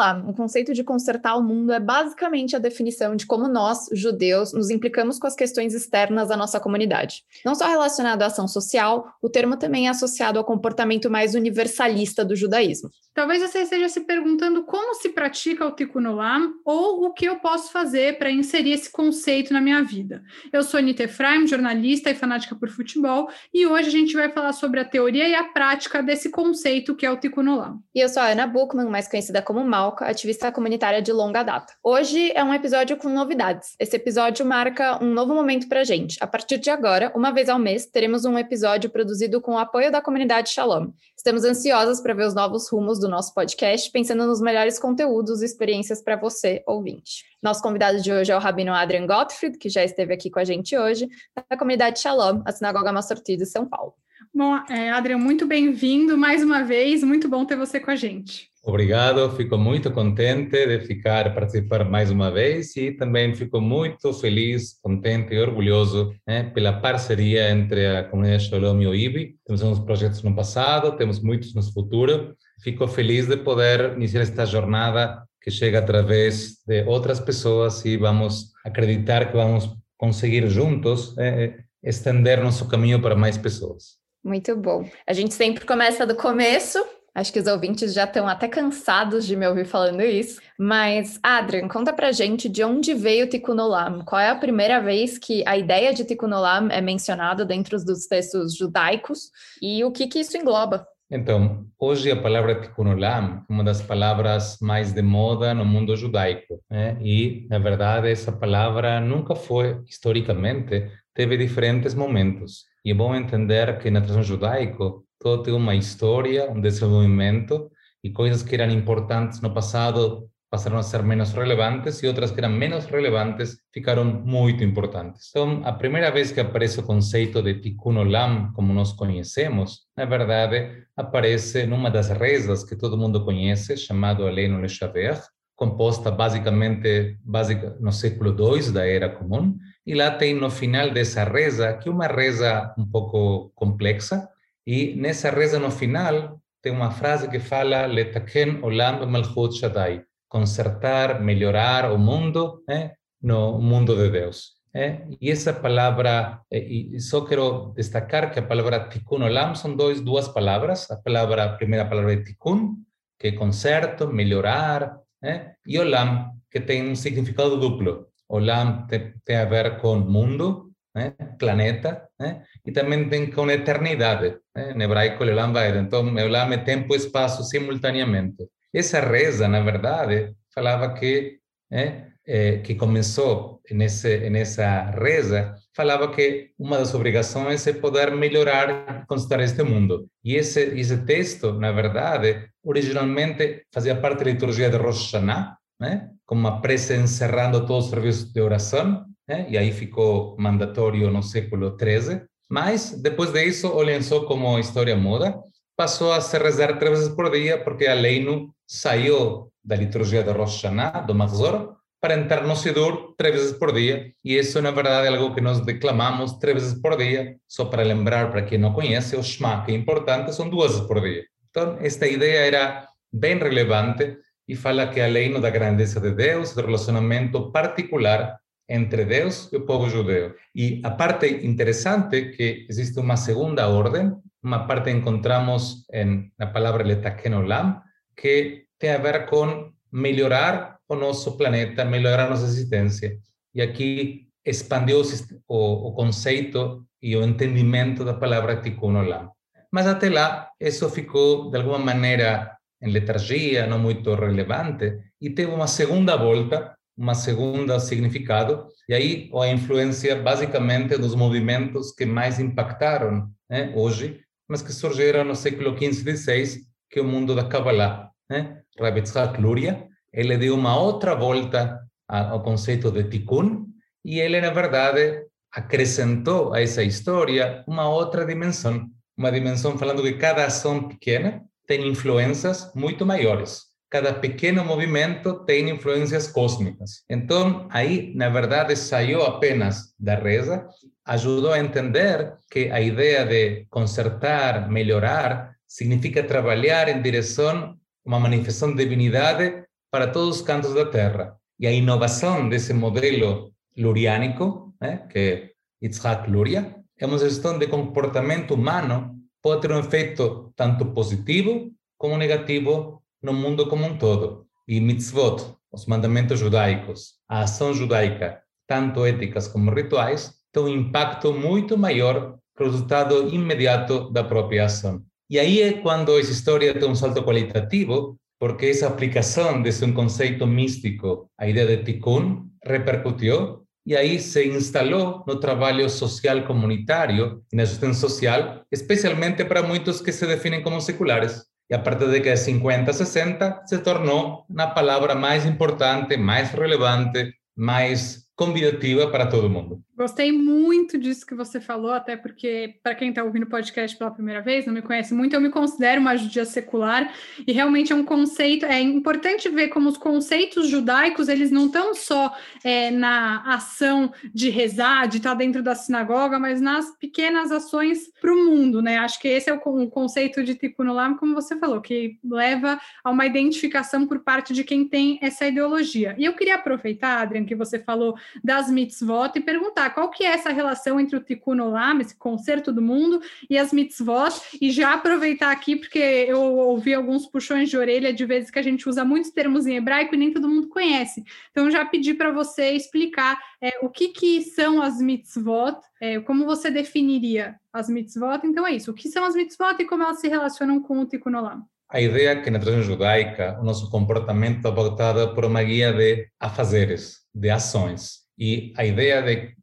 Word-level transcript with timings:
Olam, 0.00 0.30
o 0.30 0.32
conceito 0.32 0.72
de 0.72 0.82
consertar 0.82 1.36
o 1.36 1.42
mundo, 1.42 1.72
é 1.72 1.78
basicamente 1.78 2.56
a 2.56 2.58
definição 2.58 3.14
de 3.14 3.26
como 3.26 3.46
nós, 3.46 3.86
judeus, 3.92 4.50
nos 4.54 4.70
implicamos 4.70 5.18
com 5.18 5.26
as 5.26 5.34
questões 5.34 5.74
externas 5.74 6.28
da 6.28 6.38
nossa 6.38 6.58
comunidade. 6.58 7.22
Não 7.44 7.54
só 7.54 7.66
relacionado 7.66 8.22
à 8.22 8.26
ação 8.26 8.48
social, 8.48 9.12
o 9.20 9.28
termo 9.28 9.58
também 9.58 9.88
é 9.88 9.90
associado 9.90 10.38
ao 10.38 10.44
comportamento 10.44 11.10
mais 11.10 11.34
universalista 11.34 12.24
do 12.24 12.34
judaísmo. 12.34 12.90
Talvez 13.12 13.42
você 13.42 13.58
esteja 13.58 13.90
se 13.90 14.00
perguntando 14.00 14.64
como 14.64 14.94
se 14.94 15.10
pratica 15.10 15.66
o 15.66 15.72
Tikkun 15.72 16.06
Olam 16.06 16.54
ou 16.64 17.04
o 17.04 17.12
que 17.12 17.26
eu 17.26 17.36
posso 17.36 17.70
fazer 17.70 18.16
para 18.16 18.30
inserir 18.30 18.72
esse 18.72 18.90
conceito 18.90 19.52
na 19.52 19.60
minha 19.60 19.82
vida. 19.82 20.22
Eu 20.50 20.62
sou 20.62 20.78
Anita 20.78 21.02
Efraim, 21.02 21.46
jornalista 21.46 22.08
e 22.08 22.14
fanática 22.14 22.54
por 22.54 22.70
futebol, 22.70 23.28
e 23.52 23.66
hoje 23.66 23.88
a 23.88 23.92
gente 23.92 24.14
vai 24.14 24.30
falar 24.30 24.54
sobre 24.54 24.80
a 24.80 24.84
teoria 24.84 25.28
e 25.28 25.34
a 25.34 25.44
prática 25.44 26.02
desse 26.02 26.30
conceito 26.30 26.96
que 26.96 27.04
é 27.04 27.10
o 27.10 27.18
Tikkun 27.18 27.48
Olam. 27.48 27.82
E 27.94 28.00
eu 28.00 28.08
sou 28.08 28.22
a 28.22 28.28
Ana 28.28 28.46
Buchmann, 28.46 28.88
mais 28.88 29.06
conhecida 29.06 29.42
como 29.42 29.62
Ativista 29.98 30.52
comunitária 30.52 31.02
de 31.02 31.12
longa 31.12 31.42
data. 31.42 31.74
Hoje 31.82 32.30
é 32.32 32.44
um 32.44 32.54
episódio 32.54 32.96
com 32.96 33.08
novidades. 33.08 33.74
Esse 33.78 33.96
episódio 33.96 34.46
marca 34.46 35.02
um 35.02 35.12
novo 35.12 35.34
momento 35.34 35.68
para 35.68 35.80
a 35.80 35.84
gente. 35.84 36.16
A 36.20 36.26
partir 36.26 36.58
de 36.58 36.70
agora, 36.70 37.12
uma 37.14 37.32
vez 37.32 37.48
ao 37.48 37.58
mês, 37.58 37.86
teremos 37.86 38.24
um 38.24 38.38
episódio 38.38 38.88
produzido 38.88 39.40
com 39.40 39.54
o 39.54 39.58
apoio 39.58 39.90
da 39.90 40.00
comunidade 40.00 40.50
Shalom. 40.50 40.90
Estamos 41.16 41.44
ansiosas 41.44 42.00
para 42.00 42.14
ver 42.14 42.26
os 42.26 42.34
novos 42.34 42.70
rumos 42.70 43.00
do 43.00 43.08
nosso 43.08 43.34
podcast, 43.34 43.90
pensando 43.90 44.26
nos 44.26 44.40
melhores 44.40 44.78
conteúdos 44.78 45.42
e 45.42 45.44
experiências 45.44 46.00
para 46.00 46.16
você, 46.16 46.62
ouvinte. 46.66 47.24
Nosso 47.42 47.60
convidado 47.60 48.00
de 48.00 48.12
hoje 48.12 48.30
é 48.30 48.36
o 48.36 48.40
Rabino 48.40 48.72
Adrian 48.72 49.06
Gottfried, 49.06 49.58
que 49.58 49.68
já 49.68 49.82
esteve 49.82 50.14
aqui 50.14 50.30
com 50.30 50.38
a 50.38 50.44
gente 50.44 50.76
hoje, 50.78 51.08
da 51.48 51.56
comunidade 51.56 51.98
Shalom, 51.98 52.40
a 52.44 52.52
Sinagoga 52.52 52.92
Massorti 52.92 53.36
de 53.36 53.46
São 53.46 53.66
Paulo. 53.66 53.94
Bom, 54.32 54.56
é, 54.68 54.90
Adrian, 54.90 55.18
muito 55.18 55.44
bem-vindo 55.44 56.16
mais 56.16 56.42
uma 56.42 56.62
vez, 56.62 57.02
muito 57.02 57.28
bom 57.28 57.44
ter 57.44 57.56
você 57.56 57.80
com 57.80 57.90
a 57.90 57.96
gente. 57.96 58.48
Obrigado, 58.62 59.30
fico 59.36 59.56
muito 59.56 59.90
contente 59.90 60.66
de 60.66 60.80
ficar 60.80 61.34
participar 61.34 61.82
mais 61.88 62.10
uma 62.10 62.30
vez 62.30 62.76
e 62.76 62.92
também 62.92 63.34
fico 63.34 63.58
muito 63.58 64.12
feliz, 64.12 64.78
contente 64.82 65.32
e 65.32 65.40
orgulhoso 65.40 66.14
né, 66.26 66.42
pela 66.42 66.74
parceria 66.74 67.50
entre 67.50 67.86
a 67.86 68.04
comunidade 68.04 68.44
Shalom 68.44 68.82
e 68.82 68.86
o 68.86 68.94
IBI. 68.94 69.36
Temos 69.46 69.62
uns 69.62 69.80
projetos 69.80 70.22
no 70.22 70.34
passado, 70.34 70.94
temos 70.96 71.20
muitos 71.20 71.54
no 71.54 71.62
futuro. 71.62 72.36
Fico 72.62 72.86
feliz 72.86 73.26
de 73.26 73.38
poder 73.38 73.94
iniciar 73.96 74.20
esta 74.20 74.44
jornada 74.44 75.24
que 75.40 75.50
chega 75.50 75.78
através 75.78 76.58
de 76.66 76.82
outras 76.82 77.18
pessoas 77.18 77.82
e 77.86 77.96
vamos 77.96 78.52
acreditar 78.62 79.30
que 79.30 79.36
vamos 79.38 79.74
conseguir 79.96 80.46
juntos 80.48 81.16
eh, 81.18 81.64
estender 81.82 82.42
nosso 82.42 82.68
caminho 82.68 83.00
para 83.00 83.16
mais 83.16 83.38
pessoas. 83.38 83.98
Muito 84.22 84.54
bom. 84.54 84.86
A 85.06 85.14
gente 85.14 85.32
sempre 85.32 85.64
começa 85.64 86.06
do 86.06 86.14
começo, 86.14 86.78
Acho 87.14 87.32
que 87.32 87.40
os 87.40 87.46
ouvintes 87.46 87.92
já 87.92 88.04
estão 88.04 88.28
até 88.28 88.46
cansados 88.46 89.26
de 89.26 89.34
me 89.34 89.46
ouvir 89.46 89.64
falando 89.64 90.00
isso. 90.00 90.40
Mas, 90.58 91.18
Adrian, 91.22 91.68
conta 91.68 91.92
pra 91.92 92.12
gente 92.12 92.48
de 92.48 92.62
onde 92.62 92.94
veio 92.94 93.26
o 93.26 93.28
Tikkun 93.28 93.58
Olam. 93.58 94.04
Qual 94.04 94.20
é 94.20 94.30
a 94.30 94.36
primeira 94.36 94.80
vez 94.80 95.18
que 95.18 95.42
a 95.46 95.56
ideia 95.56 95.92
de 95.92 96.04
Tikkun 96.04 96.32
Olam 96.32 96.68
é 96.70 96.80
mencionada 96.80 97.44
dentro 97.44 97.76
dos 97.84 98.06
textos 98.06 98.56
judaicos 98.56 99.30
e 99.60 99.82
o 99.84 99.90
que, 99.90 100.06
que 100.06 100.20
isso 100.20 100.36
engloba? 100.36 100.86
Então, 101.10 101.66
hoje 101.76 102.12
a 102.12 102.16
palavra 102.16 102.60
Tikkun 102.60 102.92
Olam 102.92 103.44
é 103.48 103.52
uma 103.52 103.64
das 103.64 103.82
palavras 103.82 104.58
mais 104.60 104.92
de 104.92 105.02
moda 105.02 105.52
no 105.52 105.64
mundo 105.64 105.96
judaico. 105.96 106.62
Né? 106.70 106.96
E, 107.02 107.48
na 107.50 107.58
verdade, 107.58 108.08
essa 108.08 108.30
palavra 108.30 109.00
nunca 109.00 109.34
foi, 109.34 109.82
historicamente, 109.88 110.88
teve 111.12 111.36
diferentes 111.36 111.94
momentos. 111.94 112.64
E 112.84 112.92
é 112.92 112.94
bom 112.94 113.14
entender 113.14 113.78
que 113.78 113.90
na 113.90 114.00
tradição 114.00 114.22
judaica 114.22 114.84
todo 115.20 115.42
tem 115.42 115.54
uma 115.54 115.74
história, 115.74 116.50
um 116.50 116.60
desenvolvimento 116.60 117.70
e 118.02 118.10
coisas 118.10 118.42
que 118.42 118.54
eram 118.54 118.72
importantes 118.72 119.40
no 119.40 119.52
passado 119.52 120.28
passaram 120.50 120.78
a 120.78 120.82
ser 120.82 121.02
menos 121.04 121.32
relevantes 121.32 122.02
e 122.02 122.08
outras 122.08 122.32
que 122.32 122.40
eram 122.40 122.50
menos 122.50 122.86
relevantes 122.86 123.58
ficaram 123.72 124.04
muito 124.04 124.64
importantes. 124.64 125.28
Então, 125.30 125.62
a 125.64 125.72
primeira 125.72 126.10
vez 126.10 126.32
que 126.32 126.40
aparece 126.40 126.80
o 126.80 126.82
conceito 126.82 127.40
de 127.40 127.60
Tikkun 127.60 127.98
Olam, 127.98 128.52
como 128.52 128.72
nós 128.72 128.92
conhecemos, 128.92 129.82
na 129.96 130.04
verdade, 130.06 130.84
aparece 130.96 131.66
numa 131.66 131.88
das 131.88 132.08
rezas 132.08 132.64
que 132.64 132.74
todo 132.74 132.98
mundo 132.98 133.24
conhece, 133.24 133.76
chamado 133.76 134.26
Aleinu 134.26 134.60
Leshaver, 134.60 135.20
composta 135.54 136.10
basicamente 136.10 137.16
básica, 137.22 137.76
no 137.78 137.92
século 137.92 138.30
II 138.30 138.72
da 138.72 138.84
Era 138.84 139.08
Comum, 139.08 139.56
e 139.86 139.94
lá 139.94 140.10
tem 140.10 140.34
no 140.34 140.50
final 140.50 140.90
dessa 140.90 141.22
reza, 141.22 141.74
que 141.74 141.88
é 141.88 141.92
uma 141.92 142.06
reza 142.08 142.74
um 142.76 142.86
pouco 142.86 143.52
complexa, 143.54 144.28
e 144.66 144.94
nessa 144.96 145.30
reza 145.30 145.58
no 145.58 145.70
final 145.70 146.40
tem 146.62 146.72
uma 146.72 146.90
frase 146.90 147.28
que 147.28 147.40
fala 147.40 147.86
Letaken 147.86 148.60
olam 148.62 149.06
malchut 149.06 149.58
shaddai, 149.58 150.04
consertar, 150.28 151.20
melhorar 151.20 151.92
o 151.92 151.98
mundo 151.98 152.62
né, 152.68 152.92
no 153.22 153.58
mundo 153.58 153.96
de 153.96 154.10
Deus. 154.10 154.60
É? 154.72 155.02
E 155.20 155.30
essa 155.30 155.52
palavra, 155.52 156.40
e 156.50 157.00
só 157.00 157.22
quero 157.22 157.72
destacar 157.74 158.30
que 158.30 158.38
a 158.38 158.42
palavra 158.42 158.88
tikkun 158.88 159.22
olam 159.22 159.54
são 159.54 159.74
dois, 159.74 160.00
duas 160.00 160.28
palavras. 160.28 160.88
A 160.90 160.96
palavra, 160.96 161.44
a 161.44 161.48
primeira 161.56 161.84
palavra 161.84 162.12
é 162.12 162.22
tikkun, 162.22 162.76
que 163.18 163.28
é 163.28 163.32
conserto, 163.32 164.06
melhorar, 164.06 164.96
é? 165.24 165.54
e 165.66 165.78
olam, 165.78 166.30
que 166.50 166.60
tem 166.60 166.88
um 166.88 166.94
significado 166.94 167.58
duplo. 167.58 168.06
Olam 168.28 168.86
tem, 168.86 169.12
tem 169.24 169.36
a 169.36 169.44
ver 169.44 169.80
com 169.80 169.96
mundo, 169.96 170.69
né? 170.94 171.14
planeta, 171.38 172.08
né? 172.18 172.42
e 172.64 172.72
também 172.72 173.08
tem 173.08 173.30
com 173.30 173.50
eternidade. 173.50 174.36
Né? 174.54 174.72
Em 174.72 174.82
hebraico, 174.82 175.22
Olam 175.22 175.52
vai. 175.52 175.76
Então, 175.78 176.00
Olam 176.00 176.52
é 176.52 176.58
tempo 176.58 176.94
e 176.94 176.96
espaço 176.96 177.42
simultaneamente. 177.44 178.48
Essa 178.72 179.00
reza, 179.00 179.48
na 179.48 179.60
verdade, 179.60 180.34
falava 180.54 180.94
que, 180.94 181.38
é, 181.70 182.58
que 182.58 182.74
começou 182.74 183.60
nesse, 183.70 184.30
nessa 184.30 184.90
reza, 184.90 185.54
falava 185.74 186.12
que 186.12 186.50
uma 186.58 186.78
das 186.78 186.94
obrigações 186.94 187.66
é 187.66 187.72
poder 187.72 188.14
melhorar 188.14 189.04
conquistar 189.06 189.40
este 189.40 189.62
mundo. 189.62 190.08
E 190.22 190.36
esse, 190.36 190.60
esse 190.78 191.04
texto, 191.04 191.52
na 191.54 191.72
verdade, 191.72 192.48
originalmente 192.62 193.64
fazia 193.72 193.96
parte 193.96 194.18
da 194.24 194.30
liturgia 194.30 194.70
de 194.70 194.76
Rosh 194.76 195.12
Hashanah, 195.12 195.56
né? 195.80 196.10
como 196.24 196.42
uma 196.42 196.60
prece 196.60 196.94
encerrando 196.94 197.66
todos 197.66 197.86
os 197.86 197.90
serviços 197.90 198.32
de 198.32 198.40
oração, 198.40 199.04
né? 199.30 199.46
e 199.48 199.56
aí 199.56 199.70
ficou 199.72 200.36
mandatório 200.36 201.08
no 201.08 201.22
século 201.22 201.76
XIII. 201.78 202.22
Mas, 202.48 203.00
depois 203.00 203.32
disso, 203.32 203.68
o 203.68 203.80
lençol, 203.80 204.26
como 204.26 204.58
história 204.58 204.96
muda, 204.96 205.38
passou 205.76 206.12
a 206.12 206.20
se 206.20 206.36
rezar 206.36 206.78
três 206.78 206.98
vezes 206.98 207.14
por 207.14 207.30
dia, 207.30 207.56
porque 207.62 207.86
a 207.86 207.94
Leino 207.94 208.52
saiu 208.66 209.48
da 209.64 209.76
liturgia 209.76 210.24
de 210.24 210.32
Rosh 210.32 210.56
Hashanah, 210.56 211.02
do 211.02 211.14
Mahzor, 211.14 211.76
para 212.00 212.14
entrar 212.14 212.42
no 212.44 212.56
Sidur 212.56 213.14
três 213.16 213.34
vezes 213.36 213.52
por 213.52 213.72
dia. 213.72 214.12
E 214.24 214.36
isso, 214.36 214.60
na 214.60 214.72
verdade, 214.72 215.06
é 215.06 215.16
algo 215.16 215.32
que 215.32 215.40
nós 215.40 215.60
declamamos 215.60 216.32
três 216.38 216.60
vezes 216.60 216.80
por 216.80 216.96
dia, 216.96 217.36
só 217.46 217.66
para 217.66 217.84
lembrar, 217.84 218.32
para 218.32 218.42
quem 218.42 218.58
não 218.58 218.72
conhece, 218.72 219.14
o 219.14 219.22
Shema, 219.22 219.64
que 219.64 219.70
é 219.70 219.74
importante, 219.76 220.34
são 220.34 220.48
duas 220.48 220.72
vezes 220.72 220.86
por 220.88 221.00
dia. 221.00 221.24
Então, 221.50 221.76
esta 221.80 222.06
ideia 222.08 222.46
era 222.46 222.88
bem 223.12 223.38
relevante 223.38 224.16
e 224.48 224.56
fala 224.56 224.88
que 224.88 225.00
além 225.00 225.40
da 225.40 225.50
grandeza 225.50 226.00
de 226.00 226.10
Deus, 226.10 226.52
do 226.54 226.62
relacionamento 226.62 227.52
particular 227.52 228.39
entre 228.70 229.04
Deus 229.04 229.52
e 229.52 229.56
o 229.56 229.66
povo 229.66 229.90
judeu. 229.90 230.34
E 230.54 230.80
a 230.84 230.90
parte 230.92 231.26
interessante 231.44 232.16
é 232.16 232.30
que 232.30 232.66
existe 232.70 233.00
uma 233.00 233.16
segunda 233.16 233.68
ordem, 233.68 234.12
uma 234.42 234.66
parte 234.66 234.90
encontramos 234.90 235.84
em, 235.92 236.32
na 236.38 236.46
palavra 236.46 236.84
letaken 236.84 237.34
olam, 237.34 237.82
que 238.16 238.66
tem 238.78 238.92
a 238.92 238.98
ver 238.98 239.26
com 239.26 239.72
melhorar 239.92 240.78
o 240.88 240.94
nosso 240.94 241.36
planeta, 241.36 241.84
melhorar 241.84 242.26
a 242.26 242.30
nossa 242.30 242.44
existência. 242.44 243.18
E 243.52 243.60
aqui 243.60 244.28
expandiu 244.46 245.02
o, 245.48 245.88
o 245.88 245.92
conceito 245.92 246.86
e 247.02 247.16
o 247.16 247.24
entendimento 247.24 248.04
da 248.04 248.14
palavra 248.14 248.62
tikkun 248.62 248.96
olam. 248.96 249.32
Mas 249.72 249.86
até 249.86 250.08
lá, 250.08 250.48
isso 250.60 250.88
ficou, 250.90 251.50
de 251.50 251.58
alguma 251.58 251.78
maneira, 251.78 252.56
em 252.82 252.90
letargia, 252.90 253.66
não 253.66 253.78
muito 253.78 254.14
relevante, 254.14 254.98
e 255.20 255.30
teve 255.30 255.52
uma 255.52 255.66
segunda 255.66 256.16
volta 256.16 256.74
uma 257.00 257.14
segunda 257.14 257.80
significado, 257.80 258.68
e 258.86 258.92
aí 258.92 259.30
a 259.34 259.48
influência 259.48 260.14
basicamente 260.20 260.98
dos 260.98 261.14
movimentos 261.14 261.92
que 261.92 262.04
mais 262.04 262.38
impactaram 262.38 263.26
né, 263.48 263.72
hoje, 263.74 264.20
mas 264.46 264.60
que 264.60 264.70
surgiram 264.70 265.24
no 265.24 265.34
século 265.34 265.74
XV 265.74 266.10
e 266.10 266.16
XVI, 266.16 266.60
que 266.90 266.98
é 266.98 267.02
o 267.02 267.06
mundo 267.06 267.34
da 267.34 267.44
Kabbalah. 267.44 268.10
Né? 268.28 268.60
Rabbi 268.78 269.00
Tzchak 269.00 269.40
Luria, 269.40 269.88
ele 270.12 270.36
deu 270.36 270.54
uma 270.54 270.78
outra 270.78 271.14
volta 271.14 271.80
ao 272.06 272.42
conceito 272.42 272.90
de 272.90 273.04
Tikkun, 273.04 273.66
e 274.04 274.20
ele, 274.20 274.38
na 274.38 274.50
verdade, 274.50 275.24
acrescentou 275.50 276.52
a 276.52 276.60
essa 276.60 276.82
história 276.82 277.64
uma 277.66 277.88
outra 277.88 278.26
dimensão, 278.26 278.90
uma 279.16 279.32
dimensão 279.32 279.78
falando 279.78 280.02
que 280.02 280.14
cada 280.14 280.44
ação 280.44 280.86
pequena 280.86 281.42
tem 281.66 281.88
influências 281.88 282.70
muito 282.74 283.06
maiores 283.06 283.69
cada 283.90 284.14
pequeno 284.14 284.64
movimento 284.64 285.44
tem 285.44 285.68
influências 285.68 286.28
cósmicas. 286.28 287.02
Então, 287.10 287.66
aí, 287.70 288.12
na 288.14 288.28
verdade, 288.28 288.76
saiu 288.76 289.22
apenas 289.22 289.92
da 289.98 290.14
reza, 290.14 290.66
ajudou 291.04 291.52
a 291.52 291.58
entender 291.58 292.34
que 292.50 292.70
a 292.70 292.80
ideia 292.80 293.26
de 293.26 293.66
consertar, 293.68 294.70
melhorar, 294.70 295.56
significa 295.66 296.22
trabalhar 296.22 296.88
em 296.88 297.02
direção 297.02 297.52
a 297.52 297.74
uma 298.04 298.20
manifestação 298.20 298.74
de 298.74 298.84
divindade 298.84 299.64
para 299.90 300.06
todos 300.06 300.36
os 300.36 300.42
cantos 300.42 300.72
da 300.72 300.86
Terra. 300.86 301.34
E 301.58 301.66
a 301.66 301.72
inovação 301.72 302.48
desse 302.48 302.72
modelo 302.72 303.52
luriânico, 303.76 304.72
né, 304.80 305.04
que 305.10 305.18
é 305.18 305.50
Yitzhak 305.82 306.30
Luria, 306.30 306.76
é 306.96 307.06
uma 307.06 307.18
gestão 307.18 307.58
de 307.58 307.66
comportamento 307.66 308.54
humano 308.54 309.16
pode 309.42 309.62
ter 309.62 309.72
um 309.72 309.80
efeito 309.80 310.52
tanto 310.54 310.86
positivo 310.86 311.72
como 311.96 312.16
negativo 312.16 312.99
no 313.22 313.32
mundo 313.32 313.66
como 313.68 313.86
um 313.86 313.96
todo. 313.96 314.46
E 314.66 314.80
mitzvot, 314.80 315.54
os 315.72 315.86
mandamentos 315.86 316.38
judaicos, 316.38 317.14
a 317.28 317.42
ação 317.42 317.72
judaica, 317.74 318.40
tanto 318.66 319.04
éticas 319.04 319.48
como 319.48 319.70
rituais, 319.72 320.34
tem 320.52 320.62
um 320.62 320.68
impacto 320.68 321.32
muito 321.32 321.76
maior 321.76 322.38
que 322.56 322.62
o 322.62 322.66
resultado 322.66 323.28
imediato 323.28 324.10
da 324.10 324.24
própria 324.24 324.64
ação. 324.64 325.02
E 325.28 325.38
aí 325.38 325.62
é 325.62 325.74
quando 325.74 326.18
essa 326.18 326.32
história 326.32 326.74
tem 326.74 326.88
um 326.88 326.94
salto 326.94 327.22
qualitativo, 327.22 328.16
porque 328.38 328.66
essa 328.66 328.88
aplicação 328.88 329.62
desse 329.62 329.84
um 329.84 329.92
conceito 329.92 330.46
místico, 330.46 331.30
a 331.38 331.46
ideia 331.46 331.76
de 331.76 331.84
tikkun, 331.84 332.48
repercutiu 332.64 333.64
e 333.86 333.96
aí 333.96 334.18
se 334.18 334.46
instalou 334.46 335.24
no 335.26 335.38
trabalho 335.38 335.88
social 335.88 336.42
comunitário 336.44 337.42
e 337.52 337.56
na 337.56 337.64
gestão 337.64 337.94
social, 337.94 338.62
especialmente 338.70 339.44
para 339.44 339.62
muitos 339.62 340.00
que 340.00 340.12
se 340.12 340.26
definem 340.26 340.62
como 340.62 340.80
seculares. 340.80 341.44
E 341.70 341.74
a 341.74 341.78
partir 341.78 342.06
da 342.06 342.12
década 342.12 342.34
de 342.34 342.40
50, 342.40 342.92
60, 342.92 343.62
se 343.64 343.78
tornou 343.78 344.44
na 344.50 344.66
palavra 344.66 345.14
mais 345.14 345.46
importante, 345.46 346.16
mais 346.16 346.50
relevante, 346.50 347.32
mais 347.56 348.26
convidativa 348.34 349.06
para 349.08 349.26
todo 349.26 349.48
mundo. 349.48 349.80
Gostei 350.00 350.32
muito 350.32 350.96
disso 350.96 351.26
que 351.26 351.34
você 351.34 351.60
falou, 351.60 351.92
até 351.92 352.16
porque, 352.16 352.76
para 352.82 352.94
quem 352.94 353.10
está 353.10 353.22
ouvindo 353.22 353.42
o 353.42 353.50
podcast 353.50 353.94
pela 353.98 354.10
primeira 354.10 354.40
vez, 354.40 354.64
não 354.64 354.72
me 354.72 354.80
conhece 354.80 355.12
muito, 355.12 355.34
eu 355.34 355.40
me 355.42 355.50
considero 355.50 356.00
uma 356.00 356.16
judia 356.16 356.46
secular, 356.46 357.12
e 357.46 357.52
realmente 357.52 357.92
é 357.92 357.94
um 357.94 358.02
conceito, 358.02 358.64
é 358.64 358.80
importante 358.80 359.46
ver 359.50 359.68
como 359.68 359.90
os 359.90 359.98
conceitos 359.98 360.68
judaicos, 360.68 361.28
eles 361.28 361.50
não 361.50 361.66
estão 361.66 361.92
só 361.94 362.34
é, 362.64 362.90
na 362.90 363.42
ação 363.42 364.10
de 364.32 364.48
rezar, 364.48 365.06
de 365.06 365.18
estar 365.18 365.32
tá 365.32 365.34
dentro 365.34 365.62
da 365.62 365.74
sinagoga, 365.74 366.38
mas 366.38 366.62
nas 366.62 366.96
pequenas 366.96 367.52
ações 367.52 368.10
para 368.22 368.32
o 368.32 368.42
mundo, 368.42 368.80
né? 368.80 368.96
Acho 368.96 369.20
que 369.20 369.28
esse 369.28 369.50
é 369.50 369.52
o, 369.52 369.58
o 369.58 369.90
conceito 369.90 370.42
de 370.42 370.54
Tikkun 370.54 370.88
Olam, 370.88 371.14
como 371.18 371.34
você 371.34 371.58
falou, 371.58 371.78
que 371.78 372.16
leva 372.24 372.80
a 373.04 373.10
uma 373.10 373.26
identificação 373.26 374.06
por 374.06 374.20
parte 374.20 374.54
de 374.54 374.64
quem 374.64 374.88
tem 374.88 375.18
essa 375.20 375.46
ideologia. 375.46 376.14
E 376.16 376.24
eu 376.24 376.32
queria 376.32 376.54
aproveitar, 376.54 377.20
Adrian, 377.20 377.44
que 377.44 377.54
você 377.54 377.78
falou 377.78 378.16
das 378.42 378.70
mitzvot 378.70 379.32
e 379.36 379.40
perguntar 379.40 379.89
qual 379.90 380.10
que 380.10 380.24
é 380.24 380.28
essa 380.28 380.50
relação 380.50 380.98
entre 380.98 381.16
o 381.16 381.20
Tikkun 381.20 381.60
Olam, 381.60 382.00
esse 382.00 382.16
concerto 382.16 382.72
do 382.72 382.80
mundo, 382.80 383.20
e 383.48 383.58
as 383.58 383.72
mitzvot, 383.72 384.32
e 384.60 384.70
já 384.70 384.94
aproveitar 384.94 385.50
aqui, 385.50 385.76
porque 385.76 385.98
eu 385.98 386.40
ouvi 386.40 386.94
alguns 386.94 387.26
puxões 387.26 387.68
de 387.68 387.76
orelha 387.76 388.12
de 388.12 388.24
vezes 388.24 388.50
que 388.50 388.58
a 388.58 388.62
gente 388.62 388.88
usa 388.88 389.04
muitos 389.04 389.30
termos 389.30 389.66
em 389.66 389.76
hebraico 389.76 390.14
e 390.14 390.18
nem 390.18 390.32
todo 390.32 390.48
mundo 390.48 390.68
conhece. 390.68 391.22
Então, 391.50 391.70
já 391.70 391.84
pedi 391.84 392.14
para 392.14 392.32
você 392.32 392.70
explicar 392.70 393.38
é, 393.60 393.78
o 393.82 393.88
que, 393.88 394.08
que 394.08 394.42
são 394.42 394.80
as 394.80 395.00
mitzvot, 395.00 395.76
é, 396.00 396.20
como 396.20 396.44
você 396.44 396.70
definiria 396.70 397.56
as 397.72 397.88
mitzvot. 397.88 398.40
Então, 398.44 398.66
é 398.66 398.72
isso. 398.72 398.90
O 398.90 398.94
que 398.94 399.08
são 399.08 399.24
as 399.24 399.34
mitzvot 399.34 399.76
e 399.78 399.84
como 399.84 400.02
elas 400.02 400.20
se 400.20 400.28
relacionam 400.28 400.80
com 400.80 401.00
o 401.00 401.06
Tikkun 401.06 401.36
Olam? 401.36 401.64
A 401.92 402.00
ideia 402.00 402.30
é 402.30 402.36
que 402.40 402.50
na 402.50 402.60
tradição 402.60 402.84
judaica 402.84 403.58
o 403.60 403.64
nosso 403.64 403.90
comportamento 403.90 404.66
é 404.68 404.72
pautado 404.72 405.34
por 405.34 405.44
uma 405.44 405.60
guia 405.62 405.92
de 405.92 406.28
afazeres, 406.38 407.22
de 407.34 407.50
ações. 407.50 408.20
E 408.38 408.72
a 408.76 408.86
ideia 408.86 409.20
de 409.22 409.36
de 409.36 409.54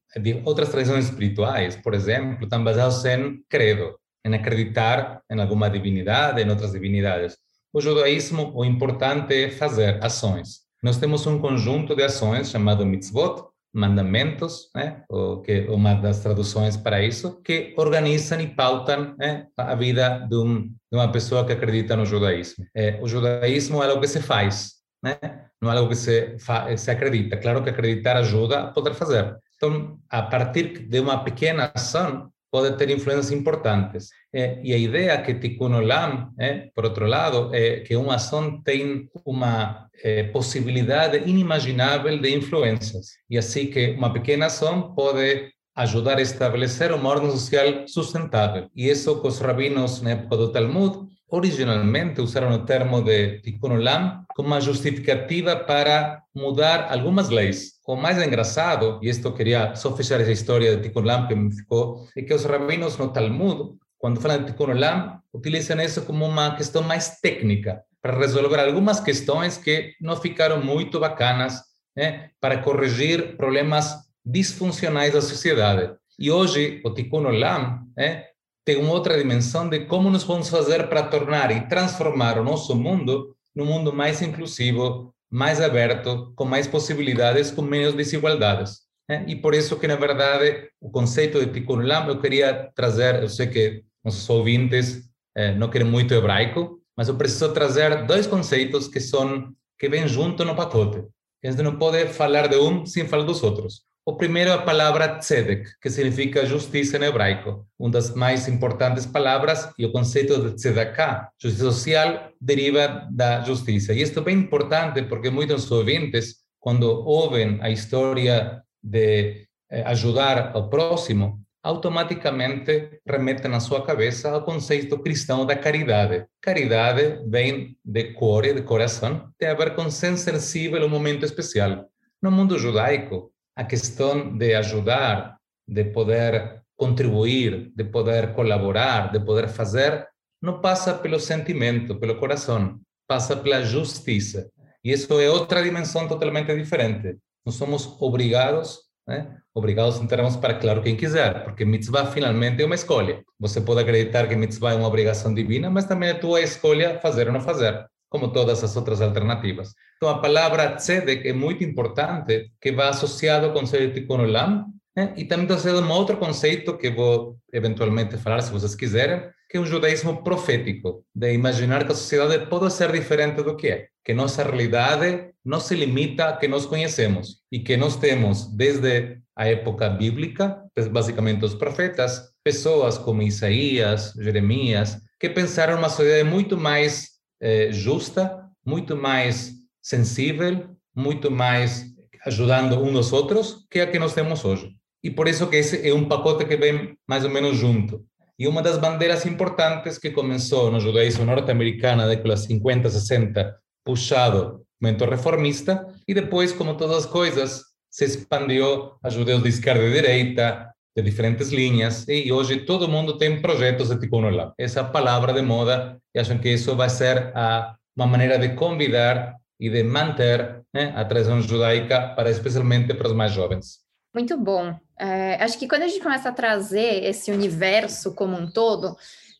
outras 0.46 0.70
tradições 0.70 1.06
espirituais, 1.06 1.76
por 1.76 1.94
exemplo, 1.94 2.44
estão 2.44 2.64
baseados 2.64 3.04
em 3.06 3.42
credo, 3.50 3.98
em 4.26 4.34
acreditar 4.34 5.22
em 5.32 5.40
alguma 5.40 5.70
divindade, 5.70 6.42
em 6.42 6.50
outras 6.50 6.72
divindades. 6.72 7.38
O 7.74 7.82
judaísmo, 7.82 8.52
o 8.56 8.66
importante 8.66 9.34
é 9.34 9.50
fazer 9.50 10.04
ações. 10.04 10.62
Nós 10.82 10.98
temos 10.98 11.26
um 11.26 11.40
conjunto 11.40 11.96
de 11.96 12.04
ações 12.04 12.50
chamado 12.50 12.86
mitzvot, 12.86 13.44
mandamentos, 13.74 14.70
né? 14.76 15.04
o 15.10 15.42
que 15.42 15.68
uma 15.70 15.94
das 15.94 16.20
traduções 16.22 16.76
para 16.78 17.04
isso, 17.04 17.42
que 17.44 17.74
organizam 17.78 18.40
e 18.42 18.48
pautam 18.48 19.16
né? 19.18 19.48
a 19.56 19.76
vida 19.76 20.26
de, 20.30 20.36
um, 20.36 20.64
de, 20.64 20.98
uma 20.98 21.12
pessoa 21.12 21.46
que 21.46 21.54
acredita 21.54 21.96
no 21.96 22.06
judaísmo. 22.06 22.66
É, 22.76 23.00
o 23.02 23.08
judaísmo 23.08 23.84
é 23.84 23.88
algo 23.88 24.02
que 24.02 24.08
se 24.08 24.22
faz, 24.22 24.76
né? 25.04 25.18
não 25.62 25.72
é 25.72 25.78
algo 25.78 25.90
que 25.90 25.96
se, 25.96 26.36
se 26.78 26.92
acredita. 26.92 27.38
Claro 27.38 27.64
que 27.64 27.70
acreditar 27.70 28.18
ajuda 28.18 28.62
a 28.62 28.68
poder 28.68 28.94
fazer, 28.94 29.36
então, 29.58 29.98
a 30.08 30.22
partir 30.22 30.88
de 30.88 31.00
uma 31.00 31.24
pequena 31.24 31.72
ação, 31.74 32.32
pode 32.52 32.78
ter 32.78 32.90
influências 32.90 33.32
importantes. 33.32 34.10
É, 34.34 34.62
e 34.64 34.74
a 34.74 34.78
ideia 34.78 35.22
que 35.22 35.34
Tikkun 35.34 35.74
Olam, 35.74 36.32
é, 36.40 36.70
por 36.74 36.86
outro 36.86 37.06
lado, 37.06 37.54
é 37.54 37.82
que 37.82 37.96
uma 37.96 38.16
ação 38.16 38.62
tem 38.62 39.10
uma 39.26 39.88
é, 40.04 40.24
possibilidade 40.24 41.18
inimaginável 41.30 42.18
de 42.20 42.36
influências. 42.36 43.08
E 43.30 43.38
assim 43.38 43.68
que 43.68 43.92
uma 43.92 44.14
pequena 44.14 44.46
ação 44.46 44.94
pode 44.94 45.52
ajudar 45.76 46.18
a 46.18 46.22
estabelecer 46.22 46.92
uma 46.92 47.10
ordem 47.10 47.30
social 47.32 47.88
sustentável. 47.88 48.70
E 48.76 48.90
isso 48.90 49.20
que 49.22 49.28
os 49.28 49.40
rabinos 49.40 50.02
na 50.02 50.12
época 50.12 50.38
do 50.38 50.52
Talmud 50.52 51.08
originalmente 51.30 52.22
usaram 52.22 52.54
o 52.54 52.66
termo 52.66 53.02
de 53.02 53.40
Tikkun 53.42 53.74
Olam 53.74 54.26
como 54.36 54.50
uma 54.50 54.62
justificativa 54.62 55.56
para 55.56 56.24
mudar 56.34 56.92
algumas 56.92 57.30
leis. 57.30 57.74
O 57.86 57.96
mais 57.96 58.22
engraçado, 58.22 59.00
e 59.02 59.10
isto 59.10 59.32
queria 59.34 59.76
só 59.76 59.96
fechar 59.96 60.22
essa 60.22 60.32
história 60.32 60.76
de 60.76 60.84
Tikkun 60.84 61.02
Olam 61.02 61.28
que 61.28 61.36
me 61.36 61.54
ficou, 61.54 62.08
é 62.16 62.22
que 62.22 62.34
os 62.34 62.46
rabinos 62.46 62.98
no 62.98 63.10
Talmud, 63.10 63.78
quando 63.98 64.22
falam 64.22 64.40
de 64.40 64.52
Tikkun 64.52 64.72
Olam, 64.72 65.20
utilizam 65.34 65.82
isso 65.82 66.04
como 66.04 66.26
uma 66.26 66.56
questão 66.56 66.82
mais 66.84 67.20
técnica, 67.20 67.84
para 68.02 68.18
resolver 68.18 68.60
algumas 68.60 69.00
questões 69.00 69.58
que 69.58 69.94
não 70.00 70.16
ficaram 70.16 70.64
muito 70.64 71.00
bacanas, 71.00 71.62
né, 71.96 72.30
para 72.40 72.60
corrigir 72.60 73.36
problemas 73.36 73.96
disfuncionais 74.24 75.14
da 75.14 75.22
sociedade. 75.22 75.94
E 76.20 76.32
hoje, 76.32 76.82
o 76.86 76.94
Tikkun 76.94 77.26
Olam 77.26 77.88
né, 77.98 78.26
tem 78.68 78.76
uma 78.76 78.92
outra 78.92 79.18
dimensão 79.18 79.70
de 79.70 79.86
como 79.86 80.10
nos 80.10 80.26
vamos 80.26 80.50
fazer 80.50 80.90
para 80.90 81.04
tornar 81.04 81.56
e 81.56 81.70
transformar 81.70 82.38
o 82.38 82.44
nosso 82.44 82.76
mundo 82.76 83.34
num 83.56 83.64
mundo 83.64 83.94
mais 83.94 84.22
inclusivo, 84.22 85.16
mais 85.32 85.62
aberto, 85.62 86.34
com 86.36 86.44
mais 86.44 86.68
possibilidades, 86.68 87.50
com 87.50 87.62
menos 87.62 87.94
desigualdades. 87.94 88.82
Né? 89.10 89.24
E 89.26 89.38
por 89.38 89.54
isso 89.54 89.80
que, 89.80 89.88
na 89.88 89.96
verdade, 89.96 90.70
o 90.82 90.90
conceito 90.90 91.40
de 91.40 91.50
Tikkun 91.54 91.80
Olam 91.80 92.10
eu 92.10 92.20
queria 92.20 92.70
trazer, 92.76 93.24
eu 93.24 93.30
sei 93.30 93.48
que 93.48 93.86
nossos 94.04 94.30
ouvintes 94.30 95.10
eh, 95.34 95.54
não 95.54 95.70
querem 95.70 95.88
muito 95.88 96.14
hebraico, 96.14 96.82
mas 96.98 97.08
eu 97.08 97.16
preciso 97.16 97.54
trazer 97.54 98.06
dois 98.06 98.28
conceitos 98.28 98.90
que 98.90 99.00
são 99.00 99.56
que 99.80 99.88
vêm 99.88 100.10
junto 100.10 100.44
no 100.44 100.58
pacote. 100.58 101.06
A 101.42 101.50
gente 101.50 101.64
não 101.64 101.78
pode 101.78 102.06
falar 102.08 102.48
de 102.48 102.58
um 102.58 102.86
sem 102.86 103.08
falar 103.08 103.24
dos 103.24 103.42
outros. 103.44 103.84
O 104.10 104.16
primeiro 104.16 104.52
é 104.52 104.54
a 104.54 104.62
palavra 104.62 105.20
tzedek, 105.20 105.70
que 105.82 105.90
significa 105.90 106.46
justiça 106.46 106.96
em 106.96 107.04
hebraico, 107.04 107.68
uma 107.78 107.90
das 107.90 108.16
mais 108.16 108.48
importantes 108.48 109.06
palavras, 109.06 109.70
e 109.78 109.86
o 109.86 109.92
conceito 109.92 110.42
de 110.42 110.56
tzedakah, 110.56 111.30
justiça 111.38 111.66
social, 111.66 112.32
deriva 112.40 113.06
da 113.12 113.42
justiça. 113.42 113.94
E 113.94 114.02
isto 114.02 114.22
é 114.22 114.24
bem 114.24 114.38
importante 114.38 115.02
porque 115.04 115.30
muitos 115.30 115.70
ouvintes, 115.70 116.38
quando 116.58 116.86
ouvem 117.06 117.60
a 117.62 117.70
história 117.70 118.64
de 118.82 119.46
eh, 119.70 119.84
ajudar 119.86 120.56
ao 120.56 120.70
próximo, 120.70 121.42
automaticamente 121.62 123.02
remetem 123.06 123.52
na 123.52 123.60
sua 123.60 123.86
cabeça 123.86 124.32
ao 124.32 124.42
conceito 124.42 125.00
cristão 125.00 125.46
da 125.46 125.58
caridade. 125.58 126.26
Caridade 126.42 127.22
vem 127.28 127.76
de 127.84 128.14
core, 128.14 128.54
de 128.54 128.62
coração, 128.62 129.30
tem 129.38 129.50
a 129.50 129.54
ver 129.54 129.76
com 129.76 129.92
ser 129.92 130.18
sensível 130.18 130.82
a 130.82 130.86
um 130.86 130.90
momento 130.90 131.26
especial. 131.26 131.90
No 132.22 132.32
mundo 132.32 132.58
judaico, 132.58 133.34
a 133.58 133.64
questão 133.64 134.38
de 134.38 134.54
ajudar, 134.54 135.36
de 135.68 135.84
poder 135.86 136.62
contribuir, 136.78 137.72
de 137.76 137.84
poder 137.84 138.36
colaborar, 138.36 139.12
de 139.12 139.20
poder 139.20 139.48
fazer, 139.48 140.08
não 140.40 140.62
passa 140.62 140.94
pelo 140.94 141.20
sentimento, 141.20 142.00
pelo 142.00 142.20
coração, 142.20 142.80
passa 143.08 143.36
pela 143.36 143.64
justiça. 143.64 144.48
E 144.84 144.92
isso 144.92 145.20
é 145.20 145.28
outra 145.28 145.64
dimensão 145.64 146.08
totalmente 146.08 146.56
diferente. 146.56 147.18
Nós 147.44 147.56
somos 147.56 148.00
obrigados, 148.00 148.78
né? 149.08 149.36
obrigados 149.56 150.00
em 150.00 150.06
termos 150.06 150.36
para, 150.36 150.54
claro, 150.54 150.84
quem 150.84 150.96
quiser, 150.96 151.44
porque 151.44 151.66
mitzvah 151.66 152.06
finalmente 152.12 152.62
é 152.62 152.66
uma 152.66 152.76
escolha. 152.76 153.24
Você 153.40 153.60
pode 153.60 153.82
acreditar 153.82 154.28
que 154.28 154.36
mitzvah 154.36 154.74
é 154.74 154.76
uma 154.76 154.88
obrigação 154.88 155.34
divina, 155.34 155.68
mas 155.68 155.86
também 155.86 156.10
é 156.10 156.14
tua 156.14 156.42
escolha 156.42 157.00
fazer 157.00 157.26
ou 157.26 157.34
não 157.34 157.42
fazer 157.42 157.88
como 158.10 158.32
todas 158.32 158.64
as 158.64 158.76
outras 158.76 159.02
alternativas. 159.02 159.74
Então, 159.98 160.10
a 160.10 160.20
palavra 160.20 160.76
tzedek 160.76 161.28
é 161.28 161.34
muito 161.34 161.64
importante, 161.64 162.52
que 162.62 162.72
vai 162.72 162.90
associado 162.90 163.48
ao 163.48 163.54
conceito 163.54 163.94
de 163.94 164.02
Tikkun 164.02 164.22
Olam, 164.22 164.66
né? 164.96 165.14
e 165.18 165.26
também 165.26 165.48
associado 165.48 165.80
a 165.80 165.82
um 165.82 165.92
outro 165.92 166.18
conceito 166.18 166.78
que 166.78 166.90
vou 166.90 167.38
eventualmente 167.52 168.18
falar, 168.18 168.42
se 168.42 168.52
vocês 168.52 168.76
quiserem, 168.76 169.22
que 169.50 169.58
é 169.58 169.60
um 169.60 169.66
judaísmo 169.66 170.24
profético, 170.24 171.06
de 171.16 171.34
imaginar 171.34 171.86
que 171.86 171.92
a 171.92 171.96
sociedade 171.96 172.48
pode 172.48 172.72
ser 172.72 172.92
diferente 172.92 173.42
do 173.42 173.56
que 173.56 173.68
é, 173.68 173.88
que 174.04 174.14
nossa 174.14 174.44
realidade 174.44 175.32
não 175.44 175.60
se 175.60 175.76
limita 175.76 176.26
a 176.26 176.38
que 176.38 176.48
nós 176.48 176.66
conhecemos, 176.66 177.44
e 177.52 177.60
que 177.60 177.78
nós 177.78 177.96
temos, 177.96 178.54
desde 178.56 179.20
a 179.36 179.48
época 179.48 179.90
bíblica, 179.90 180.64
basicamente 180.92 181.46
os 181.46 181.54
profetas, 181.54 182.34
pessoas 182.44 182.98
como 182.98 183.22
Isaías, 183.22 184.14
Jeremias, 184.20 184.98
que 185.20 185.30
pensaram 185.30 185.78
uma 185.78 185.90
sociedade 185.90 186.30
muito 186.30 186.58
mais 186.58 187.17
eh, 187.42 187.72
justa, 187.72 188.46
muito 188.66 188.96
mais 188.96 189.54
sensível, 189.82 190.70
muito 190.96 191.32
mais 191.32 191.86
ajudando 192.26 192.82
uns 192.82 192.96
aos 192.96 193.14
outros 193.14 193.66
que 193.70 193.80
a 193.80 193.88
que 193.88 194.00
nós 194.00 194.14
temos 194.14 194.44
hoje. 194.44 194.72
E 195.04 195.12
por 195.12 195.28
isso 195.28 195.48
que 195.48 195.56
esse 195.56 195.88
é 195.88 195.94
um 195.94 196.08
pacote 196.08 196.46
que 196.46 196.58
vem 196.58 196.98
mais 197.08 197.24
ou 197.24 197.30
menos 197.30 197.56
junto. 197.58 198.04
E 198.40 198.48
uma 198.48 198.62
das 198.62 198.78
bandeiras 198.78 199.26
importantes 199.26 199.98
que 199.98 200.12
começou 200.12 200.72
no 200.72 200.80
judaísmo 200.80 201.26
norte-americano 201.26 202.04
na 202.04 202.08
década 202.08 202.38
50, 202.38 202.90
60, 202.90 203.56
puxado 203.84 204.62
movimento 204.80 205.06
reformista, 205.06 205.88
e 206.08 206.14
depois, 206.14 206.52
como 206.52 206.78
todas 206.78 206.98
as 206.98 207.06
coisas, 207.06 207.64
se 207.90 208.06
expandiu 208.06 208.92
a 209.02 209.10
judeus 209.10 209.42
de 209.42 209.50
esquerda 209.50 209.84
e 209.84 209.92
direita, 209.92 210.72
de 210.98 211.04
diferentes 211.04 211.52
linhas, 211.52 212.08
e 212.08 212.32
hoje 212.32 212.62
todo 212.62 212.88
mundo 212.88 213.20
tem 213.20 213.40
projetos 213.40 213.90
de 213.90 214.00
Tikkun 214.00 214.26
Olam. 214.26 214.52
Essa 214.58 214.84
palavra 214.84 215.32
de 215.32 215.44
moda, 215.44 216.02
e 216.14 216.20
acham 216.20 216.40
que 216.40 216.50
isso 216.50 216.76
vai 216.76 216.90
ser 216.90 217.32
a, 217.36 217.76
uma 217.96 218.08
maneira 218.08 218.40
de 218.40 218.56
convidar 218.56 219.36
e 219.60 219.70
de 219.70 219.84
manter 219.84 220.64
né, 220.74 220.94
a 220.96 221.06
tradição 221.06 221.40
judaica, 221.40 222.16
para 222.16 222.32
especialmente 222.32 222.96
para 222.96 223.08
os 223.08 223.14
mais 223.14 223.32
jovens. 223.32 223.78
Muito 224.12 224.36
bom. 224.40 224.76
É, 225.00 225.36
acho 225.36 225.60
que 225.60 225.68
quando 225.68 225.84
a 225.84 225.88
gente 225.88 226.02
começa 226.02 226.30
a 226.30 226.34
trazer 226.34 227.04
esse 227.04 227.32
universo 227.32 228.16
como 228.16 228.36
um 228.36 228.50
todo, 228.50 228.98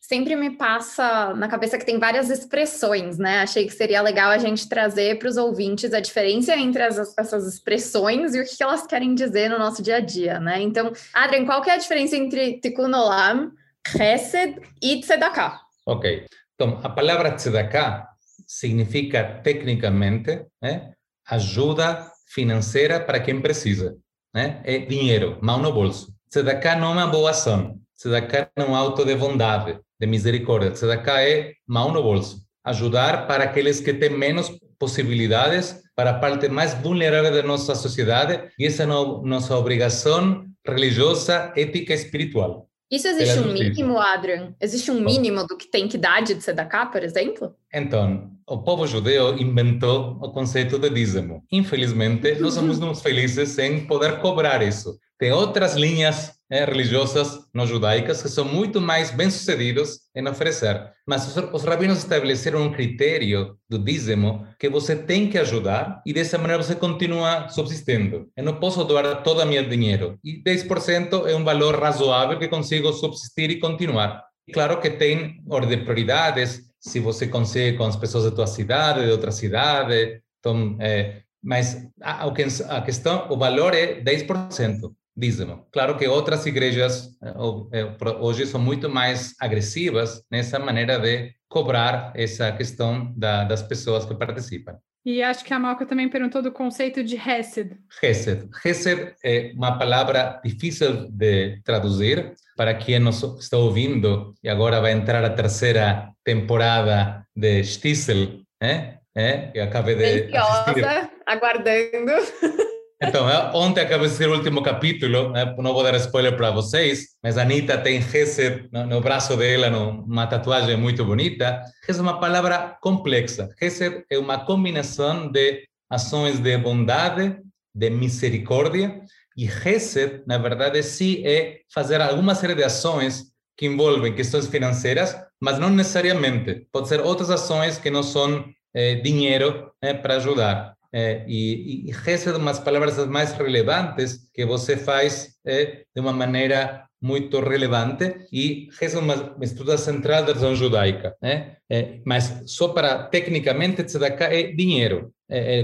sempre 0.08 0.34
me 0.34 0.56
passa 0.56 1.34
na 1.34 1.48
cabeça 1.48 1.76
que 1.76 1.84
tem 1.84 1.98
várias 1.98 2.30
expressões, 2.30 3.18
né? 3.18 3.40
Achei 3.40 3.66
que 3.66 3.74
seria 3.74 4.00
legal 4.00 4.30
a 4.30 4.38
gente 4.38 4.66
trazer 4.66 5.18
para 5.18 5.28
os 5.28 5.36
ouvintes 5.36 5.92
a 5.92 6.00
diferença 6.00 6.56
entre 6.56 6.82
as, 6.82 7.14
essas 7.18 7.46
expressões 7.46 8.34
e 8.34 8.40
o 8.40 8.44
que 8.44 8.62
elas 8.62 8.86
querem 8.86 9.14
dizer 9.14 9.50
no 9.50 9.58
nosso 9.58 9.82
dia 9.82 9.96
a 9.96 10.00
dia, 10.00 10.40
né? 10.40 10.62
Então, 10.62 10.90
Adrian, 11.12 11.44
qual 11.44 11.60
que 11.60 11.68
é 11.68 11.74
a 11.74 11.78
diferença 11.78 12.16
entre 12.16 12.58
Tikkun 12.58 12.94
Olam, 12.94 13.52
Chesed 13.86 14.56
e 14.82 14.98
Tzedakah? 15.02 15.60
Ok. 15.84 16.24
Então, 16.54 16.80
a 16.82 16.88
palavra 16.88 17.32
Tzedakah 17.32 18.08
significa, 18.46 19.42
tecnicamente, 19.44 20.46
né, 20.62 20.94
ajuda 21.28 22.10
financeira 22.28 22.98
para 22.98 23.20
quem 23.20 23.42
precisa. 23.42 23.94
Né? 24.34 24.62
É 24.64 24.78
dinheiro, 24.78 25.38
mão 25.42 25.60
no 25.60 25.70
bolso. 25.70 26.14
Tzedakah 26.30 26.76
não 26.76 26.92
é 26.92 27.04
uma 27.04 27.06
boa 27.08 27.30
ação. 27.30 27.78
Tzedakah 27.94 28.50
é 28.56 28.64
um 28.64 28.74
auto 28.74 29.04
de 29.04 29.14
bondade 29.14 29.78
de 29.98 30.06
misericórdia. 30.06 30.70
Tzedakah 30.70 31.22
é 31.22 31.54
mão 31.66 31.92
no 31.92 32.02
bolso. 32.02 32.42
Ajudar 32.64 33.26
para 33.26 33.44
aqueles 33.44 33.80
que 33.80 33.94
têm 33.94 34.10
menos 34.10 34.50
possibilidades, 34.78 35.82
para 35.96 36.10
a 36.10 36.18
parte 36.18 36.48
mais 36.48 36.74
vulnerável 36.74 37.32
da 37.32 37.42
nossa 37.42 37.74
sociedade, 37.74 38.50
e 38.58 38.66
essa 38.66 38.84
é 38.84 38.86
nossa 38.86 39.56
obrigação 39.56 40.44
religiosa, 40.66 41.52
ética 41.56 41.92
e 41.92 41.96
espiritual. 41.96 42.68
Isso 42.90 43.06
existe 43.06 43.38
um 43.40 43.52
mínimo, 43.52 43.98
Adrian? 43.98 44.54
Existe 44.58 44.90
um 44.90 45.00
mínimo 45.00 45.46
do 45.46 45.56
que 45.58 45.70
tem 45.70 45.86
que 45.88 45.98
dar 45.98 46.22
de 46.22 46.36
tzedakah, 46.36 46.86
por 46.86 47.02
exemplo? 47.02 47.54
Então, 47.72 48.30
o 48.46 48.62
povo 48.62 48.86
judeu 48.86 49.36
inventou 49.36 50.18
o 50.22 50.32
conceito 50.32 50.78
de 50.78 50.88
dízimo. 50.88 51.44
Infelizmente, 51.52 52.36
nós 52.36 52.54
somos 52.56 53.02
felizes 53.02 53.58
em 53.58 53.86
poder 53.86 54.20
cobrar 54.20 54.62
isso. 54.62 54.98
Tem 55.18 55.32
outras 55.32 55.74
linhas 55.74 56.32
eh, 56.50 56.64
religiosas 56.64 57.38
não 57.52 57.66
judaicas 57.66 58.22
que 58.22 58.28
são 58.28 58.44
muito 58.44 58.80
mais 58.80 59.10
bem-sucedidos 59.10 60.00
em 60.14 60.26
oferecer. 60.26 60.90
Mas 61.06 61.26
os, 61.26 61.36
os, 61.52 61.64
rabinos 61.64 61.98
estabeleceram 61.98 62.62
um 62.62 62.72
critério 62.72 63.56
do 63.68 63.78
dízimo 63.78 64.46
que 64.58 64.68
você 64.68 64.96
tem 64.96 65.28
que 65.28 65.38
ajudar 65.38 66.02
e 66.06 66.12
dessa 66.12 66.38
maneira 66.38 66.62
você 66.62 66.74
continua 66.74 67.48
subsistindo. 67.48 68.30
Eu 68.36 68.44
não 68.44 68.54
posso 68.54 68.84
doar 68.84 69.22
todo 69.22 69.42
o 69.42 69.46
meu 69.46 69.68
dinheiro. 69.68 70.18
E 70.24 70.42
10% 70.42 71.26
é 71.28 71.34
um 71.34 71.44
valor 71.44 71.78
razoável 71.78 72.38
que 72.38 72.48
consigo 72.48 72.92
subsistir 72.92 73.50
e 73.50 73.60
continuar. 73.60 74.24
Claro 74.52 74.80
que 74.80 74.90
tem 74.90 75.42
ordem 75.48 75.78
de 75.78 75.84
prioridades, 75.84 76.62
se 76.80 77.00
você 77.00 77.26
consegue 77.26 77.76
com 77.76 77.84
as 77.84 77.96
pessoas 77.96 78.24
da 78.24 78.30
tua 78.30 78.46
cidade, 78.46 79.04
de 79.04 79.10
outra 79.10 79.30
cidade. 79.30 80.22
Então, 80.38 80.76
é, 80.80 81.22
mas 81.42 81.86
a, 82.00 82.26
a 82.26 82.82
questão, 82.82 83.26
o 83.30 83.36
valor 83.36 83.74
é 83.74 84.00
10% 84.00 84.90
dízimo. 85.18 85.66
Claro 85.72 85.96
que 85.96 86.06
outras 86.06 86.46
igrejas 86.46 87.08
eh, 87.20 87.80
eh, 87.80 87.94
hoje 88.20 88.46
são 88.46 88.60
muito 88.60 88.88
mais 88.88 89.34
agressivas 89.40 90.24
nessa 90.30 90.58
maneira 90.60 90.98
de 90.98 91.34
cobrar 91.48 92.12
essa 92.14 92.52
questão 92.52 93.12
da, 93.16 93.42
das 93.42 93.62
pessoas 93.62 94.04
que 94.04 94.14
participam. 94.14 94.76
E 95.04 95.22
acho 95.22 95.44
que 95.44 95.54
a 95.54 95.58
Malca 95.58 95.86
também 95.86 96.08
perguntou 96.08 96.42
do 96.42 96.52
conceito 96.52 97.02
de 97.02 97.16
Hesed. 97.16 97.76
Hesed. 98.02 98.48
Hesed 98.64 99.14
é 99.24 99.52
uma 99.54 99.78
palavra 99.78 100.40
difícil 100.44 101.10
de 101.10 101.60
traduzir 101.64 102.34
para 102.56 102.74
quem 102.74 102.98
nos 102.98 103.22
está 103.40 103.56
ouvindo 103.56 104.34
e 104.42 104.48
agora 104.48 104.80
vai 104.80 104.92
entrar 104.92 105.24
a 105.24 105.30
terceira 105.30 106.12
temporada 106.22 107.24
de 107.34 107.64
Stiesel, 107.64 108.40
né? 108.60 108.98
É, 109.16 109.50
eu 109.54 109.64
acabei 109.64 109.96
de 109.96 110.36
Ansiosa, 110.36 111.10
aguardando. 111.26 112.12
Então, 113.00 113.26
ontem 113.54 113.80
acabei 113.80 114.00
de 114.00 114.06
assistir 114.06 114.28
o 114.28 114.34
último 114.34 114.60
capítulo, 114.60 115.30
né? 115.30 115.54
não 115.58 115.72
vou 115.72 115.84
dar 115.84 115.94
spoiler 115.96 116.36
para 116.36 116.50
vocês, 116.50 117.16
mas 117.22 117.38
a 117.38 117.42
Anitta 117.42 117.78
tem 117.78 118.02
Gesed 118.02 118.68
no, 118.72 118.86
no 118.86 119.00
braço 119.00 119.36
dela, 119.36 119.70
no, 119.70 120.02
uma 120.02 120.26
tatuagem 120.26 120.76
muito 120.76 121.04
bonita. 121.04 121.62
Gesed 121.86 122.00
é 122.00 122.02
uma 122.02 122.18
palavra 122.18 122.76
complexa. 122.80 123.48
Gesed 123.60 124.04
é 124.10 124.18
uma 124.18 124.44
combinação 124.44 125.30
de 125.30 125.64
ações 125.88 126.40
de 126.40 126.58
bondade, 126.58 127.36
de 127.72 127.88
misericórdia, 127.88 129.00
e 129.36 129.46
Gesed, 129.46 130.24
na 130.26 130.36
verdade, 130.36 130.82
sim 130.82 131.22
é 131.24 131.60
fazer 131.72 132.00
alguma 132.00 132.34
série 132.34 132.56
de 132.56 132.64
ações 132.64 133.26
que 133.56 133.66
envolvem 133.66 134.12
questões 134.12 134.48
financeiras, 134.48 135.16
mas 135.40 135.60
não 135.60 135.70
necessariamente. 135.70 136.66
Pode 136.72 136.88
ser 136.88 137.00
outras 137.00 137.30
ações 137.30 137.78
que 137.78 137.90
não 137.90 138.02
são 138.02 138.44
eh, 138.74 138.96
dinheiro 138.96 139.70
né, 139.80 139.94
para 139.94 140.16
ajudar. 140.16 140.77
É, 140.92 141.24
e, 141.28 141.90
e 141.90 141.90
é 141.90 142.36
umas 142.36 142.58
palavras 142.58 143.06
mais 143.06 143.32
relevantes 143.32 144.28
que 144.32 144.44
você 144.46 144.76
faz 144.76 145.36
é, 145.46 145.84
de 145.94 146.00
uma 146.00 146.12
maneira 146.12 146.84
muito 147.00 147.40
relevante 147.40 148.26
e 148.32 148.68
é 148.80 148.98
uma 148.98 149.36
estrutura 149.42 149.78
central 149.78 150.22
da 150.22 150.28
religião 150.28 150.54
judaica. 150.54 151.14
É, 151.22 152.00
mas 152.04 152.42
só 152.46 152.68
para, 152.68 153.04
tecnicamente, 153.04 153.84
tzedakah 153.84 154.34
é 154.34 154.44
dinheiro. 154.52 155.12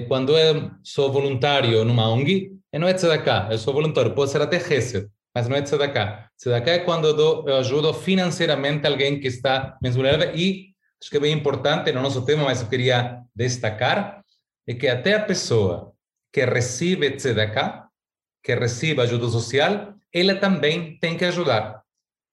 Quando 0.06 0.36
eu 0.38 0.70
sou 0.82 1.10
voluntário 1.10 1.84
numa 1.84 2.08
ONG, 2.08 2.52
não 2.72 2.86
é 2.86 2.92
tzedakah, 2.92 3.48
eu 3.50 3.58
sou 3.58 3.72
voluntário, 3.72 4.14
pode 4.14 4.30
ser 4.30 4.42
até 4.42 4.56
Hesed, 4.56 5.08
mas 5.34 5.48
não 5.48 5.56
é 5.56 5.62
tzedakah. 5.62 6.28
Tzedakah 6.38 6.70
é 6.70 6.78
quando 6.80 7.08
eu, 7.08 7.14
dou, 7.14 7.48
eu 7.48 7.56
ajudo 7.56 7.92
financeiramente 7.94 8.86
alguém 8.86 9.18
que 9.18 9.26
está 9.26 9.76
menos 9.82 9.96
vulnerável 9.96 10.36
e, 10.36 10.74
acho 11.00 11.10
que 11.10 11.16
é 11.16 11.20
bem 11.20 11.32
importante, 11.32 11.90
no 11.90 12.02
nosso 12.02 12.24
tema, 12.24 12.44
mas 12.44 12.60
eu 12.60 12.68
queria 12.68 13.18
destacar, 13.34 14.22
é 14.66 14.74
que 14.74 14.88
até 14.88 15.14
a 15.14 15.24
pessoa 15.24 15.92
que 16.32 16.44
recebe 16.44 17.10
tzedakah, 17.10 17.88
que 18.42 18.54
recebe 18.54 19.00
ajuda 19.00 19.28
social, 19.28 19.94
ela 20.12 20.34
também 20.36 20.98
tem 20.98 21.16
que 21.16 21.24
ajudar. 21.24 21.82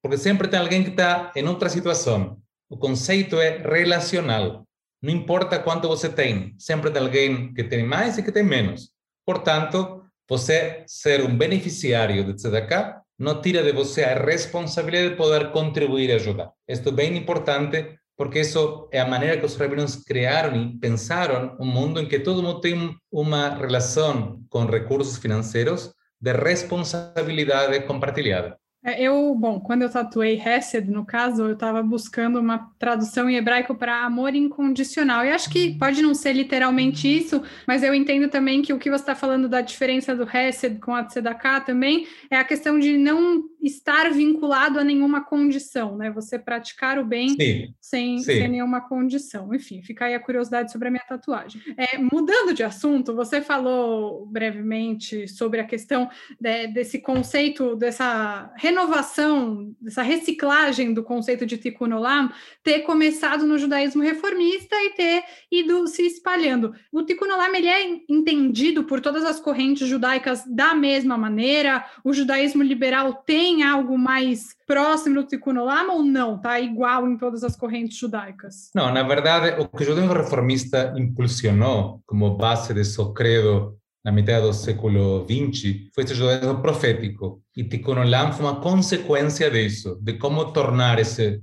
Porque 0.02 0.18
sempre 0.18 0.48
tem 0.48 0.60
alguém 0.60 0.82
que 0.82 0.90
está 0.90 1.32
em 1.36 1.46
outra 1.46 1.68
situação. 1.68 2.40
O 2.68 2.76
conceito 2.76 3.40
é 3.40 3.58
relacional. 3.58 4.66
Não 5.00 5.12
importa 5.12 5.58
quanto 5.58 5.88
você 5.88 6.08
tem, 6.08 6.54
sempre 6.58 6.90
tem 6.90 7.02
alguém 7.02 7.52
que 7.52 7.64
tem 7.64 7.84
mais 7.84 8.18
e 8.18 8.22
que 8.22 8.32
tem 8.32 8.42
menos. 8.42 8.90
Portanto, 9.26 10.04
você 10.28 10.84
ser 10.86 11.22
um 11.22 11.36
beneficiário 11.36 12.24
de 12.24 12.34
tzedakah 12.34 13.02
não 13.18 13.40
tira 13.40 13.62
de 13.62 13.72
você 13.72 14.02
a 14.02 14.18
responsabilidade 14.18 15.10
de 15.10 15.16
poder 15.16 15.52
contribuir 15.52 16.08
e 16.08 16.14
ajudar. 16.14 16.52
Isto 16.66 16.88
é 16.88 16.92
bem 16.92 17.16
importante 17.16 17.98
porque 18.22 18.38
isso 18.38 18.88
é 18.92 19.00
a 19.00 19.04
maneira 19.04 19.36
que 19.36 19.44
os 19.44 19.56
rabinos 19.56 19.96
criaram 19.96 20.54
e 20.54 20.78
pensaram 20.78 21.56
um 21.58 21.66
mundo 21.66 21.98
em 21.98 22.06
que 22.06 22.20
todo 22.20 22.40
mundo 22.40 22.60
tem 22.60 22.94
uma 23.10 23.48
relação 23.48 24.40
com 24.48 24.64
recursos 24.64 25.18
financeiros 25.18 25.92
de 26.20 26.32
responsabilidade 26.32 27.80
compartilhada. 27.80 28.56
É, 28.84 29.00
eu, 29.02 29.34
bom, 29.34 29.58
quando 29.58 29.82
eu 29.82 29.90
tatuei 29.90 30.40
Hesed, 30.40 30.88
no 30.88 31.04
caso, 31.04 31.42
eu 31.42 31.52
estava 31.54 31.82
buscando 31.82 32.38
uma 32.38 32.70
tradução 32.78 33.28
em 33.28 33.36
hebraico 33.36 33.74
para 33.74 34.04
amor 34.04 34.34
incondicional. 34.36 35.24
E 35.24 35.30
acho 35.30 35.50
que 35.50 35.76
pode 35.76 36.00
não 36.00 36.14
ser 36.14 36.32
literalmente 36.32 37.08
isso, 37.08 37.42
mas 37.66 37.82
eu 37.82 37.92
entendo 37.92 38.28
também 38.28 38.62
que 38.62 38.72
o 38.72 38.78
que 38.78 38.90
você 38.90 39.02
está 39.02 39.16
falando 39.16 39.48
da 39.48 39.60
diferença 39.60 40.14
do 40.14 40.28
Hesed 40.28 40.78
com 40.78 40.94
a 40.94 41.04
Tzedakah 41.04 41.60
também 41.60 42.06
é 42.30 42.36
a 42.36 42.44
questão 42.44 42.78
de 42.78 42.96
não 42.96 43.42
estar 43.62 44.10
vinculado 44.10 44.78
a 44.78 44.84
nenhuma 44.84 45.24
condição, 45.24 45.96
né? 45.96 46.10
Você 46.10 46.36
praticar 46.38 46.98
o 46.98 47.04
bem 47.04 47.28
sim, 47.28 47.74
sem, 47.80 48.18
sim. 48.18 48.24
sem 48.24 48.48
nenhuma 48.48 48.80
condição. 48.80 49.54
Enfim, 49.54 49.80
fica 49.82 50.06
aí 50.06 50.14
a 50.14 50.20
curiosidade 50.20 50.72
sobre 50.72 50.88
a 50.88 50.90
minha 50.90 51.04
tatuagem. 51.04 51.62
É, 51.76 51.96
mudando 51.96 52.52
de 52.52 52.64
assunto, 52.64 53.14
você 53.14 53.40
falou 53.40 54.26
brevemente 54.26 55.28
sobre 55.28 55.60
a 55.60 55.64
questão 55.64 56.10
de, 56.40 56.66
desse 56.68 56.98
conceito, 56.98 57.76
dessa 57.76 58.52
renovação, 58.56 59.72
dessa 59.80 60.02
reciclagem 60.02 60.92
do 60.92 61.04
conceito 61.04 61.46
de 61.46 61.56
Tikkun 61.56 61.92
Olam 61.92 62.32
ter 62.64 62.80
começado 62.80 63.46
no 63.46 63.58
judaísmo 63.58 64.02
reformista 64.02 64.74
e 64.76 64.90
ter 64.90 65.24
ido 65.50 65.86
se 65.86 66.02
espalhando. 66.02 66.74
O 66.90 67.04
Tikkun 67.04 67.26
Olam 67.26 67.54
ele 67.54 67.68
é 67.68 68.00
entendido 68.08 68.84
por 68.84 69.00
todas 69.00 69.24
as 69.24 69.38
correntes 69.38 69.86
judaicas 69.86 70.44
da 70.46 70.74
mesma 70.74 71.16
maneira. 71.16 71.84
O 72.02 72.12
judaísmo 72.12 72.62
liberal 72.62 73.14
tem 73.14 73.51
tem 73.52 73.62
algo 73.62 73.98
mais 73.98 74.56
próximo 74.66 75.16
do 75.16 75.26
Tikkun 75.26 75.58
Olam 75.58 75.90
ou 75.90 76.02
não? 76.02 76.38
Tá 76.38 76.58
igual 76.58 77.06
em 77.06 77.18
todas 77.18 77.44
as 77.44 77.54
correntes 77.54 77.98
judaicas? 77.98 78.70
Não, 78.74 78.92
na 78.92 79.02
verdade, 79.02 79.60
o 79.60 79.68
que 79.68 79.82
o 79.82 79.86
judaísmo 79.86 80.14
reformista 80.14 80.94
impulsionou 80.96 82.02
como 82.06 82.36
base 82.36 82.72
de 82.72 82.82
seu 82.82 83.12
credo 83.12 83.76
na 84.02 84.10
metade 84.10 84.46
do 84.46 84.52
século 84.54 85.26
XX 85.28 85.90
foi 85.94 86.04
esse 86.04 86.14
judaísmo 86.14 86.62
profético. 86.62 87.42
E 87.54 87.62
Tikkun 87.62 87.98
Olam 88.00 88.32
foi 88.32 88.46
uma 88.46 88.60
consequência 88.60 89.50
disso, 89.50 89.98
de 90.00 90.14
como 90.14 90.52
tornar 90.52 90.98
esse 90.98 91.42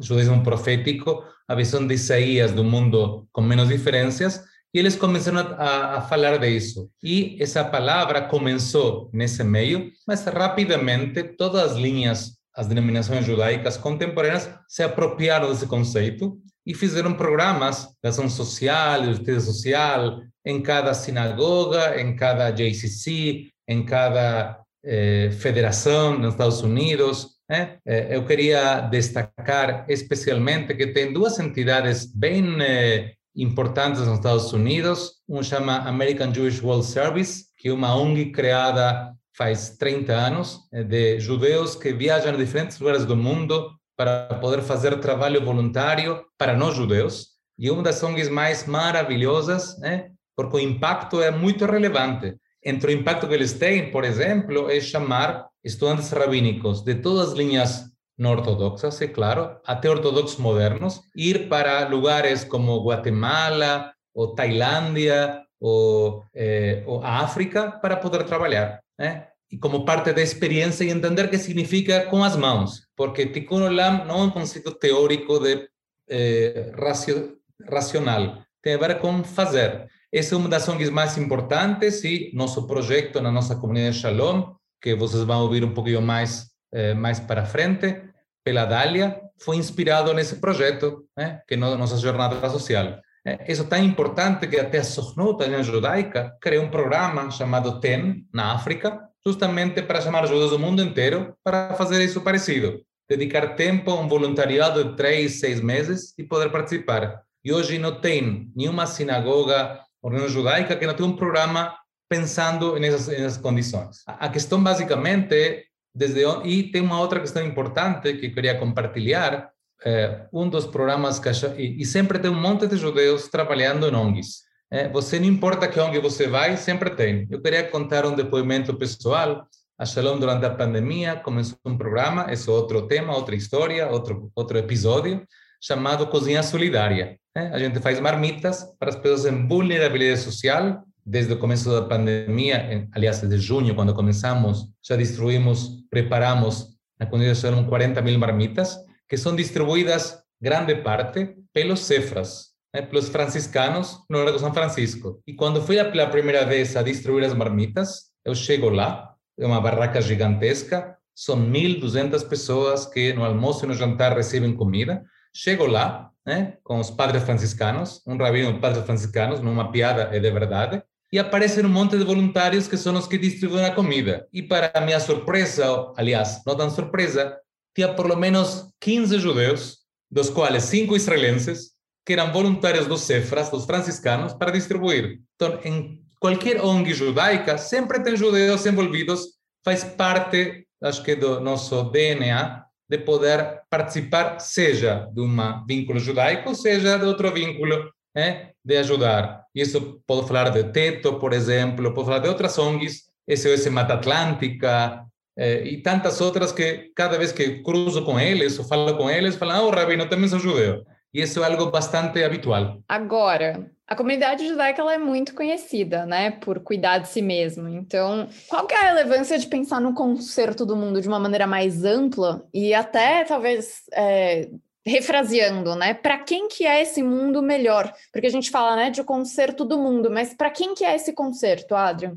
judaísmo 0.00 0.42
profético 0.44 1.24
a 1.48 1.54
visão 1.54 1.84
de 1.86 1.94
Isaías 1.94 2.52
do 2.52 2.62
mundo 2.62 3.26
com 3.32 3.40
menos 3.40 3.68
diferenças 3.68 4.44
e 4.72 4.78
eles 4.78 4.96
começaram 4.96 5.38
a, 5.38 5.96
a, 5.96 6.00
falar 6.02 6.38
disso. 6.38 6.90
E 7.02 7.36
essa 7.40 7.64
palavra 7.64 8.22
começou 8.22 9.10
nesse 9.12 9.42
meio, 9.42 9.90
mas 10.06 10.24
rapidamente 10.24 11.22
todas 11.22 11.72
as 11.72 11.76
linhas, 11.76 12.32
as 12.54 12.66
denominações 12.66 13.24
judaicas 13.24 13.76
contemporâneas 13.76 14.50
se 14.68 14.82
apropriaram 14.82 15.48
desse 15.48 15.66
conceito 15.66 16.38
e 16.66 16.74
fizeram 16.74 17.14
programas 17.14 17.88
de 18.02 18.08
ação 18.08 18.28
social, 18.28 19.00
de 19.00 19.06
justiça 19.06 19.40
social, 19.40 20.20
em 20.44 20.60
cada 20.62 20.92
sinagoga, 20.92 22.00
em 22.00 22.14
cada 22.14 22.50
JCC, 22.50 23.48
em 23.66 23.84
cada 23.84 24.60
eh, 24.84 25.30
federação 25.32 26.18
nos 26.18 26.34
Estados 26.34 26.60
Unidos. 26.60 27.38
Né? 27.48 27.78
Eh, 27.86 28.16
eu 28.16 28.24
queria 28.26 28.80
destacar 28.80 29.86
especialmente 29.88 30.74
que 30.74 30.88
tem 30.88 31.12
duas 31.12 31.38
entidades 31.38 32.04
bem 32.14 32.60
eh, 32.60 33.14
importantes 33.38 34.00
nos 34.00 34.18
Estados 34.18 34.52
Unidos. 34.52 35.12
Um 35.28 35.42
chama 35.42 35.78
American 35.88 36.34
Jewish 36.34 36.60
World 36.62 36.84
Service, 36.84 37.44
que 37.56 37.68
é 37.68 37.72
uma 37.72 37.94
ONG 37.94 38.32
criada 38.32 39.14
faz 39.36 39.76
30 39.78 40.12
anos, 40.12 40.58
eh, 40.72 40.82
de 40.82 41.20
judeus 41.20 41.76
que 41.76 41.92
viajam 41.92 42.34
a 42.34 42.36
diferentes 42.36 42.80
lugares 42.80 43.04
do 43.04 43.16
mundo 43.16 43.70
para 43.96 44.34
poder 44.40 44.62
fazer 44.62 44.98
trabalho 44.98 45.44
voluntário 45.44 46.24
para 46.36 46.56
nós 46.56 46.74
judeus. 46.74 47.28
E 47.56 47.70
uma 47.70 47.82
das 47.82 48.02
ONGs 48.02 48.28
mais 48.28 48.66
maravilhosas, 48.66 49.78
né? 49.78 50.10
porque 50.36 50.56
o 50.56 50.60
impacto 50.60 51.20
é 51.22 51.30
muito 51.30 51.64
relevante. 51.66 52.36
Entre 52.64 52.92
o 52.92 52.96
impacto 52.96 53.28
que 53.28 53.34
eles 53.34 53.52
têm, 53.52 53.90
por 53.90 54.04
exemplo, 54.04 54.68
é 54.70 54.80
chamar 54.80 55.46
estudantes 55.64 56.10
rabínicos 56.10 56.82
de 56.82 56.96
todas 56.96 57.30
as 57.30 57.34
linhas 57.34 57.84
no 58.18 58.30
ortodoxas, 58.30 58.98
claro, 59.14 59.60
até 59.64 59.88
ortodoxos 59.88 60.38
modernos, 60.38 61.02
ir 61.14 61.48
para 61.48 61.88
lugares 61.88 62.44
como 62.44 62.82
Guatemala, 62.84 63.92
ou 64.12 64.34
Tailândia, 64.34 65.44
ou, 65.60 66.24
eh, 66.34 66.82
ou 66.84 67.02
África, 67.04 67.70
para 67.70 67.96
poder 67.96 68.24
trabalhar. 68.24 68.80
Né? 68.98 69.28
E 69.50 69.56
como 69.56 69.84
parte 69.84 70.12
da 70.12 70.20
experiência 70.20 70.84
e 70.84 70.90
entender 70.90 71.30
que 71.30 71.38
significa 71.38 72.06
com 72.06 72.24
as 72.24 72.36
mãos, 72.36 72.82
porque 72.96 73.26
Tikkun 73.26 73.62
Olam 73.62 74.04
não 74.04 74.20
é 74.20 74.22
um 74.24 74.30
conceito 74.30 74.72
teórico 74.72 75.38
de 75.38 75.68
eh, 76.10 76.72
racio, 76.76 77.38
racional, 77.70 78.42
tem 78.60 78.74
a 78.74 78.78
ver 78.78 78.98
com 78.98 79.22
fazer. 79.22 79.86
Essa 80.12 80.34
é 80.34 80.38
uma 80.38 80.48
das 80.48 80.68
ONGs 80.68 80.90
mais 80.90 81.16
importantes 81.16 82.02
e 82.02 82.32
nosso 82.34 82.66
projeto 82.66 83.20
na 83.20 83.30
nossa 83.30 83.54
comunidade 83.54 83.98
Shalom, 83.98 84.54
que 84.82 84.94
vocês 84.94 85.22
vão 85.22 85.42
ouvir 85.42 85.64
um 85.64 85.72
pouquinho 85.72 86.02
mais 86.02 86.48
eh, 86.70 86.92
mais 86.92 87.18
para 87.18 87.46
frente, 87.46 88.07
pela 88.48 88.64
Dália, 88.64 89.20
foi 89.38 89.56
inspirado 89.56 90.14
nesse 90.14 90.36
projeto, 90.36 91.04
né, 91.14 91.42
que 91.46 91.52
é 91.52 91.56
nossa 91.58 91.98
jornada 91.98 92.48
social. 92.48 92.98
É, 93.26 93.52
isso 93.52 93.60
é 93.60 93.66
tão 93.66 93.84
importante 93.84 94.46
que 94.46 94.58
até 94.58 94.78
a 94.78 94.84
Sohnut, 94.84 95.44
a 95.44 95.62
judaica, 95.62 96.34
criou 96.40 96.64
um 96.64 96.70
programa 96.70 97.30
chamado 97.30 97.78
TEN, 97.78 98.24
na 98.32 98.54
África, 98.54 98.98
justamente 99.26 99.82
para 99.82 100.00
chamar 100.00 100.26
judeus 100.26 100.50
do 100.52 100.58
mundo 100.58 100.82
inteiro 100.82 101.34
para 101.44 101.74
fazer 101.74 102.02
isso 102.02 102.22
parecido. 102.22 102.80
Dedicar 103.06 103.54
tempo 103.54 103.90
a 103.90 104.00
um 104.00 104.08
voluntariado 104.08 104.82
de 104.82 104.96
três, 104.96 105.40
seis 105.40 105.60
meses 105.60 106.14
e 106.16 106.24
poder 106.24 106.50
participar. 106.50 107.20
E 107.44 107.52
hoje 107.52 107.78
não 107.78 108.00
tem 108.00 108.50
nenhuma 108.56 108.86
sinagoga 108.86 109.78
ou 110.02 110.26
judaica 110.26 110.74
que 110.74 110.86
não 110.86 110.94
tenha 110.94 111.08
um 111.10 111.16
programa 111.16 111.74
pensando 112.08 112.78
nessas, 112.78 113.08
nessas 113.08 113.36
condições. 113.36 113.98
A 114.06 114.30
questão 114.30 114.62
basicamente 114.62 115.67
desde 115.98 116.22
e 116.44 116.62
tem 116.70 116.80
uma 116.80 117.00
outra 117.00 117.18
questão 117.20 117.44
importante 117.44 118.14
que 118.14 118.30
queria 118.30 118.56
compartilhar. 118.58 119.50
É, 119.84 120.26
um 120.32 120.48
dos 120.48 120.66
programas 120.66 121.20
que 121.20 121.28
e, 121.56 121.82
e, 121.82 121.86
sempre 121.86 122.18
tem 122.18 122.28
um 122.28 122.40
monte 122.40 122.66
de 122.66 122.76
judeus 122.76 123.28
trabalhando 123.28 123.86
em 123.86 123.94
ONGs. 123.94 124.42
É, 124.72 124.88
você 124.88 125.20
não 125.20 125.26
importa 125.26 125.68
que 125.68 125.78
ONG 125.78 126.00
você 126.00 126.26
vai, 126.26 126.56
sempre 126.56 126.90
tem. 126.90 127.28
Eu 127.30 127.40
queria 127.40 127.62
contar 127.62 128.04
um 128.04 128.16
depoimento 128.16 128.74
pessoal. 128.74 129.46
A 129.78 129.86
Shalom, 129.86 130.18
durante 130.18 130.44
a 130.44 130.50
pandemia, 130.50 131.14
começou 131.14 131.56
um 131.64 131.78
programa, 131.78 132.26
esse 132.28 132.48
é 132.48 132.52
outro 132.52 132.88
tema, 132.88 133.14
outra 133.14 133.36
história, 133.36 133.88
outro, 133.88 134.32
outro 134.34 134.58
episódio, 134.58 135.24
chamado 135.62 136.08
Cozinha 136.08 136.42
Solidária. 136.42 137.16
É, 137.36 137.42
a 137.42 137.58
gente 137.60 137.78
faz 137.78 138.00
marmitas 138.00 138.64
para 138.80 138.88
as 138.88 138.96
pessoas 138.96 139.26
em 139.26 139.46
vulnerabilidade 139.46 140.22
social 140.22 140.82
desde 141.08 141.32
o 141.32 141.38
começo 141.38 141.70
da 141.70 141.82
pandemia, 141.82 142.86
aliás, 142.92 143.20
desde 143.20 143.38
junho, 143.38 143.74
quando 143.74 143.94
começamos, 143.94 144.66
já 144.82 144.94
distribuímos, 144.94 145.77
preparamos 145.90 146.78
na 146.98 147.06
condição 147.06 147.64
40 147.64 148.02
mil 148.02 148.18
marmitas, 148.18 148.76
que 149.08 149.16
são 149.16 149.34
distribuídas, 149.34 150.18
grande 150.40 150.74
parte, 150.76 151.36
pelos 151.52 151.80
cefras, 151.80 152.48
né, 152.74 152.82
pelos 152.82 153.08
franciscanos 153.08 154.00
no 154.10 154.22
Lago 154.22 154.38
São 154.38 154.52
Francisco. 154.52 155.22
E 155.26 155.34
quando 155.34 155.62
fui 155.62 155.82
pela 155.84 156.06
primeira 156.08 156.44
vez 156.44 156.76
a 156.76 156.82
distribuir 156.82 157.24
as 157.24 157.34
marmitas, 157.34 158.10
eu 158.24 158.34
chego 158.34 158.68
lá, 158.68 159.14
é 159.38 159.46
uma 159.46 159.60
barraca 159.60 160.00
gigantesca, 160.00 160.96
são 161.14 161.36
1.200 161.36 162.28
pessoas 162.28 162.86
que 162.86 163.12
no 163.12 163.24
almoço 163.24 163.64
e 163.64 163.68
no 163.68 163.74
jantar 163.74 164.16
recebem 164.16 164.54
comida. 164.54 165.02
Chego 165.34 165.66
lá, 165.66 166.10
né, 166.24 166.58
com 166.62 166.78
os 166.78 166.90
padres 166.90 167.24
franciscanos, 167.24 168.02
um 168.06 168.16
rabino 168.16 168.52
de 168.52 168.60
padres 168.60 168.84
franciscanos, 168.84 169.40
numa 169.40 169.72
piada 169.72 170.14
é 170.14 170.20
de 170.20 170.30
verdade, 170.30 170.82
e 171.12 171.18
aparecem 171.18 171.64
um 171.64 171.68
monte 171.68 171.96
de 171.96 172.04
voluntários 172.04 172.68
que 172.68 172.76
são 172.76 172.94
os 172.94 173.06
que 173.06 173.16
distribuem 173.16 173.64
a 173.64 173.74
comida. 173.74 174.26
E 174.32 174.42
para 174.42 174.72
minha 174.82 175.00
surpresa, 175.00 175.92
aliás, 175.96 176.42
não 176.46 176.56
tão 176.56 176.70
surpresa, 176.70 177.36
tinha 177.74 177.92
por 177.94 178.06
lo 178.06 178.16
menos 178.16 178.66
15 178.80 179.18
judeus, 179.18 179.78
dos 180.10 180.30
quais 180.30 180.64
cinco 180.64 180.96
israelenses, 180.96 181.70
que 182.04 182.12
eram 182.14 182.32
voluntários 182.32 182.86
dos 182.86 183.02
cefras, 183.02 183.50
dos 183.50 183.66
franciscanos, 183.66 184.32
para 184.32 184.50
distribuir. 184.50 185.20
Então, 185.34 185.60
em 185.64 186.02
qualquer 186.18 186.60
ONG 186.62 186.94
judaica, 186.94 187.58
sempre 187.58 188.00
tem 188.02 188.16
judeus 188.16 188.64
envolvidos, 188.66 189.26
faz 189.64 189.84
parte, 189.84 190.66
acho 190.82 191.02
que, 191.02 191.14
do 191.14 191.40
nosso 191.40 191.84
DNA, 191.84 192.64
de 192.88 192.98
poder 192.98 193.60
participar, 193.68 194.40
seja 194.40 195.08
de 195.12 195.20
um 195.20 195.66
vínculo 195.66 196.00
judaico, 196.00 196.54
seja 196.54 196.98
de 196.98 197.04
outro 197.04 197.30
vínculo 197.32 197.90
né, 198.18 198.50
de 198.64 198.76
ajudar. 198.76 199.44
Isso 199.54 200.02
pode 200.04 200.26
falar 200.26 200.50
de 200.50 200.64
Teto, 200.72 201.20
por 201.20 201.32
exemplo, 201.32 201.94
pode 201.94 202.06
falar 202.06 202.18
de 202.18 202.28
outras 202.28 202.58
ONGs, 202.58 203.04
SOS 203.30 203.68
Mata 203.68 203.94
Atlântica, 203.94 205.04
eh, 205.36 205.62
e 205.64 205.82
tantas 205.82 206.20
outras 206.20 206.50
que 206.50 206.90
cada 206.96 207.16
vez 207.16 207.30
que 207.30 207.62
cruzo 207.62 208.04
com 208.04 208.18
eles 208.18 208.58
ou 208.58 208.64
falo 208.64 208.96
com 208.96 209.08
eles, 209.08 209.36
falam, 209.36 209.68
oh, 209.68 209.70
Rabino, 209.70 210.08
também 210.08 210.28
sou 210.28 210.40
judeu. 210.40 210.84
E 211.14 211.22
isso 211.22 211.42
é 211.42 211.46
algo 211.46 211.70
bastante 211.70 212.22
habitual. 212.24 212.80
Agora, 212.88 213.70
a 213.86 213.94
comunidade 213.94 214.46
judaica 214.46 214.82
ela 214.82 214.94
é 214.94 214.98
muito 214.98 215.34
conhecida, 215.34 216.04
né, 216.04 216.32
por 216.32 216.58
cuidar 216.60 216.98
de 216.98 217.08
si 217.08 217.22
mesmo. 217.22 217.68
Então, 217.68 218.28
qual 218.48 218.66
que 218.66 218.74
é 218.74 218.78
a 218.78 218.88
relevância 218.94 219.38
de 219.38 219.46
pensar 219.46 219.80
no 219.80 219.94
conserto 219.94 220.66
do 220.66 220.76
mundo 220.76 221.00
de 221.00 221.06
uma 221.06 221.20
maneira 221.20 221.46
mais 221.46 221.84
ampla 221.84 222.44
e 222.52 222.74
até 222.74 223.24
talvez 223.24 223.84
é, 223.92 224.48
refraseando, 224.88 225.74
né? 225.74 225.94
Para 225.94 226.18
quem 226.18 226.48
que 226.48 226.66
é 226.66 226.82
esse 226.82 227.02
mundo 227.02 227.42
melhor? 227.42 227.92
Porque 228.12 228.26
a 228.26 228.30
gente 228.30 228.50
fala, 228.50 228.74
né, 228.74 228.90
de 228.90 229.02
concerto 229.04 229.64
do 229.64 229.78
mundo, 229.78 230.10
mas 230.10 230.34
para 230.34 230.50
quem 230.50 230.74
que 230.74 230.84
é 230.84 230.96
esse 230.96 231.12
concerto, 231.12 231.74
Adrian? 231.74 232.16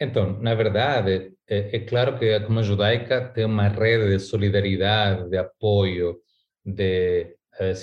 Então, 0.00 0.38
na 0.40 0.54
verdade, 0.54 1.32
é, 1.48 1.76
é, 1.76 1.78
claro 1.80 2.18
que 2.18 2.32
a 2.32 2.40
comunidade 2.40 2.68
judaica 2.68 3.28
tem 3.28 3.44
uma 3.44 3.68
rede 3.68 4.08
de 4.08 4.18
solidariedade, 4.18 5.28
de 5.28 5.36
apoio, 5.36 6.16
de 6.64 7.36
eh, 7.60 7.74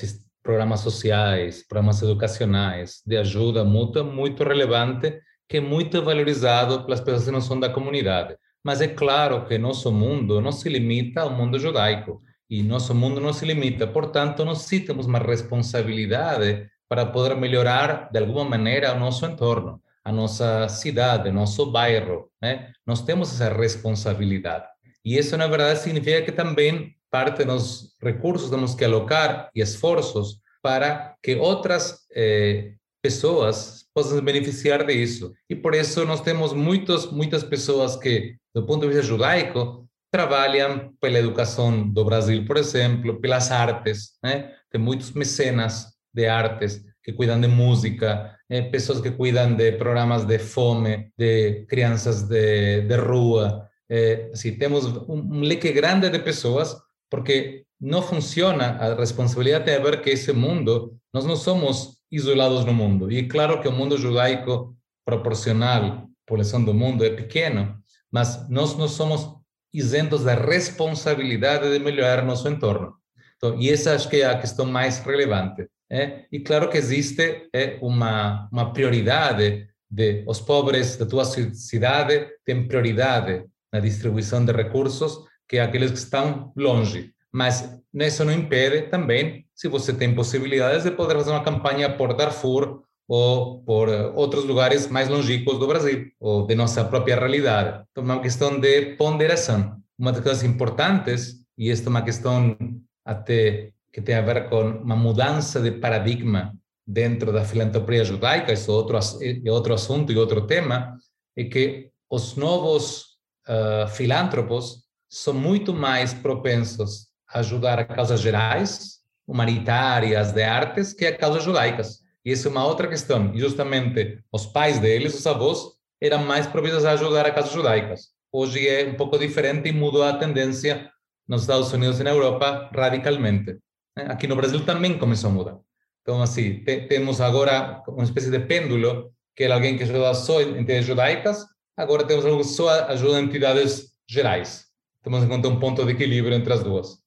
programas 0.43 0.81
sociais, 0.81 1.65
programas 1.67 2.01
educacionais, 2.01 3.01
de 3.05 3.17
ajuda 3.17 3.63
mútua 3.63 4.03
muito 4.03 4.43
relevante, 4.43 5.21
que 5.47 5.57
é 5.57 5.61
muito 5.61 6.01
valorizado 6.01 6.83
pelas 6.83 6.99
pessoas 6.99 7.25
que 7.25 7.31
não 7.31 7.41
são 7.41 7.59
da 7.59 7.69
comunidade. 7.69 8.35
Mas 8.63 8.81
é 8.81 8.87
claro 8.87 9.45
que 9.45 9.57
nosso 9.57 9.91
mundo 9.91 10.41
não 10.41 10.51
se 10.51 10.67
limita 10.67 11.21
ao 11.21 11.31
mundo 11.31 11.57
judaico 11.57 12.21
e 12.49 12.63
nosso 12.63 12.95
mundo 12.95 13.21
não 13.21 13.31
se 13.31 13.45
limita. 13.45 13.85
Portanto, 13.85 14.43
nós 14.43 14.63
sim 14.63 14.79
temos 14.79 15.05
uma 15.05 15.19
responsabilidade 15.19 16.67
para 16.87 17.05
poder 17.05 17.35
melhorar 17.35 18.09
de 18.11 18.19
alguma 18.19 18.43
maneira 18.43 18.93
o 18.93 18.99
nosso 18.99 19.25
entorno, 19.25 19.81
a 20.03 20.11
nossa 20.11 20.67
cidade, 20.67 21.31
nosso 21.31 21.71
bairro. 21.71 22.31
Né? 22.41 22.71
Nós 22.85 23.01
temos 23.01 23.31
essa 23.33 23.53
responsabilidade. 23.53 24.65
E 25.05 25.17
isso, 25.17 25.37
na 25.37 25.47
verdade, 25.47 25.79
significa 25.79 26.21
que 26.23 26.31
também 26.31 26.95
parte 27.11 27.43
dos 27.43 27.95
recursos 28.01 28.49
temos 28.49 28.73
que 28.73 28.85
alocar 28.85 29.49
e 29.55 29.61
esforços 29.61 30.39
para 30.61 31.15
que 31.23 31.35
outras 31.35 31.99
eh, 32.13 32.73
pessoas 33.01 33.85
possam 33.93 34.17
se 34.17 34.21
beneficiar 34.21 34.85
disso. 34.85 35.33
E 35.49 35.55
por 35.55 35.73
isso 35.73 36.05
nós 36.05 36.21
temos 36.21 36.53
muitos, 36.53 37.11
muitas 37.11 37.43
pessoas 37.43 37.95
que, 37.95 38.35
do 38.53 38.65
ponto 38.65 38.81
de 38.81 38.87
vista 38.87 39.03
judaico, 39.03 39.88
trabalham 40.11 40.93
pela 40.99 41.19
educação 41.19 41.87
do 41.89 42.03
Brasil, 42.03 42.45
por 42.45 42.57
exemplo, 42.57 43.19
pelas 43.19 43.51
artes, 43.51 44.11
né? 44.23 44.53
Tem 44.71 44.79
muitos 44.79 45.11
mecenas 45.11 45.93
de 46.13 46.27
artes 46.27 46.83
que 47.03 47.13
cuidam 47.13 47.39
de 47.39 47.47
música, 47.47 48.35
eh, 48.49 48.63
pessoas 48.63 49.01
que 49.01 49.11
cuidam 49.11 49.55
de 49.55 49.71
programas 49.73 50.25
de 50.25 50.39
fome, 50.39 51.11
de 51.17 51.65
crianças 51.67 52.23
de, 52.23 52.81
de 52.81 52.95
rua. 52.95 53.67
Eh, 53.89 54.29
assim, 54.33 54.57
temos 54.57 54.85
um, 55.07 55.41
leque 55.41 55.71
grande 55.71 56.09
de 56.09 56.19
pessoas, 56.19 56.75
porque 57.09 57.65
não 57.79 58.01
funciona, 58.01 58.77
a 58.79 58.95
responsabilidade 58.95 59.71
a 59.71 59.79
ver 59.79 60.01
que 60.01 60.09
esse 60.09 60.33
mundo, 60.33 60.97
nós 61.13 61.25
não 61.25 61.35
somos 61.35 61.99
isolados 62.11 62.65
no 62.65 62.73
mundo. 62.73 63.11
E 63.11 63.27
claro 63.27 63.61
que 63.61 63.67
o 63.67 63.71
mundo 63.71 63.97
judaico 63.97 64.75
proporcional 65.05 66.09
população 66.29 66.63
do 66.63 66.73
mundo 66.75 67.03
é 67.03 67.09
pequeno, 67.09 67.75
mas 68.11 68.47
nós 68.49 68.77
não 68.77 68.87
somos 68.87 69.38
isentos 69.73 70.23
da 70.23 70.35
responsabilidade 70.35 71.69
de 71.71 71.79
melhorar 71.79 72.23
nosso 72.23 72.47
entorno. 72.47 72.95
Então, 73.37 73.59
e 73.59 73.69
essa 73.69 73.93
acho 73.93 74.09
que 74.09 74.17
é 74.21 74.25
a 74.25 74.37
questão 74.37 74.65
mais 74.65 74.99
relevante. 74.99 75.67
É? 75.91 76.25
E 76.31 76.39
claro 76.39 76.69
que 76.69 76.77
existe 76.77 77.49
é, 77.53 77.79
uma, 77.81 78.47
uma 78.51 78.71
prioridade 78.71 79.67
de 79.89 80.23
os 80.27 80.39
pobres 80.39 80.97
da 80.97 81.05
tua 81.05 81.25
cidade 81.25 82.27
têm 82.45 82.67
prioridade 82.67 83.45
na 83.73 83.79
distribuição 83.79 84.45
de 84.45 84.51
recursos 84.51 85.25
que 85.47 85.57
aqueles 85.57 85.91
que 85.91 85.97
estão 85.97 86.53
longe. 86.55 87.11
Mas 87.31 87.75
isso 87.93 88.23
não 88.23 88.33
impede 88.33 88.83
também, 88.83 89.45
se 89.55 89.67
você 89.67 89.91
tem 89.91 90.13
possibilidades, 90.13 90.83
de 90.83 90.91
poder 90.91 91.15
fazer 91.15 91.31
uma 91.31 91.43
campanha 91.43 91.89
por 91.97 92.13
Darfur 92.13 92.83
ou 93.09 93.63
por 93.63 93.89
outros 94.13 94.45
lugares 94.45 94.87
mais 94.87 95.09
longínquos 95.09 95.57
do 95.57 95.65
Brasil, 95.65 96.11
ou 96.19 96.45
de 96.45 96.53
nossa 96.53 96.85
própria 96.85 97.19
realidade. 97.19 97.83
Então, 97.91 98.03
é 98.03 98.13
uma 98.13 98.21
questão 98.21 98.59
de 98.59 98.95
ponderação. 98.97 99.77
Uma 99.97 100.11
das 100.11 100.21
coisas 100.21 100.43
importantes, 100.43 101.43
e 101.57 101.71
esta 101.71 101.87
é 101.87 101.89
uma 101.89 102.03
questão 102.03 102.55
até 103.03 103.71
que 103.91 103.99
tem 103.99 104.13
a 104.13 104.21
ver 104.21 104.47
com 104.47 104.61
uma 104.61 104.95
mudança 104.95 105.59
de 105.59 105.71
paradigma 105.71 106.53
dentro 106.85 107.33
da 107.33 107.43
filantropia 107.43 108.05
judaica, 108.05 108.53
isso 108.53 108.69
é 108.69 108.73
outro, 108.75 108.99
é 109.21 109.51
outro 109.51 109.73
assunto 109.73 110.11
e 110.11 110.17
outro 110.17 110.45
tema, 110.45 110.95
é 111.35 111.43
que 111.45 111.89
os 112.11 112.35
novos 112.35 113.17
uh, 113.47 113.87
filântropos 113.87 114.83
são 115.09 115.33
muito 115.33 115.73
mais 115.73 116.13
propensos 116.13 117.07
a 117.27 117.39
ajudar 117.39 117.79
a 117.79 117.85
causas 117.85 118.21
gerais, 118.21 118.99
humanitárias, 119.27 120.31
de 120.31 120.43
artes, 120.43 120.93
que 120.93 121.07
a 121.07 121.17
causas 121.17 121.43
judaicas. 121.43 121.98
E 122.25 122.31
essa 122.31 122.47
é 122.47 122.51
uma 122.51 122.65
outra 122.65 122.87
questão. 122.87 123.33
E 123.33 123.39
justamente 123.39 124.19
os 124.31 124.45
pais 124.45 124.79
deles, 124.79 125.13
os 125.17 125.25
avós, 125.25 125.59
eram 126.01 126.23
mais 126.23 126.47
propensos 126.47 126.85
a 126.85 126.91
ajudar 126.91 127.25
a 127.25 127.31
causas 127.31 127.51
judaicas. 127.51 128.09
Hoje 128.31 128.67
é 128.67 128.87
um 128.87 128.95
pouco 128.95 129.17
diferente 129.17 129.69
e 129.69 129.71
mudou 129.71 130.03
a 130.03 130.13
tendência 130.13 130.89
nos 131.27 131.41
Estados 131.41 131.71
Unidos 131.73 131.99
e 131.99 132.03
na 132.03 132.11
Europa 132.11 132.69
radicalmente. 132.73 133.57
Aqui 133.95 134.27
no 134.27 134.35
Brasil 134.35 134.65
também 134.65 134.97
começou 134.97 135.29
a 135.29 135.33
mudar. 135.33 135.59
Então, 136.01 136.21
assim, 136.21 136.63
te, 136.63 136.87
temos 136.87 137.21
agora 137.21 137.83
uma 137.87 138.03
espécie 138.03 138.31
de 138.31 138.39
pêndulo, 138.39 139.11
que 139.35 139.43
é 139.43 139.51
alguém 139.51 139.77
que 139.77 139.83
ajuda 139.83 140.13
só 140.13 140.41
entidades 140.41 140.85
judaicas, 140.85 141.45
agora 141.77 142.05
temos 142.05 142.25
algo 142.25 142.39
que 142.39 142.45
só 142.45 142.69
ajuda 142.85 143.19
entidades 143.19 143.91
gerais. 144.09 144.65
Temos 145.03 145.23
em 145.23 145.27
conta 145.27 145.47
um 145.47 145.59
ponto 145.59 145.85
de 145.85 145.91
equilíbrio 145.91 146.35
entre 146.35 146.53
as 146.53 146.63
duas. 146.63 146.97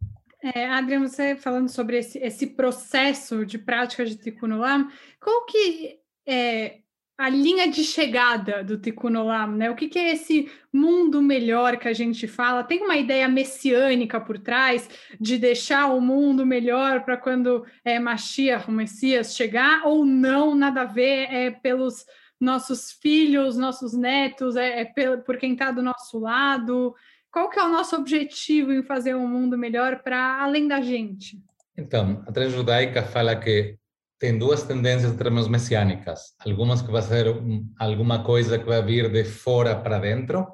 É, 0.42 0.98
você 0.98 1.36
falando 1.36 1.68
sobre 1.68 1.98
esse, 1.98 2.18
esse 2.18 2.48
processo 2.48 3.46
de 3.46 3.58
prática 3.58 4.04
de 4.04 4.16
Tikkun 4.16 4.54
Olam, 4.54 4.90
qual 5.20 5.46
que 5.46 6.00
é 6.26 6.78
a 7.16 7.28
linha 7.28 7.68
de 7.68 7.84
chegada 7.84 8.64
do 8.64 8.76
Tikkun 8.76 9.16
Olam, 9.16 9.52
né? 9.52 9.70
O 9.70 9.76
que, 9.76 9.86
que, 9.86 9.98
é 10.00 10.12
esse 10.12 10.50
mundo 10.72 11.22
melhor 11.22 11.76
que 11.76 11.86
a 11.86 11.92
gente 11.92 12.26
fala? 12.26 12.64
Tem 12.64 12.82
uma 12.82 12.96
ideia 12.96 13.28
messiânica 13.28 14.20
por 14.20 14.36
trás 14.36 14.90
de 15.20 15.38
deixar 15.38 15.86
o 15.94 16.00
mundo 16.00 16.44
melhor 16.44 17.04
para 17.04 17.16
quando 17.16 17.64
é, 17.84 18.00
Mashiach, 18.00 18.68
o 18.68 18.72
Messias, 18.72 19.36
chegar 19.36 19.86
ou 19.86 20.04
não? 20.04 20.56
Nada 20.56 20.80
a 20.80 20.86
ver, 20.86 21.32
é 21.32 21.50
pelos 21.52 22.04
nossos 22.40 22.90
filhos, 22.90 23.56
nossos 23.56 23.96
netos, 23.96 24.56
é, 24.56 24.80
é 24.80 25.16
por 25.18 25.36
quem 25.36 25.52
está 25.52 25.70
do 25.70 25.80
nosso 25.82 26.18
lado? 26.18 26.92
Qual 27.32 27.48
que 27.48 27.58
é 27.58 27.64
o 27.64 27.70
nosso 27.70 27.96
objetivo 27.96 28.74
em 28.74 28.82
fazer 28.82 29.14
um 29.14 29.26
mundo 29.26 29.56
melhor 29.56 30.02
para 30.02 30.42
além 30.42 30.68
da 30.68 30.82
gente? 30.82 31.42
Então, 31.74 32.22
a 32.28 32.30
transjudaica 32.30 33.02
fala 33.02 33.34
que 33.34 33.78
tem 34.18 34.38
duas 34.38 34.64
tendências 34.64 35.10
em 35.10 35.16
termos 35.16 35.48
messiânicas. 35.48 36.34
Algumas 36.44 36.82
que 36.82 36.92
vai 36.92 37.00
ser 37.00 37.34
alguma 37.78 38.22
coisa 38.22 38.58
que 38.58 38.66
vai 38.66 38.82
vir 38.82 39.10
de 39.10 39.24
fora 39.24 39.74
para 39.74 39.98
dentro 39.98 40.46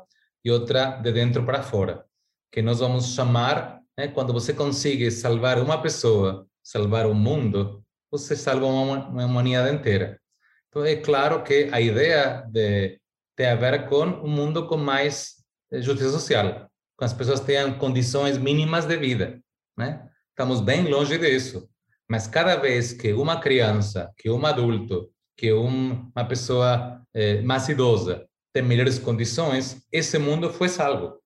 e 0.45 0.53
outra 0.53 0.93
de 1.03 1.11
dentro 1.11 1.45
para 1.45 1.65
fora. 1.65 2.05
Que 2.53 2.63
nós 2.63 2.79
vamos 2.79 3.13
chamar, 3.13 3.81
né, 3.99 4.07
quando 4.07 4.33
você 4.33 4.55
consegue 4.55 5.11
salvar 5.11 5.59
uma 5.59 5.83
pessoa, 5.83 6.47
salvar 6.63 7.07
o 7.07 7.15
mundo, 7.15 7.83
você 8.09 8.37
salva 8.37 8.67
uma, 8.67 9.09
uma 9.09 9.27
humanidade 9.27 9.75
inteira. 9.75 10.21
Então, 10.69 10.85
é 10.85 10.95
claro 10.95 11.43
que 11.43 11.69
a 11.73 11.81
ideia 11.81 12.47
de, 12.49 13.01
tem 13.35 13.49
a 13.49 13.57
ver 13.57 13.89
com 13.89 14.05
um 14.05 14.29
mundo 14.29 14.69
com 14.69 14.77
mais 14.77 15.38
justiça 15.73 16.11
social, 16.11 16.71
com 16.97 17.05
as 17.05 17.13
pessoas 17.13 17.41
tenham 17.41 17.79
condições 17.79 18.39
mínimas 18.39 18.87
de 18.87 18.97
vida. 18.97 19.41
Né? 19.77 20.09
Estamos 20.31 20.61
bem 20.61 20.89
longe 20.89 21.17
disso. 21.19 21.69
Mas 22.09 22.27
cada 22.27 22.57
vez 22.57 22.93
que 22.93 23.13
uma 23.13 23.41
criança, 23.41 24.11
que 24.17 24.31
um 24.31 24.45
adulto, 24.47 25.11
que 25.37 25.53
um, 25.53 26.11
uma 26.15 26.25
pessoa 26.25 27.03
eh, 27.15 27.43
mais 27.43 27.69
idosa 27.69 28.27
tem 28.53 28.63
melhores 28.63 28.99
condições, 28.99 29.87
esse 29.93 30.19
mundo 30.19 30.51
foi 30.51 30.69
salvo. 30.69 31.21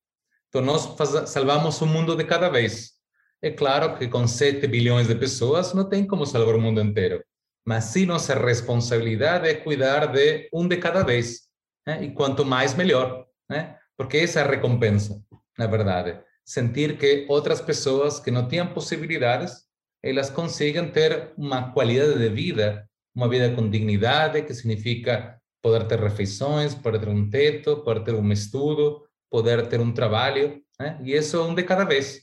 Então, 0.48 0.61
nós 0.61 0.85
faz, 0.96 1.31
salvamos 1.31 1.81
o 1.81 1.87
mundo 1.87 2.16
de 2.16 2.24
cada 2.24 2.50
vez. 2.50 2.92
É 3.40 3.50
claro 3.50 3.96
que 3.96 4.07
com 4.09 4.26
7 4.26 4.66
bilhões 4.66 5.09
de 5.09 5.14
pessoas 5.14 5.72
não 5.72 5.88
tem 5.88 6.07
como 6.07 6.26
salvar 6.26 6.57
o 6.57 6.61
mundo 6.61 6.81
inteiro. 6.81 7.24
Mas 7.64 7.85
sim, 7.85 8.05
nossa 8.05 8.35
responsabilidade 8.35 9.48
é 9.48 9.55
cuidar 9.55 10.07
de 10.07 10.48
um 10.52 10.66
de 10.68 10.76
cada 10.76 11.02
vez. 11.02 11.48
Né? 11.87 12.05
E 12.05 12.11
quanto 12.12 12.44
mais, 12.44 12.74
melhor. 12.74 13.26
Né? 13.48 13.78
Porque 13.96 14.18
essa 14.18 14.40
é 14.40 14.42
a 14.42 14.50
recompensa, 14.50 15.22
na 15.59 15.66
verdade. 15.66 16.20
Sentir 16.44 16.98
que 16.98 17.26
outras 17.28 17.61
pessoas 17.61 18.18
que 18.18 18.31
não 18.31 18.48
tinham 18.48 18.72
possibilidades 18.72 19.64
elas 20.02 20.28
conseguem 20.28 20.90
ter 20.90 21.33
uma 21.37 21.72
qualidade 21.72 22.18
de 22.18 22.28
vida, 22.28 22.88
uma 23.14 23.28
vida 23.28 23.55
com 23.55 23.70
dignidade, 23.70 24.42
que 24.42 24.52
significa 24.52 25.38
poder 25.62 25.87
ter 25.87 26.00
refeições, 26.00 26.74
poder 26.74 26.98
ter 26.98 27.09
um 27.09 27.31
teto, 27.31 27.85
poder 27.85 28.02
ter 28.02 28.14
um 28.14 28.33
estudo, 28.33 29.02
poder 29.31 29.66
ter 29.68 29.81
um 29.81 29.92
trabalho, 29.92 30.61
né? 30.78 30.98
e 31.05 31.12
isso 31.12 31.37
é 31.37 31.42
um 31.42 31.55
de 31.55 31.62
cada 31.62 31.85
vez. 31.85 32.20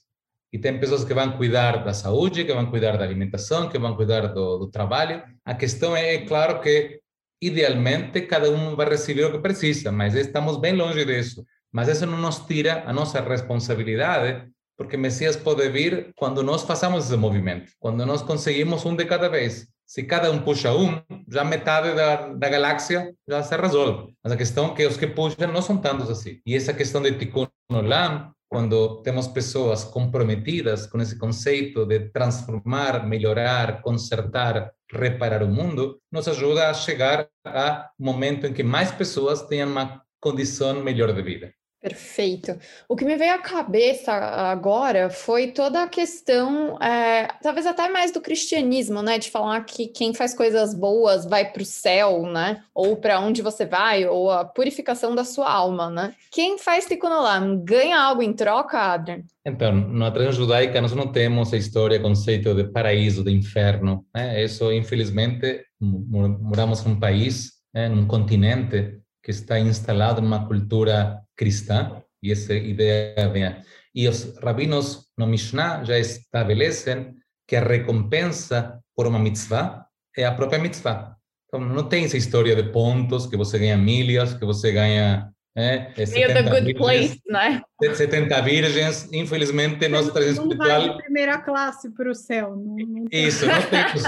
E 0.52 0.58
tem 0.58 0.80
pessoas 0.80 1.06
que 1.06 1.14
vão 1.14 1.38
cuidar 1.38 1.84
da 1.84 1.94
saúde, 1.94 2.44
que 2.44 2.54
vão 2.54 2.70
cuidar 2.70 2.98
da 2.98 3.04
alimentação, 3.06 3.70
que 3.70 3.78
vão 3.78 3.96
cuidar 3.96 4.28
do, 4.28 4.58
do 4.58 4.70
trabalho. 4.70 5.24
A 5.46 5.54
questão 5.54 5.96
é, 5.96 6.16
é, 6.16 6.26
claro, 6.26 6.60
que 6.60 7.00
idealmente 7.42 8.22
cada 8.22 8.50
um 8.50 8.76
vai 8.76 8.90
receber 8.90 9.26
o 9.26 9.32
que 9.32 9.40
precisa, 9.40 9.92
mas 9.92 10.16
estamos 10.16 10.58
bem 10.58 10.74
longe 10.74 11.06
disso. 11.06 11.46
Mas 11.72 11.88
isso 11.88 12.06
não 12.06 12.18
nos 12.18 12.40
tira 12.40 12.84
a 12.86 12.94
nossa 12.94 13.22
responsabilidade 13.22 14.50
porque 14.80 14.96
Messias 14.96 15.36
pode 15.36 15.68
vir 15.68 16.14
quando 16.16 16.42
nós 16.42 16.64
façamos 16.64 17.04
esse 17.04 17.18
movimento, 17.18 17.70
quando 17.80 18.06
nós 18.06 18.22
conseguimos 18.22 18.86
um 18.86 18.96
de 18.96 19.04
cada 19.04 19.28
vez. 19.28 19.68
Se 19.86 20.04
cada 20.04 20.32
um 20.32 20.40
puxa 20.40 20.72
um, 20.72 21.02
já 21.28 21.44
metade 21.44 21.94
da, 21.94 22.30
da 22.30 22.48
galáxia 22.48 23.14
já 23.28 23.44
se 23.44 23.58
resolve. 23.58 24.14
Mas 24.24 24.32
a 24.32 24.38
questão 24.38 24.68
é 24.68 24.76
que 24.76 24.86
os 24.88 24.96
que 24.96 25.08
puxam 25.08 25.52
não 25.52 25.62
são 25.62 25.76
tantos 25.78 26.10
assim. 26.10 26.40
E 26.46 26.56
essa 26.56 26.74
questão 26.74 27.02
de 27.02 27.12
Tikkun 27.12 27.46
Olam, 27.70 28.32
quando 28.48 29.02
temos 29.02 29.28
pessoas 29.28 29.84
comprometidas 29.84 30.88
com 30.88 31.02
esse 31.02 31.20
conceito 31.20 31.86
de 31.86 32.00
transformar, 32.12 33.06
melhorar, 33.06 33.82
consertar, 33.82 34.72
reparar 34.90 35.44
o 35.44 35.50
mundo, 35.50 36.00
nos 36.10 36.26
ajuda 36.26 36.70
a 36.70 36.74
chegar 36.74 37.28
a 37.46 37.90
um 38.00 38.06
momento 38.06 38.48
em 38.48 38.54
que 38.54 38.64
mais 38.64 38.94
pessoas 38.94 39.42
tenham 39.42 39.70
uma 39.70 40.02
condição 40.22 40.82
melhor 40.82 41.12
de 41.12 41.22
vida. 41.22 41.54
Perfeito. 41.82 42.60
O 42.90 42.96
que 42.96 43.06
me 43.06 43.16
veio 43.16 43.34
à 43.34 43.38
cabeça 43.38 44.12
agora 44.12 45.10
foi 45.10 45.48
toda 45.48 45.82
a 45.82 45.88
questão, 45.88 46.78
é, 46.82 47.28
talvez 47.42 47.66
até 47.66 47.88
mais 47.88 48.12
do 48.12 48.20
cristianismo, 48.20 49.02
né? 49.02 49.18
De 49.18 49.32
falar 49.32 49.64
que 49.64 49.88
quem 49.88 50.14
faz 50.14 50.34
coisas 50.34 50.74
boas 50.74 51.26
vai 51.26 51.50
para 51.50 51.62
o 51.62 51.66
céu, 51.66 52.24
né? 52.24 52.62
Ou 52.76 52.98
para 52.98 53.22
onde 53.22 53.42
você 53.42 53.66
vai, 53.66 54.06
ou 54.06 54.30
a 54.30 54.44
purificação 54.44 55.16
da 55.16 55.24
sua 55.24 55.50
alma, 55.50 55.90
né? 55.90 56.14
Quem 56.32 56.58
faz 56.58 56.86
Tikkun 56.86 57.08
Olam 57.08 57.64
ganha 57.64 57.98
algo 57.98 58.22
em 58.22 58.34
troca, 58.34 58.78
Adrian? 58.78 59.22
Então, 59.46 59.74
na 59.74 60.12
tradição 60.12 60.44
judaica 60.44 60.82
nós 60.82 60.94
não 60.94 61.10
temos 61.10 61.54
a 61.54 61.58
história, 61.58 62.00
conceito 62.00 62.54
de 62.54 62.66
paraíso, 62.66 63.24
de 63.24 63.32
inferno. 63.32 64.06
Né? 64.14 64.44
Isso, 64.44 64.70
infelizmente, 64.74 65.64
moramos 65.80 66.84
num 66.84 67.00
país, 67.00 67.54
né? 67.74 67.88
num 67.88 68.06
continente 68.06 69.00
que 69.30 69.32
está 69.32 69.60
instalado 69.60 70.24
numa 70.24 70.48
cultura 70.48 71.22
cristã, 71.38 72.02
e 72.20 72.32
essa 72.32 72.52
ideia 72.52 73.30
vem. 73.30 73.56
E 73.94 74.08
os 74.08 74.36
rabinos 74.40 75.06
no 75.16 75.28
Mishnah 75.28 75.84
já 75.84 76.00
estabelecem 76.00 77.14
que 77.48 77.56
a 77.56 77.64
recompensa 77.64 78.80
por 78.96 79.06
uma 79.06 79.20
mitzvah 79.20 79.86
é 80.18 80.26
a 80.26 80.32
própria 80.32 80.58
mitzvah. 80.58 81.16
Então, 81.46 81.60
não 81.60 81.84
tem 81.84 82.06
essa 82.06 82.18
história 82.18 82.56
de 82.56 82.72
pontos, 82.72 83.28
que 83.28 83.38
você 83.38 83.60
ganha 83.60 83.78
milhas, 83.78 84.34
que 84.34 84.44
você 84.44 84.72
ganha 84.72 85.32
É, 85.56 85.92
é 85.98 86.34
the 86.34 86.44
good 86.44 86.74
virgens, 86.74 86.78
place, 86.78 87.22
né? 87.28 87.62
70 87.94 88.42
virgens, 88.42 89.10
infelizmente, 89.14 89.88
nossa 89.88 90.12
tradição 90.12 90.46
espiritual. 90.46 90.80
Não 90.82 90.88
vai 90.88 90.98
de 90.98 91.04
primeira 91.04 91.38
classe 91.38 91.92
para 91.92 92.10
o 92.10 92.16
céu. 92.16 92.56
Não, 92.56 92.78
não 92.78 93.06
Isso, 93.12 93.46
não 93.46 93.62
temos, 93.62 94.04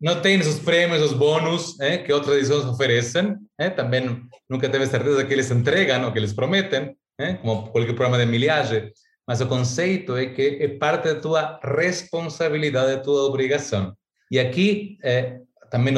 não 0.00 0.20
tem 0.20 0.38
os 0.38 0.58
prêmios, 0.60 1.02
os 1.02 1.12
bônus 1.12 1.78
é, 1.80 1.98
que 1.98 2.12
outras 2.12 2.34
tradições 2.34 2.64
oferecem. 2.64 3.36
É, 3.58 3.68
também 3.68 4.22
nunca 4.48 4.68
teve 4.68 4.86
certeza 4.86 5.24
que 5.24 5.32
eles 5.32 5.50
entregam 5.50 6.04
ou 6.04 6.12
que 6.12 6.18
eles 6.18 6.32
prometem, 6.32 6.96
é, 7.18 7.34
como 7.34 7.68
qualquer 7.68 7.94
programa 7.94 8.18
de 8.18 8.26
milhagem. 8.26 8.92
Mas 9.26 9.40
o 9.40 9.46
conceito 9.46 10.16
é 10.16 10.26
que 10.26 10.58
é 10.60 10.68
parte 10.68 11.12
da 11.12 11.20
tua 11.20 11.60
responsabilidade, 11.62 12.96
da 12.96 13.02
tua 13.02 13.24
obrigação. 13.24 13.92
E 14.30 14.38
aqui 14.38 14.98
também 15.70 15.94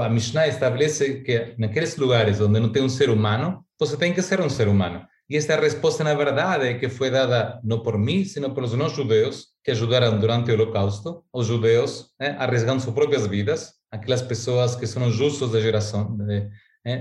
a 0.00 0.08
Mishnah 0.08 0.48
estabelece 0.48 1.22
que 1.22 1.54
naqueles 1.58 1.96
lugares 1.96 2.40
onde 2.40 2.58
não 2.58 2.72
tem 2.72 2.82
um 2.82 2.88
ser 2.88 3.08
humano, 3.08 3.64
você 3.78 3.96
tem 3.96 4.12
que 4.12 4.22
ser 4.22 4.40
um 4.40 4.48
ser 4.48 4.66
humano. 4.66 5.06
E 5.32 5.36
esta 5.38 5.58
resposta, 5.58 6.04
na 6.04 6.12
verdade, 6.12 6.68
é 6.68 6.74
que 6.74 6.90
foi 6.90 7.10
dada 7.10 7.58
não 7.64 7.82
por 7.82 7.96
mim, 7.96 8.22
sino 8.22 8.54
pelos 8.54 8.74
não 8.74 8.90
judeus 8.90 9.46
que 9.64 9.70
ajudaram 9.70 10.18
durante 10.18 10.50
o 10.50 10.54
Holocausto, 10.54 11.24
os 11.32 11.46
judeus, 11.46 12.10
né, 12.20 12.36
arriscando 12.38 12.82
suas 12.82 12.94
próprias 12.94 13.26
vidas, 13.26 13.72
aquelas 13.90 14.20
pessoas 14.20 14.76
que 14.76 14.86
são 14.86 15.06
os 15.06 15.14
justos 15.14 15.50
da 15.52 15.58
geração, 15.58 16.14
né, 16.18 16.50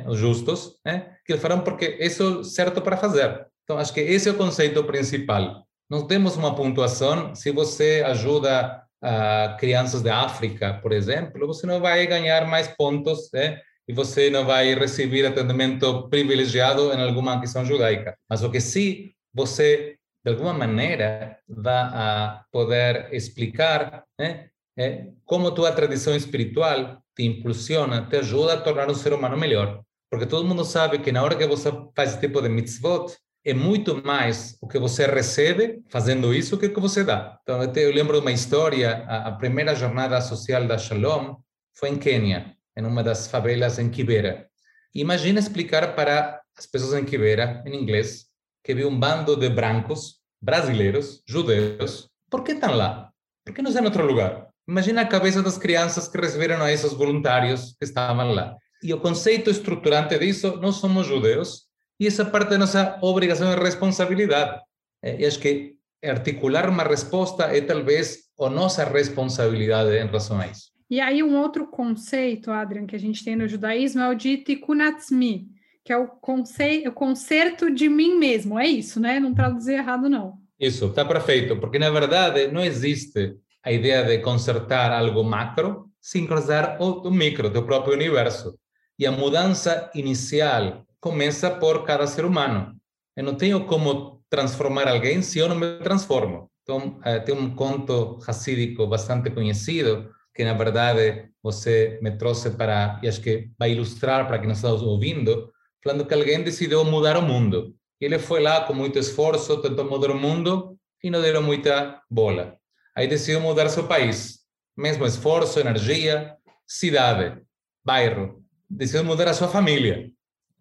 os 0.07 0.17
justos, 0.17 0.79
né, 0.85 1.13
que 1.25 1.35
farão 1.35 1.59
porque 1.59 1.97
isso 1.99 2.39
é 2.39 2.43
certo 2.45 2.81
para 2.81 2.95
fazer. 2.95 3.47
Então, 3.65 3.77
acho 3.77 3.93
que 3.93 3.99
esse 3.99 4.29
é 4.29 4.31
o 4.31 4.37
conceito 4.37 4.81
principal. 4.85 5.65
Nós 5.89 6.03
temos 6.03 6.37
uma 6.37 6.55
pontuação, 6.55 7.35
se 7.35 7.51
você 7.51 8.01
ajuda 8.05 8.81
uh, 9.03 9.57
crianças 9.57 10.01
da 10.01 10.21
África, 10.21 10.79
por 10.81 10.93
exemplo, 10.93 11.45
você 11.47 11.67
não 11.67 11.81
vai 11.81 12.07
ganhar 12.07 12.47
mais 12.47 12.69
pontos 12.69 13.29
né? 13.33 13.59
E 13.91 13.93
você 13.93 14.29
não 14.29 14.45
vai 14.45 14.73
receber 14.73 15.25
atendimento 15.25 16.07
privilegiado 16.07 16.93
em 16.93 17.01
alguma 17.01 17.41
questão 17.41 17.65
judaica. 17.65 18.17
Mas 18.29 18.41
o 18.41 18.49
que 18.49 18.61
sim, 18.61 19.11
você, 19.33 19.97
de 20.23 20.31
alguma 20.31 20.53
maneira, 20.53 21.37
vai 21.45 21.73
a 21.73 22.45
poder 22.49 23.13
explicar 23.13 24.05
né? 24.17 24.47
é, 24.77 25.07
como 25.25 25.51
tua 25.51 25.73
tradição 25.73 26.15
espiritual 26.15 27.03
te 27.13 27.23
impulsiona, 27.23 28.07
te 28.09 28.15
ajuda 28.15 28.53
a 28.53 28.61
tornar 28.61 28.89
um 28.89 28.95
ser 28.95 29.11
humano 29.11 29.35
melhor. 29.35 29.81
Porque 30.09 30.25
todo 30.25 30.47
mundo 30.47 30.63
sabe 30.63 30.99
que 30.99 31.11
na 31.11 31.21
hora 31.21 31.35
que 31.35 31.45
você 31.45 31.69
faz 31.93 32.11
esse 32.11 32.21
tipo 32.21 32.41
de 32.41 32.47
mitzvot, 32.47 33.13
é 33.43 33.53
muito 33.53 34.01
mais 34.05 34.57
o 34.61 34.67
que 34.69 34.79
você 34.79 35.05
recebe 35.05 35.83
fazendo 35.89 36.33
isso 36.33 36.57
que 36.57 36.67
o 36.67 36.73
que 36.73 36.79
você 36.79 37.03
dá. 37.03 37.37
Então, 37.41 37.61
eu 37.61 37.91
lembro 37.91 38.13
de 38.13 38.21
uma 38.21 38.31
história, 38.31 39.03
a, 39.05 39.33
primeira 39.33 39.75
jornada 39.75 40.21
social 40.21 40.65
da 40.65 40.77
Shalom 40.77 41.35
foi 41.73 41.89
em 41.89 41.97
Quênia, 41.97 42.55
em 42.81 42.85
uma 42.85 43.03
das 43.03 43.27
favelas 43.27 43.79
em 43.79 43.89
Kibera. 43.89 44.47
Imagina 44.93 45.39
explicar 45.39 45.95
para 45.95 46.41
as 46.57 46.65
pessoas 46.65 46.93
em 46.93 47.05
Kibera, 47.05 47.63
em 47.65 47.75
inglês, 47.75 48.25
que 48.63 48.75
viu 48.75 48.89
um 48.89 48.99
bando 48.99 49.35
de 49.35 49.49
brancos, 49.49 50.19
brasileiros, 50.41 51.21
judeus, 51.27 52.09
por 52.29 52.43
que 52.43 52.53
estão 52.53 52.75
lá? 52.75 53.11
Por 53.45 53.53
que 53.53 53.61
não 53.61 53.69
estão 53.69 53.83
em 53.83 53.87
outro 53.87 54.05
lugar? 54.05 54.47
Imagina 54.67 55.01
a 55.01 55.05
cabeça 55.05 55.43
das 55.43 55.57
crianças 55.57 56.07
que 56.07 56.17
receberam 56.17 56.61
a 56.61 56.71
esses 56.71 56.93
voluntários 56.93 57.75
que 57.77 57.85
estavam 57.85 58.31
lá. 58.31 58.55
E 58.81 58.93
o 58.93 58.99
conceito 59.01 59.49
estruturante 59.49 60.17
disso, 60.17 60.57
nós 60.57 60.75
somos 60.75 61.05
judeus, 61.05 61.67
e 61.99 62.07
essa 62.07 62.25
parte 62.25 62.51
da 62.51 62.57
nossa 62.57 62.97
obrigação 63.01 63.51
e 63.51 63.55
responsabilidade. 63.55 64.61
E 65.03 65.25
acho 65.25 65.39
que 65.39 65.75
articular 66.03 66.69
uma 66.69 66.83
resposta 66.83 67.43
é 67.55 67.61
talvez 67.61 68.29
a 68.39 68.49
nossa 68.49 68.85
responsabilidade 68.85 69.91
em 69.91 70.05
relação 70.05 70.39
a 70.39 70.47
isso. 70.47 70.71
E 70.91 70.99
aí 70.99 71.23
um 71.23 71.37
outro 71.37 71.67
conceito, 71.67 72.51
Adrian, 72.51 72.85
que 72.85 72.97
a 72.97 72.99
gente 72.99 73.23
tem 73.23 73.33
no 73.33 73.47
judaísmo 73.47 74.01
é 74.01 74.09
o 74.09 74.13
de 74.13 74.35
tikkunatzmi, 74.39 75.47
que 75.85 75.93
é 75.93 75.97
o, 75.97 76.05
conceito, 76.05 76.89
o 76.89 76.91
conserto 76.91 77.73
de 77.73 77.87
mim 77.87 78.19
mesmo. 78.19 78.59
É 78.59 78.67
isso, 78.67 78.99
né? 78.99 79.17
Não 79.17 79.33
traduzir 79.33 79.75
errado, 79.75 80.09
não. 80.09 80.33
Isso, 80.59 80.87
está 80.87 81.05
perfeito, 81.05 81.55
porque 81.55 81.79
na 81.79 81.89
verdade 81.89 82.47
não 82.47 82.61
existe 82.61 83.37
a 83.63 83.71
ideia 83.71 84.03
de 84.03 84.17
consertar 84.19 84.91
algo 84.91 85.23
macro 85.23 85.89
sem 86.01 86.27
consertar 86.27 86.81
o 86.81 87.09
micro, 87.09 87.49
do 87.49 87.63
próprio 87.63 87.93
universo. 87.93 88.59
E 88.99 89.07
a 89.07 89.13
mudança 89.13 89.89
inicial 89.95 90.85
começa 90.99 91.49
por 91.49 91.85
cada 91.85 92.05
ser 92.05 92.25
humano. 92.25 92.75
Eu 93.15 93.23
não 93.23 93.35
tenho 93.35 93.65
como 93.65 94.21
transformar 94.29 94.89
alguém 94.89 95.21
se 95.21 95.39
eu 95.39 95.47
não 95.47 95.55
me 95.55 95.77
transformo. 95.77 96.51
Então, 96.63 96.99
eh, 97.05 97.19
tem 97.19 97.33
um 97.33 97.55
conto 97.55 98.19
racídico 98.25 98.85
bastante 98.87 99.29
conhecido, 99.29 100.09
que 100.41 100.45
na 100.45 100.53
verdade 100.53 101.29
você 101.43 101.99
me 102.01 102.09
trouxe 102.17 102.49
para, 102.49 102.99
e 103.03 103.07
acho 103.07 103.21
que 103.21 103.51
vai 103.59 103.73
ilustrar 103.73 104.25
para 104.25 104.39
quem 104.39 104.49
está 104.49 104.71
ouvindo, 104.71 105.53
falando 105.83 106.03
que 106.03 106.15
alguém 106.15 106.41
decidiu 106.41 106.83
mudar 106.83 107.15
o 107.15 107.21
mundo. 107.21 107.75
Ele 107.99 108.17
foi 108.17 108.41
lá 108.41 108.61
com 108.61 108.73
muito 108.73 108.97
esforço, 108.97 109.61
tentou 109.61 109.85
mudar 109.85 110.09
o 110.09 110.17
mundo 110.17 110.75
e 111.03 111.11
não 111.11 111.21
deu 111.21 111.43
muita 111.43 112.01
bola. 112.09 112.57
Aí 112.95 113.07
decidiu 113.07 113.39
mudar 113.39 113.69
seu 113.69 113.87
país. 113.87 114.39
Mesmo 114.75 115.05
esforço, 115.05 115.59
energia, 115.59 116.35
cidade, 116.65 117.39
bairro. 117.85 118.43
Decidiu 118.67 119.03
mudar 119.03 119.27
a 119.27 119.33
sua 119.35 119.47
família 119.47 120.09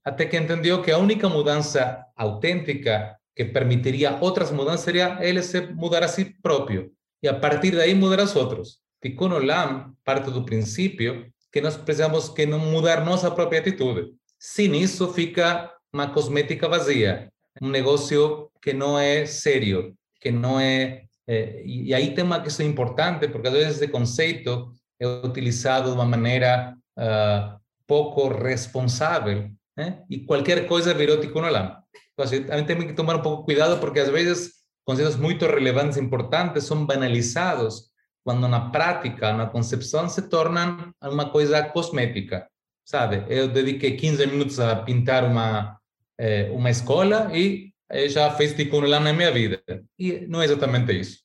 até 0.04 0.26
que 0.26 0.36
entendeu 0.36 0.82
que 0.82 0.90
a 0.90 0.98
única 0.98 1.26
mudança 1.26 2.04
autêntica 2.14 3.16
que 3.34 3.46
permitiria 3.46 4.18
outras 4.20 4.50
mudanças 4.50 4.80
seria 4.80 5.16
ele 5.22 5.42
se 5.42 5.62
mudar 5.72 6.02
a 6.02 6.08
si 6.08 6.36
próprio 6.42 6.92
e 7.22 7.28
a 7.28 7.32
partir 7.32 7.70
daí 7.70 7.94
mudar 7.94 8.22
os 8.22 8.36
outros. 8.36 8.89
Tikkun 9.00 9.32
Olam 9.32 9.94
parte 10.04 10.30
do 10.30 10.44
princípio 10.44 11.32
que 11.52 11.60
nós 11.60 11.76
precisamos 11.76 12.28
que 12.28 12.46
não 12.46 12.58
mudar 12.58 13.04
nossa 13.04 13.30
própria 13.30 13.60
atitude. 13.60 14.12
Sem 14.38 14.80
isso 14.80 15.12
fica 15.12 15.70
uma 15.92 16.08
cosmética 16.08 16.68
vazia, 16.68 17.30
um 17.60 17.68
negócio 17.68 18.50
que 18.62 18.72
não 18.72 18.98
é 18.98 19.26
sério, 19.26 19.94
que 20.20 20.30
não 20.30 20.60
é, 20.60 21.02
é 21.26 21.62
e 21.64 21.92
aí 21.92 22.14
tem 22.14 22.24
uma 22.24 22.40
questão 22.40 22.64
importante 22.64 23.26
porque 23.28 23.48
às 23.48 23.54
vezes 23.54 23.76
esse 23.76 23.88
conceito 23.88 24.72
é 24.98 25.06
utilizado 25.06 25.90
de 25.90 25.94
uma 25.94 26.04
maneira 26.04 26.76
uh, 26.96 27.58
pouco 27.86 28.28
responsável 28.28 29.50
¿eh? 29.76 30.04
y 30.08 30.24
cualquier 30.24 30.66
cosa 30.66 30.92
viró 30.92 31.18
tikkun 31.18 31.44
olam. 31.44 31.84
Entonces, 32.16 32.46
también 32.46 32.66
tenemos 32.66 32.86
que 32.86 32.94
tomar 32.94 33.16
un 33.16 33.22
poco 33.22 33.44
cuidado 33.44 33.80
porque 33.80 34.00
a 34.00 34.10
veces 34.10 34.66
conceptos 34.84 35.18
muy 35.18 35.34
relevantes 35.38 35.96
e 35.96 36.00
importantes 36.00 36.64
son 36.64 36.86
banalizados 36.86 37.89
quando 38.24 38.46
na 38.48 38.70
prática, 38.70 39.32
na 39.32 39.46
concepção, 39.46 40.08
se 40.08 40.22
tornam 40.22 40.92
uma 41.02 41.30
coisa 41.30 41.62
cosmética, 41.62 42.46
sabe? 42.84 43.24
Eu 43.28 43.48
dediquei 43.48 43.96
15 43.96 44.26
minutos 44.26 44.60
a 44.60 44.76
pintar 44.76 45.24
uma, 45.24 45.78
eh, 46.18 46.50
uma 46.52 46.70
escola 46.70 47.30
e 47.36 47.70
já 48.08 48.30
fez 48.30 48.54
tikkun 48.54 48.84
olam 48.84 49.00
na 49.00 49.12
minha 49.12 49.32
vida. 49.32 49.62
E 49.98 50.26
não 50.28 50.40
é 50.40 50.44
exatamente 50.44 50.92
isso. 50.92 51.18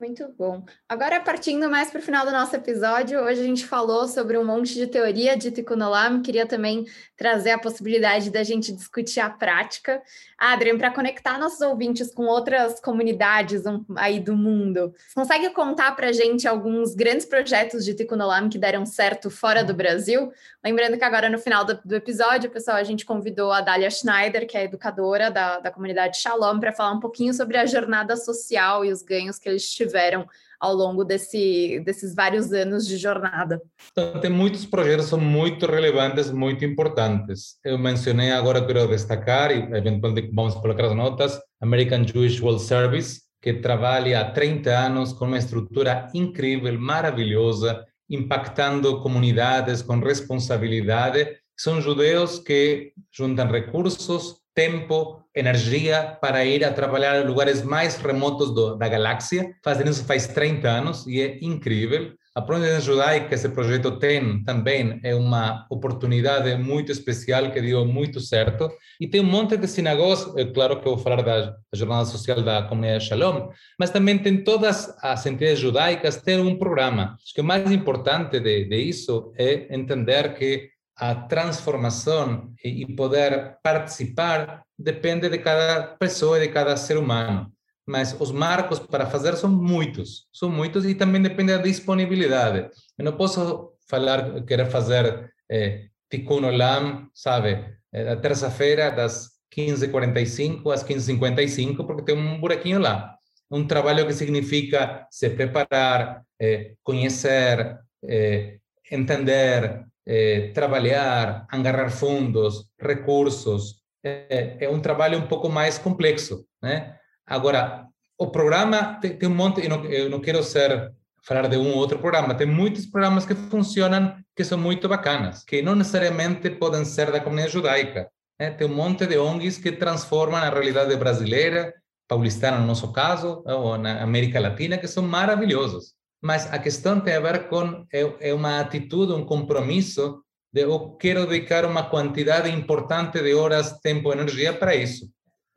Muito 0.00 0.32
bom. 0.38 0.64
Agora, 0.88 1.20
partindo 1.20 1.68
mais 1.68 1.90
para 1.90 1.98
o 1.98 2.02
final 2.02 2.24
do 2.24 2.32
nosso 2.32 2.56
episódio, 2.56 3.20
hoje 3.20 3.42
a 3.42 3.44
gente 3.44 3.66
falou 3.66 4.08
sobre 4.08 4.38
um 4.38 4.44
monte 4.44 4.72
de 4.72 4.86
teoria 4.86 5.36
de 5.36 5.50
Tikkun 5.50 5.74
Olam, 5.74 6.22
queria 6.22 6.46
também 6.46 6.86
trazer 7.14 7.50
a 7.50 7.58
possibilidade 7.58 8.30
da 8.30 8.42
gente 8.42 8.72
discutir 8.72 9.20
a 9.20 9.28
prática. 9.28 10.00
Adrian, 10.38 10.78
para 10.78 10.90
conectar 10.90 11.38
nossos 11.38 11.60
ouvintes 11.60 12.14
com 12.14 12.24
outras 12.24 12.80
comunidades 12.80 13.62
aí 13.94 14.18
do 14.18 14.34
mundo, 14.34 14.94
consegue 15.14 15.50
contar 15.50 15.94
para 15.94 16.08
a 16.08 16.12
gente 16.12 16.48
alguns 16.48 16.94
grandes 16.94 17.26
projetos 17.26 17.84
de 17.84 17.92
Tikkun 17.92 18.22
Olam 18.22 18.48
que 18.48 18.56
deram 18.56 18.86
certo 18.86 19.28
fora 19.28 19.62
do 19.62 19.74
Brasil? 19.74 20.32
Lembrando 20.62 20.98
que 20.98 21.04
agora 21.04 21.30
no 21.30 21.38
final 21.38 21.64
do, 21.64 21.80
do 21.82 21.94
episódio, 21.94 22.50
pessoal, 22.50 22.76
a 22.76 22.84
gente 22.84 23.06
convidou 23.06 23.50
a 23.50 23.62
Dália 23.62 23.90
Schneider, 23.90 24.46
que 24.46 24.58
é 24.58 24.64
educadora 24.64 25.30
da, 25.30 25.58
da 25.58 25.70
comunidade 25.70 26.18
Shalom, 26.18 26.60
para 26.60 26.72
falar 26.72 26.92
um 26.92 27.00
pouquinho 27.00 27.32
sobre 27.32 27.56
a 27.56 27.64
jornada 27.64 28.14
social 28.14 28.84
e 28.84 28.92
os 28.92 29.02
ganhos 29.02 29.38
que 29.38 29.48
eles 29.48 29.72
tiveram 29.72 30.26
ao 30.60 30.74
longo 30.74 31.02
desse, 31.02 31.80
desses 31.80 32.14
vários 32.14 32.52
anos 32.52 32.86
de 32.86 32.98
jornada? 32.98 33.62
Então, 33.90 34.20
tem 34.20 34.30
muitos 34.30 34.66
projetos 34.66 35.06
são 35.06 35.18
muito 35.18 35.64
relevantes, 35.64 36.30
muito 36.30 36.62
importantes. 36.62 37.58
Eu 37.64 37.78
mencionei 37.78 38.30
agora, 38.30 38.64
quero 38.64 38.86
destacar, 38.86 39.50
e 39.50 39.62
eventualmente 39.74 40.30
vamos 40.30 40.54
colocar 40.56 40.84
as 40.84 40.94
notas, 40.94 41.40
American 41.58 42.04
Jewish 42.06 42.42
World 42.42 42.62
Service, 42.62 43.22
que 43.40 43.54
trabalha 43.54 44.20
há 44.20 44.30
30 44.30 44.70
anos 44.70 45.14
com 45.14 45.24
uma 45.24 45.38
estrutura 45.38 46.10
incrível, 46.14 46.78
maravilhosa, 46.78 47.86
impactando 48.10 49.00
comunidades 49.00 49.80
com 49.80 50.00
responsabilidade. 50.00 51.28
São 51.56 51.80
judeus 51.80 52.38
que 52.38 52.92
juntam 53.12 53.50
recursos, 53.50 54.40
tempo, 54.54 55.22
energia 55.34 56.18
para 56.20 56.44
ir 56.44 56.64
a 56.64 56.72
trabalhar 56.72 57.22
em 57.22 57.26
lugares 57.26 57.62
mais 57.62 57.96
remotos 57.96 58.52
do, 58.52 58.74
da 58.76 58.88
galáxia. 58.88 59.54
Fazem 59.62 59.88
isso 59.88 60.04
faz 60.04 60.26
30 60.26 60.68
anos 60.68 61.06
e 61.06 61.20
é 61.20 61.38
incrível. 61.40 62.12
A 62.40 62.42
Providência 62.42 62.80
Judaica, 62.80 63.34
esse 63.34 63.50
projeto 63.50 63.98
tem 63.98 64.42
também 64.44 64.98
é 65.04 65.14
uma 65.14 65.66
oportunidade 65.68 66.56
muito 66.56 66.90
especial 66.90 67.50
que 67.50 67.60
deu 67.60 67.84
muito 67.84 68.18
certo. 68.18 68.70
E 68.98 69.06
tem 69.06 69.20
um 69.20 69.24
monte 69.24 69.58
de 69.58 69.68
sinagogas, 69.68 70.34
é 70.38 70.46
claro 70.46 70.80
que 70.80 70.88
eu 70.88 70.94
vou 70.94 71.04
falar 71.04 71.20
da, 71.20 71.40
da 71.50 71.54
jornada 71.74 72.06
social 72.06 72.40
da 72.40 72.62
comunidade 72.62 73.04
Shalom, 73.04 73.50
mas 73.78 73.90
também 73.90 74.16
tem 74.16 74.42
todas 74.42 74.88
as 75.02 75.26
entidades 75.26 75.58
judaicas 75.58 76.22
têm 76.22 76.40
um 76.40 76.58
programa. 76.58 77.18
Acho 77.22 77.34
que 77.34 77.42
o 77.42 77.44
mais 77.44 77.70
importante 77.70 78.40
de, 78.40 78.64
de 78.64 78.76
isso 78.76 79.34
é 79.36 79.76
entender 79.76 80.32
que 80.32 80.70
a 80.96 81.14
transformação 81.14 82.54
e 82.64 82.86
poder 82.86 83.58
participar 83.62 84.62
depende 84.78 85.28
de 85.28 85.36
cada 85.36 85.82
pessoa 85.98 86.38
e 86.38 86.46
de 86.46 86.54
cada 86.54 86.74
ser 86.74 86.96
humano. 86.96 87.52
Mas 87.90 88.16
os 88.20 88.30
marcos 88.30 88.78
para 88.78 89.04
fazer 89.06 89.36
são 89.36 89.50
muitos, 89.50 90.28
são 90.32 90.48
muitos 90.48 90.86
e 90.86 90.94
também 90.94 91.20
depende 91.20 91.56
da 91.56 91.62
disponibilidade. 91.62 92.70
Eu 92.96 93.04
não 93.04 93.16
posso 93.16 93.72
falar, 93.88 94.44
querer 94.44 94.66
fazer 94.66 95.28
é, 95.50 95.86
Tikkun 96.08 96.44
Olam, 96.44 97.08
sabe, 97.12 97.66
é, 97.92 98.14
terça-feira 98.14 98.92
das 98.92 99.30
15h45 99.52 100.72
às 100.72 100.84
15h55, 100.84 101.84
porque 101.84 102.04
tem 102.04 102.16
um 102.16 102.40
buraquinho 102.40 102.78
lá. 102.78 103.16
Um 103.50 103.66
trabalho 103.66 104.06
que 104.06 104.12
significa 104.12 105.04
se 105.10 105.28
preparar, 105.30 106.22
é, 106.40 106.74
conhecer, 106.84 107.76
é, 108.04 108.58
entender, 108.88 109.84
é, 110.06 110.52
trabalhar, 110.54 111.44
agarrar 111.50 111.90
fundos, 111.90 112.70
recursos. 112.80 113.80
É, 114.04 114.58
é, 114.60 114.68
um 114.70 114.80
trabalho 114.80 115.18
um 115.18 115.26
pouco 115.26 115.48
mais 115.48 115.76
complexo, 115.76 116.46
né? 116.62 116.99
Agora, 117.30 117.86
o 118.18 118.26
programa 118.26 118.98
tem, 119.00 119.16
tem 119.16 119.28
um 119.28 119.34
monte, 119.34 119.62
eu 119.62 119.70
não, 119.70 119.84
eu 119.84 120.10
não 120.10 120.20
quero 120.20 120.42
ser 120.42 120.92
falar 121.22 121.46
de 121.46 121.56
um 121.56 121.70
ou 121.70 121.76
outro 121.76 121.98
programa, 121.98 122.34
tem 122.34 122.46
muitos 122.46 122.86
programas 122.86 123.24
que 123.24 123.34
funcionam 123.34 124.16
que 124.34 124.42
são 124.42 124.58
muito 124.58 124.88
bacanas, 124.88 125.44
que 125.44 125.62
não 125.62 125.76
necessariamente 125.76 126.50
podem 126.50 126.84
ser 126.84 127.12
da 127.12 127.20
comunidade 127.20 127.52
judaica. 127.52 128.10
Né? 128.38 128.50
Tem 128.50 128.66
um 128.66 128.74
monte 128.74 129.06
de 129.06 129.16
ONGs 129.16 129.58
que 129.58 129.70
transformam 129.70 130.40
a 130.40 130.50
realidade 130.50 130.96
brasileira, 130.96 131.72
paulistana 132.08 132.58
no 132.58 132.66
nosso 132.66 132.92
caso, 132.92 133.44
ou 133.46 133.78
na 133.78 134.02
América 134.02 134.40
Latina, 134.40 134.76
que 134.76 134.88
são 134.88 135.04
maravilhosos. 135.04 135.94
Mas 136.20 136.52
a 136.52 136.58
questão 136.58 137.00
tem 137.00 137.14
a 137.14 137.20
ver 137.20 137.48
com 137.48 137.86
é, 137.92 138.30
é 138.30 138.34
uma 138.34 138.60
atitude, 138.60 139.12
um 139.12 139.24
compromisso 139.24 140.22
de 140.52 140.62
eu 140.62 140.96
quero 140.96 141.26
dedicar 141.26 141.64
uma 141.64 141.84
quantidade 141.84 142.50
importante 142.50 143.22
de 143.22 143.32
horas, 143.34 143.78
tempo, 143.80 144.12
energia 144.12 144.52
para 144.52 144.74
isso. 144.74 145.08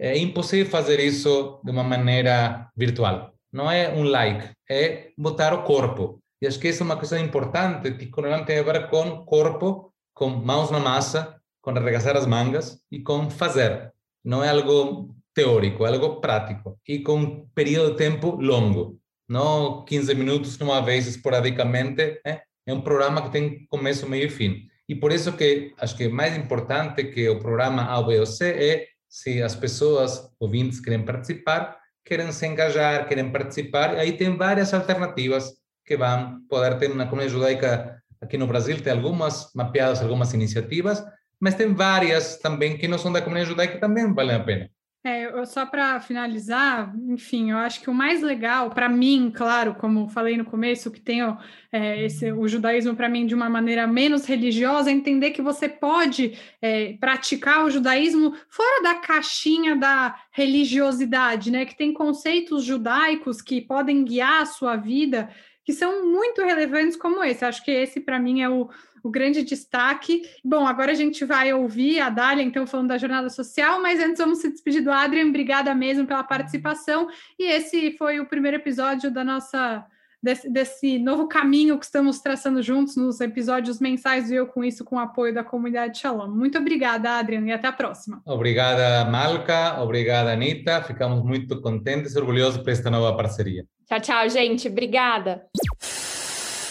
É 0.04 0.18
impossível 0.18 0.70
fazer 0.70 1.00
isso 1.00 1.62
de 1.64 1.72
uma 1.72 1.82
maneira 1.82 2.70
virtual. 2.76 3.34
Não 3.54 3.72
é 3.72 3.90
um 3.94 4.04
like, 4.04 4.50
é 4.70 5.12
botar 5.18 5.54
o 5.54 5.64
corpo. 5.64 6.22
E 6.42 6.46
acho 6.46 6.60
que 6.60 6.68
isso 6.68 6.84
é 6.84 6.86
uma 6.86 6.98
coisa 6.98 7.18
importante. 7.18 7.98
Ticonelão 7.98 8.44
tem 8.44 8.60
a 8.60 8.64
ver 8.64 8.90
com 8.90 9.24
corpo, 9.24 9.94
com 10.14 10.28
mãos 10.30 10.70
na 10.70 10.80
massa, 10.82 11.40
com 11.62 11.72
arregaçar 11.72 12.18
as 12.18 12.26
mangas 12.26 12.84
e 12.92 13.00
com 13.00 13.30
fazer. 13.30 13.94
Não 14.26 14.44
é 14.44 14.50
algo 14.50 15.16
teórico, 15.34 15.86
é 15.86 15.90
algo 15.94 16.20
prático 16.20 16.78
e 16.86 17.00
com 17.00 17.16
um 17.16 17.48
período 17.56 17.92
de 17.92 17.98
tempo 17.98 18.32
longo. 18.32 19.00
Não 19.30 19.86
15 19.86 20.16
minutos 20.16 20.60
uma 20.60 20.82
vez 20.82 21.08
esporadicamente. 21.08 22.20
É, 22.28 22.42
é 22.68 22.74
um 22.74 22.82
programa 22.82 23.22
que 23.22 23.32
tem 23.32 23.66
começo, 23.68 24.10
meio 24.10 24.26
e 24.26 24.30
fim. 24.30 24.68
E 24.90 24.96
por 24.96 25.14
isso 25.14 25.32
que 25.32 25.74
acho 25.80 25.96
que 25.96 26.04
é 26.04 26.10
mais 26.10 26.38
importante 26.38 27.06
que 27.06 27.30
o 27.30 27.40
programa 27.40 27.84
A, 27.84 28.02
B 28.02 28.20
ou 28.20 28.26
C 28.26 28.50
é 28.50 28.93
se 29.14 29.44
as 29.44 29.56
pessoas, 29.56 30.28
ouvintes, 30.40 30.80
querem 30.80 31.06
participar, 31.06 31.78
querem 32.04 32.32
se 32.32 32.48
engajar, 32.48 33.08
querem 33.08 33.32
participar, 33.32 33.92
aí 33.92 34.14
tem 34.14 34.36
várias 34.36 34.74
alternativas 34.74 35.54
que 35.86 35.96
vão 35.96 36.40
poder 36.50 36.80
ter 36.80 36.90
na 36.96 37.06
comunidade 37.06 37.34
judaica 37.34 38.02
aqui 38.20 38.40
no 38.40 38.48
Brasil, 38.48 38.82
tem 38.82 38.92
algumas 38.92 39.52
mapeadas, 39.54 40.02
algumas 40.02 40.34
iniciativas, 40.34 41.04
mas 41.40 41.54
tem 41.54 41.76
várias 41.76 42.40
também 42.40 42.76
que 42.76 42.88
não 42.88 42.98
são 42.98 43.12
da 43.12 43.22
comunidade 43.22 43.52
judaica 43.52 43.76
que 43.76 43.80
também 43.80 44.12
valem 44.12 44.36
a 44.36 44.44
pena. 44.44 44.68
É, 45.06 45.46
só 45.46 45.66
para 45.66 46.00
finalizar, 46.00 46.96
enfim, 47.10 47.52
eu 47.52 47.58
acho 47.58 47.82
que 47.82 47.90
o 47.90 47.94
mais 47.94 48.22
legal, 48.22 48.70
para 48.70 48.88
mim, 48.88 49.30
claro, 49.36 49.76
como 49.76 50.08
falei 50.08 50.38
no 50.38 50.46
começo, 50.46 50.90
que 50.90 51.02
tenho 51.02 51.38
é, 51.74 52.06
esse, 52.06 52.32
o 52.32 52.48
judaísmo 52.48 52.96
para 52.96 53.10
mim 53.10 53.26
de 53.26 53.36
uma 53.36 53.50
maneira 53.50 53.86
menos 53.86 54.26
religiosa, 54.26 54.90
é 54.90 54.94
entender 54.94 55.32
que 55.32 55.42
você 55.42 55.68
pode 55.68 56.40
é, 56.62 56.94
praticar 57.02 57.66
o 57.66 57.70
judaísmo 57.70 58.34
fora 58.48 58.82
da 58.82 58.96
caixinha 58.96 59.76
da 59.76 60.18
religiosidade, 60.32 61.52
né? 61.52 61.66
Que 61.66 61.76
tem 61.76 61.92
conceitos 61.92 62.64
judaicos 62.64 63.42
que 63.42 63.60
podem 63.60 64.06
guiar 64.06 64.44
a 64.44 64.46
sua 64.46 64.78
vida, 64.78 65.30
que 65.64 65.74
são 65.74 66.06
muito 66.06 66.42
relevantes 66.42 66.98
como 66.98 67.24
esse. 67.24 67.46
Acho 67.46 67.64
que 67.64 67.72
esse, 67.72 68.00
para 68.00 68.20
mim, 68.20 68.42
é 68.42 68.50
o 68.50 68.70
o 69.04 69.10
grande 69.10 69.44
destaque. 69.44 70.24
Bom, 70.44 70.66
agora 70.66 70.94
a 70.94 70.96
gente 70.96 71.26
vai 71.26 71.54
ouvir 71.54 72.00
a 72.00 72.10
Dália, 72.10 72.42
então, 72.42 72.66
falando 72.66 72.88
da 72.88 72.98
jornada 72.98 73.30
social, 73.30 73.82
mas 73.82 74.00
antes 74.00 74.18
vamos 74.18 74.40
se 74.40 74.50
despedir 74.50 74.82
do 74.82 74.92
Adrian. 74.92 75.28
Obrigada 75.28 75.76
mesmo 75.76 76.08
pela 76.08 76.24
participação. 76.24 77.10
E 77.38 77.44
esse 77.44 77.92
foi 77.98 78.22
o 78.22 78.26
primeiro 78.26 78.58
episódio 78.58 79.12
da 79.12 79.24
nossa. 79.24 79.86
Desse, 80.24 80.50
desse, 80.50 80.98
novo 81.00 81.28
caminho 81.28 81.78
que 81.78 81.84
estamos 81.84 82.22
traçando 82.22 82.64
juntos 82.64 82.96
nos 82.96 83.20
episódios 83.20 83.82
mensais 83.82 84.30
do 84.30 84.34
Eu 84.34 84.48
Com 84.48 84.64
Isso, 84.64 84.86
com 84.86 84.96
o 84.96 85.00
apoio 85.00 85.34
da 85.34 85.44
comunidade 85.44 85.98
Shalom. 86.00 86.30
Muito 86.30 86.58
obrigada, 86.58 87.20
Adrian, 87.20 87.42
e 87.42 87.52
até 87.52 87.68
a 87.68 87.74
próxima. 87.74 88.22
Obrigada, 88.26 89.04
Malca. 89.12 89.82
Obrigada, 89.82 90.32
Anitta. 90.32 90.82
Ficamos 90.82 91.22
muito 91.26 91.60
contentes 91.60 92.16
e 92.16 92.18
orgulhosos 92.18 92.62
por 92.62 92.70
esta 92.70 92.90
nova 92.90 93.18
parceria. 93.18 93.66
Tchau, 93.86 94.00
tchau, 94.00 94.30
gente. 94.30 94.70
Obrigada. 94.70 95.46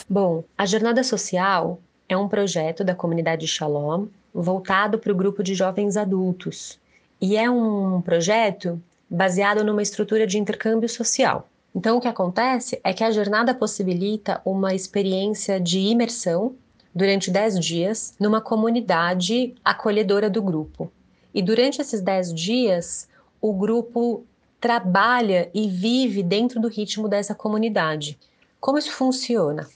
Bom, 0.08 0.44
a 0.56 0.64
jornada 0.64 1.04
social 1.04 1.78
é 2.08 2.16
um 2.16 2.28
projeto 2.28 2.82
da 2.82 2.94
comunidade 2.94 3.46
Shalom 3.46 4.06
voltado 4.32 4.98
para 4.98 5.12
o 5.12 5.14
grupo 5.14 5.42
de 5.42 5.54
jovens 5.54 5.98
adultos. 5.98 6.80
E 7.20 7.36
é 7.36 7.50
um 7.50 8.00
projeto 8.00 8.82
baseado 9.10 9.62
numa 9.62 9.82
estrutura 9.82 10.26
de 10.26 10.38
intercâmbio 10.38 10.88
social. 10.88 11.50
Então, 11.74 11.96
o 11.96 12.00
que 12.00 12.08
acontece 12.08 12.80
é 12.84 12.92
que 12.92 13.02
a 13.02 13.10
jornada 13.10 13.54
possibilita 13.54 14.42
uma 14.44 14.74
experiência 14.74 15.58
de 15.58 15.78
imersão 15.78 16.54
durante 16.94 17.30
10 17.30 17.58
dias 17.58 18.14
numa 18.20 18.40
comunidade 18.40 19.54
acolhedora 19.64 20.28
do 20.28 20.42
grupo. 20.42 20.92
E 21.34 21.40
durante 21.40 21.80
esses 21.80 22.02
10 22.02 22.34
dias, 22.34 23.08
o 23.40 23.52
grupo 23.54 24.24
trabalha 24.60 25.50
e 25.54 25.68
vive 25.68 26.22
dentro 26.22 26.60
do 26.60 26.68
ritmo 26.68 27.08
dessa 27.08 27.34
comunidade. 27.34 28.18
Como 28.60 28.78
isso 28.78 28.92
funciona? 28.92 29.66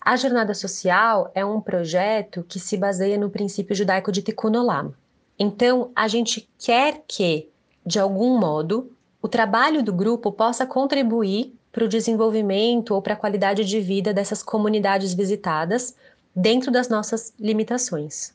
A 0.00 0.16
jornada 0.16 0.54
social 0.54 1.30
é 1.34 1.44
um 1.44 1.60
projeto 1.60 2.44
que 2.46 2.60
se 2.60 2.76
baseia 2.76 3.18
no 3.18 3.30
princípio 3.30 3.74
judaico 3.74 4.12
de 4.12 4.22
Tikkun 4.22 4.56
Olam. 4.56 4.94
Então, 5.38 5.90
a 5.94 6.06
gente 6.06 6.48
quer 6.58 7.02
que, 7.06 7.48
de 7.84 7.98
algum 7.98 8.38
modo, 8.38 8.92
o 9.20 9.28
trabalho 9.28 9.82
do 9.82 9.92
grupo 9.92 10.30
possa 10.32 10.66
contribuir 10.66 11.54
para 11.72 11.84
o 11.84 11.88
desenvolvimento 11.88 12.94
ou 12.94 13.02
para 13.02 13.14
a 13.14 13.16
qualidade 13.16 13.64
de 13.64 13.80
vida 13.80 14.12
dessas 14.12 14.42
comunidades 14.42 15.14
visitadas 15.14 15.94
dentro 16.34 16.70
das 16.70 16.88
nossas 16.88 17.32
limitações. 17.38 18.32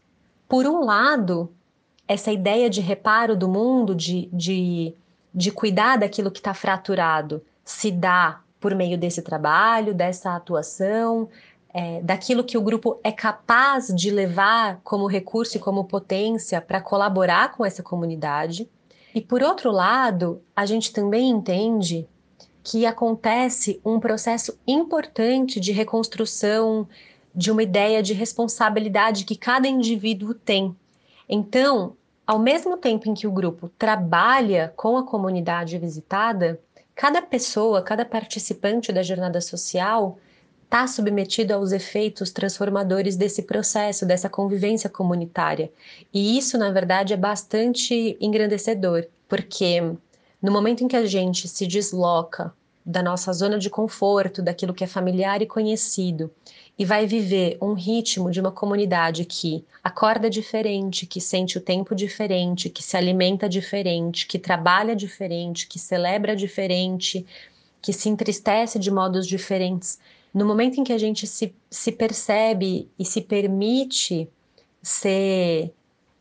Por 0.48 0.66
um 0.66 0.84
lado, 0.84 1.52
essa 2.08 2.32
ideia 2.32 2.70
de 2.70 2.82
reparo 2.82 3.36
do 3.36 3.48
mundo, 3.48 3.96
de, 3.96 4.30
de, 4.32 4.94
de 5.34 5.52
cuidar 5.52 5.98
daquilo 5.98 6.32
que 6.32 6.40
está 6.40 6.54
fraturado, 6.54 7.42
se 7.64 7.92
dá 7.92 8.42
por 8.60 8.76
meio 8.76 8.98
desse 8.98 9.22
trabalho, 9.22 9.94
dessa 9.94 10.36
atuação, 10.36 11.30
é, 11.74 12.02
daquilo 12.02 12.44
que 12.44 12.58
o 12.58 12.62
grupo 12.62 13.00
é 13.04 13.12
capaz 13.12 13.88
de 13.88 14.12
levar 14.12 14.80
como 14.84 15.08
recurso 15.08 15.58
e 15.58 15.60
como 15.60 15.86
potência 15.86 16.62
para 16.62 16.80
colaborar 16.80 17.52
com 17.54 17.66
essa 17.66 17.82
comunidade. 17.82 18.70
E 19.14 19.22
por 19.22 19.44
outro 19.44 19.72
lado, 19.72 20.42
a 20.56 20.66
gente 20.66 20.92
também 20.92 21.30
entende 21.30 22.08
que 22.64 22.86
acontece 22.86 23.80
um 23.86 24.00
processo 24.00 24.58
importante 24.66 25.60
de 25.60 25.72
reconstrução 25.72 26.88
de 27.36 27.52
uma 27.52 27.62
ideia 27.62 28.02
de 28.02 28.14
responsabilidade 28.14 29.26
que 29.26 29.36
cada 29.36 29.68
indivíduo 29.68 30.34
tem. 30.34 30.76
Então, 31.28 31.96
ao 32.26 32.40
mesmo 32.40 32.78
tempo 32.78 33.10
em 33.10 33.14
que 33.14 33.28
o 33.28 33.32
grupo 33.32 33.70
trabalha 33.78 34.74
com 34.76 34.98
a 34.98 35.04
comunidade 35.04 35.78
visitada, 35.78 36.60
cada 36.96 37.22
pessoa, 37.22 37.82
cada 37.82 38.06
participante 38.06 38.92
da 38.92 39.04
jornada 39.04 39.42
social 39.42 40.18
está 40.74 40.88
submetido 40.88 41.54
aos 41.54 41.72
efeitos 41.72 42.32
transformadores 42.32 43.16
desse 43.16 43.44
processo, 43.44 44.08
dessa 44.08 44.28
convivência 44.28 44.90
comunitária. 44.90 45.72
E 46.12 46.36
isso, 46.36 46.58
na 46.58 46.72
verdade, 46.72 47.14
é 47.14 47.18
bastante 47.18 48.18
engrandecedor, 48.20 49.06
porque 49.30 49.80
no 50.42 50.52
momento 50.52 50.84
em 50.84 50.88
que 50.88 50.96
a 50.96 51.06
gente 51.06 51.48
se 51.48 51.68
desloca 51.68 52.52
da 52.84 53.04
nossa 53.04 53.32
zona 53.32 53.60
de 53.60 53.70
conforto, 53.70 54.42
daquilo 54.42 54.74
que 54.74 54.84
é 54.84 54.88
familiar 54.88 55.44
e 55.44 55.46
conhecido, 55.46 56.32
e 56.78 56.84
vai 56.84 57.06
viver 57.06 57.56
um 57.62 57.74
ritmo 57.74 58.32
de 58.32 58.42
uma 58.42 58.52
comunidade 58.52 59.26
que 59.26 59.64
acorda 59.84 60.28
diferente, 60.28 61.06
que 61.06 61.22
sente 61.22 61.56
o 61.56 61.62
tempo 61.62 61.94
diferente, 61.94 62.68
que 62.68 62.82
se 62.82 62.98
alimenta 62.98 63.48
diferente, 63.48 64.26
que 64.26 64.40
trabalha 64.40 64.96
diferente, 64.96 65.68
que 65.68 65.78
celebra 65.78 66.36
diferente, 66.36 67.24
que 67.80 67.94
se 67.94 68.10
entristece 68.10 68.80
de 68.80 68.90
modos 68.90 69.28
diferentes 69.28 70.00
no 70.34 70.46
momento 70.46 70.80
em 70.80 70.84
que 70.84 70.94
a 70.94 70.98
gente 70.98 71.28
se, 71.28 71.54
se 71.70 71.92
percebe 71.92 72.90
e 72.98 73.06
se 73.06 73.22
permite 73.22 74.30
ser 74.82 75.72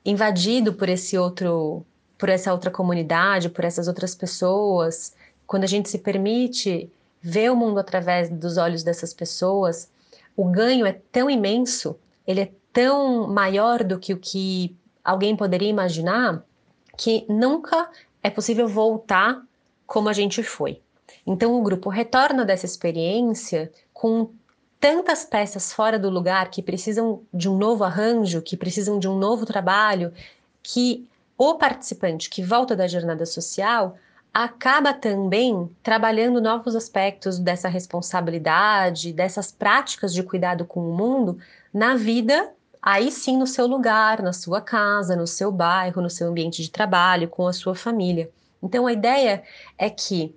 invadido 0.04 0.74
por 0.74 0.88
esse 0.88 1.16
outro, 1.16 1.84
por 2.18 2.28
essa 2.28 2.52
outra 2.52 2.70
comunidade, 2.70 3.48
por 3.48 3.64
essas 3.64 3.88
outras 3.88 4.14
pessoas, 4.14 5.14
quando 5.46 5.64
a 5.64 5.68
gente 5.68 5.88
se 5.88 5.98
permite 5.98 6.90
ver 7.20 7.50
o 7.50 7.56
mundo 7.56 7.78
através 7.78 8.28
dos 8.28 8.56
olhos 8.56 8.82
dessas 8.82 9.14
pessoas, 9.14 9.90
o 10.36 10.44
ganho 10.44 10.84
é 10.84 10.92
tão 11.10 11.30
imenso 11.30 11.96
ele 12.26 12.40
é 12.40 12.52
tão 12.72 13.28
maior 13.28 13.82
do 13.84 13.98
que 13.98 14.12
o 14.12 14.18
que 14.18 14.76
alguém 15.04 15.36
poderia 15.36 15.68
imaginar 15.68 16.44
que 16.96 17.26
nunca 17.28 17.90
é 18.22 18.30
possível 18.30 18.68
voltar 18.68 19.42
como 19.86 20.08
a 20.08 20.12
gente 20.12 20.42
foi. 20.42 20.80
Então 21.26 21.58
o 21.58 21.62
grupo 21.62 21.88
retorna 21.88 22.44
dessa 22.44 22.66
experiência 22.66 23.72
com 23.92 24.30
tantas 24.80 25.24
peças 25.24 25.72
fora 25.72 25.98
do 25.98 26.10
lugar 26.10 26.50
que 26.50 26.60
precisam 26.60 27.22
de 27.32 27.48
um 27.48 27.56
novo 27.56 27.84
arranjo, 27.84 28.42
que 28.42 28.56
precisam 28.56 28.98
de 28.98 29.08
um 29.08 29.16
novo 29.16 29.46
trabalho, 29.46 30.12
que 30.62 31.06
o 31.38 31.54
participante 31.54 32.28
que 32.28 32.42
volta 32.42 32.74
da 32.74 32.88
jornada 32.88 33.24
social 33.24 33.96
acaba 34.32 34.94
também 34.94 35.70
trabalhando 35.82 36.40
novos 36.40 36.74
aspectos 36.74 37.38
dessa 37.38 37.68
responsabilidade, 37.68 39.12
dessas 39.12 39.52
práticas 39.52 40.12
de 40.12 40.22
cuidado 40.22 40.64
com 40.64 40.80
o 40.80 40.96
mundo 40.96 41.38
na 41.72 41.94
vida, 41.94 42.50
aí 42.80 43.12
sim 43.12 43.36
no 43.36 43.46
seu 43.46 43.66
lugar, 43.66 44.22
na 44.22 44.32
sua 44.32 44.60
casa, 44.60 45.14
no 45.14 45.26
seu 45.26 45.52
bairro, 45.52 46.00
no 46.00 46.08
seu 46.08 46.28
ambiente 46.28 46.62
de 46.62 46.70
trabalho, 46.70 47.28
com 47.28 47.46
a 47.46 47.52
sua 47.52 47.74
família. 47.74 48.30
Então 48.62 48.86
a 48.86 48.92
ideia 48.92 49.42
é 49.76 49.90
que 49.90 50.34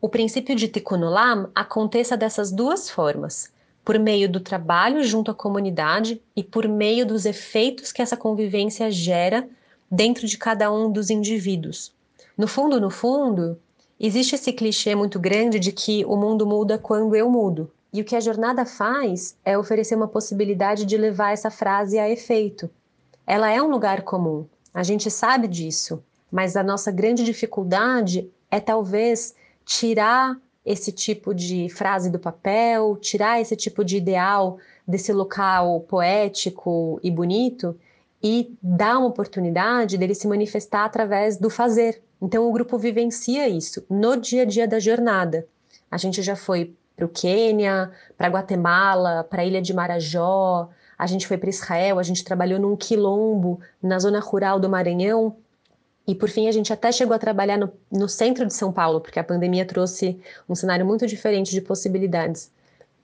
o 0.00 0.08
princípio 0.08 0.54
de 0.54 0.68
Tikkun 0.68 1.02
Olam 1.02 1.50
aconteça 1.54 2.16
dessas 2.16 2.52
duas 2.52 2.90
formas, 2.90 3.50
por 3.84 3.98
meio 3.98 4.28
do 4.28 4.40
trabalho 4.40 5.02
junto 5.02 5.30
à 5.30 5.34
comunidade 5.34 6.20
e 6.34 6.42
por 6.42 6.68
meio 6.68 7.06
dos 7.06 7.24
efeitos 7.24 7.92
que 7.92 8.02
essa 8.02 8.16
convivência 8.16 8.90
gera 8.90 9.48
dentro 9.90 10.26
de 10.26 10.36
cada 10.36 10.70
um 10.72 10.90
dos 10.90 11.08
indivíduos. 11.08 11.94
No 12.36 12.46
fundo, 12.46 12.80
no 12.80 12.90
fundo, 12.90 13.58
existe 13.98 14.34
esse 14.34 14.52
clichê 14.52 14.94
muito 14.94 15.18
grande 15.18 15.58
de 15.58 15.72
que 15.72 16.04
o 16.04 16.16
mundo 16.16 16.46
muda 16.46 16.76
quando 16.76 17.14
eu 17.16 17.30
mudo. 17.30 17.70
E 17.92 18.02
o 18.02 18.04
que 18.04 18.16
a 18.16 18.20
jornada 18.20 18.66
faz 18.66 19.36
é 19.44 19.56
oferecer 19.56 19.94
uma 19.94 20.08
possibilidade 20.08 20.84
de 20.84 20.98
levar 20.98 21.32
essa 21.32 21.50
frase 21.50 21.98
a 21.98 22.10
efeito. 22.10 22.68
Ela 23.26 23.50
é 23.50 23.62
um 23.62 23.70
lugar 23.70 24.02
comum, 24.02 24.46
a 24.74 24.82
gente 24.82 25.10
sabe 25.10 25.48
disso, 25.48 26.02
mas 26.30 26.54
a 26.54 26.62
nossa 26.62 26.92
grande 26.92 27.24
dificuldade 27.24 28.28
é 28.50 28.60
talvez 28.60 29.34
tirar 29.66 30.38
esse 30.64 30.90
tipo 30.90 31.34
de 31.34 31.68
frase 31.68 32.08
do 32.08 32.18
papel, 32.18 32.96
tirar 32.96 33.40
esse 33.40 33.54
tipo 33.54 33.84
de 33.84 33.98
ideal 33.98 34.58
desse 34.88 35.12
local 35.12 35.80
poético 35.80 36.98
e 37.02 37.10
bonito 37.10 37.78
e 38.22 38.56
dar 38.62 38.98
uma 38.98 39.08
oportunidade 39.08 39.98
dele 39.98 40.14
se 40.14 40.26
manifestar 40.26 40.84
através 40.84 41.36
do 41.36 41.50
fazer, 41.50 42.02
então 42.22 42.48
o 42.48 42.52
grupo 42.52 42.78
vivencia 42.78 43.46
isso 43.48 43.84
no 43.90 44.16
dia 44.16 44.42
a 44.42 44.46
dia 44.46 44.66
da 44.66 44.78
jornada. 44.78 45.46
A 45.90 45.98
gente 45.98 46.22
já 46.22 46.34
foi 46.34 46.74
para 46.96 47.04
o 47.04 47.08
Quênia, 47.08 47.90
para 48.16 48.28
Guatemala, 48.28 49.24
para 49.28 49.42
a 49.42 49.44
ilha 49.44 49.60
de 49.60 49.74
Marajó, 49.74 50.70
a 50.98 51.06
gente 51.06 51.26
foi 51.26 51.36
para 51.36 51.50
Israel, 51.50 51.98
a 51.98 52.02
gente 52.02 52.24
trabalhou 52.24 52.58
num 52.58 52.74
quilombo 52.74 53.60
na 53.82 53.98
zona 53.98 54.18
rural 54.18 54.58
do 54.58 54.68
Maranhão. 54.68 55.36
E 56.06 56.14
por 56.14 56.28
fim, 56.28 56.48
a 56.48 56.52
gente 56.52 56.72
até 56.72 56.92
chegou 56.92 57.14
a 57.14 57.18
trabalhar 57.18 57.58
no, 57.58 57.72
no 57.90 58.08
centro 58.08 58.46
de 58.46 58.54
São 58.54 58.72
Paulo, 58.72 59.00
porque 59.00 59.18
a 59.18 59.24
pandemia 59.24 59.64
trouxe 59.64 60.20
um 60.48 60.54
cenário 60.54 60.86
muito 60.86 61.06
diferente 61.06 61.50
de 61.50 61.60
possibilidades. 61.60 62.50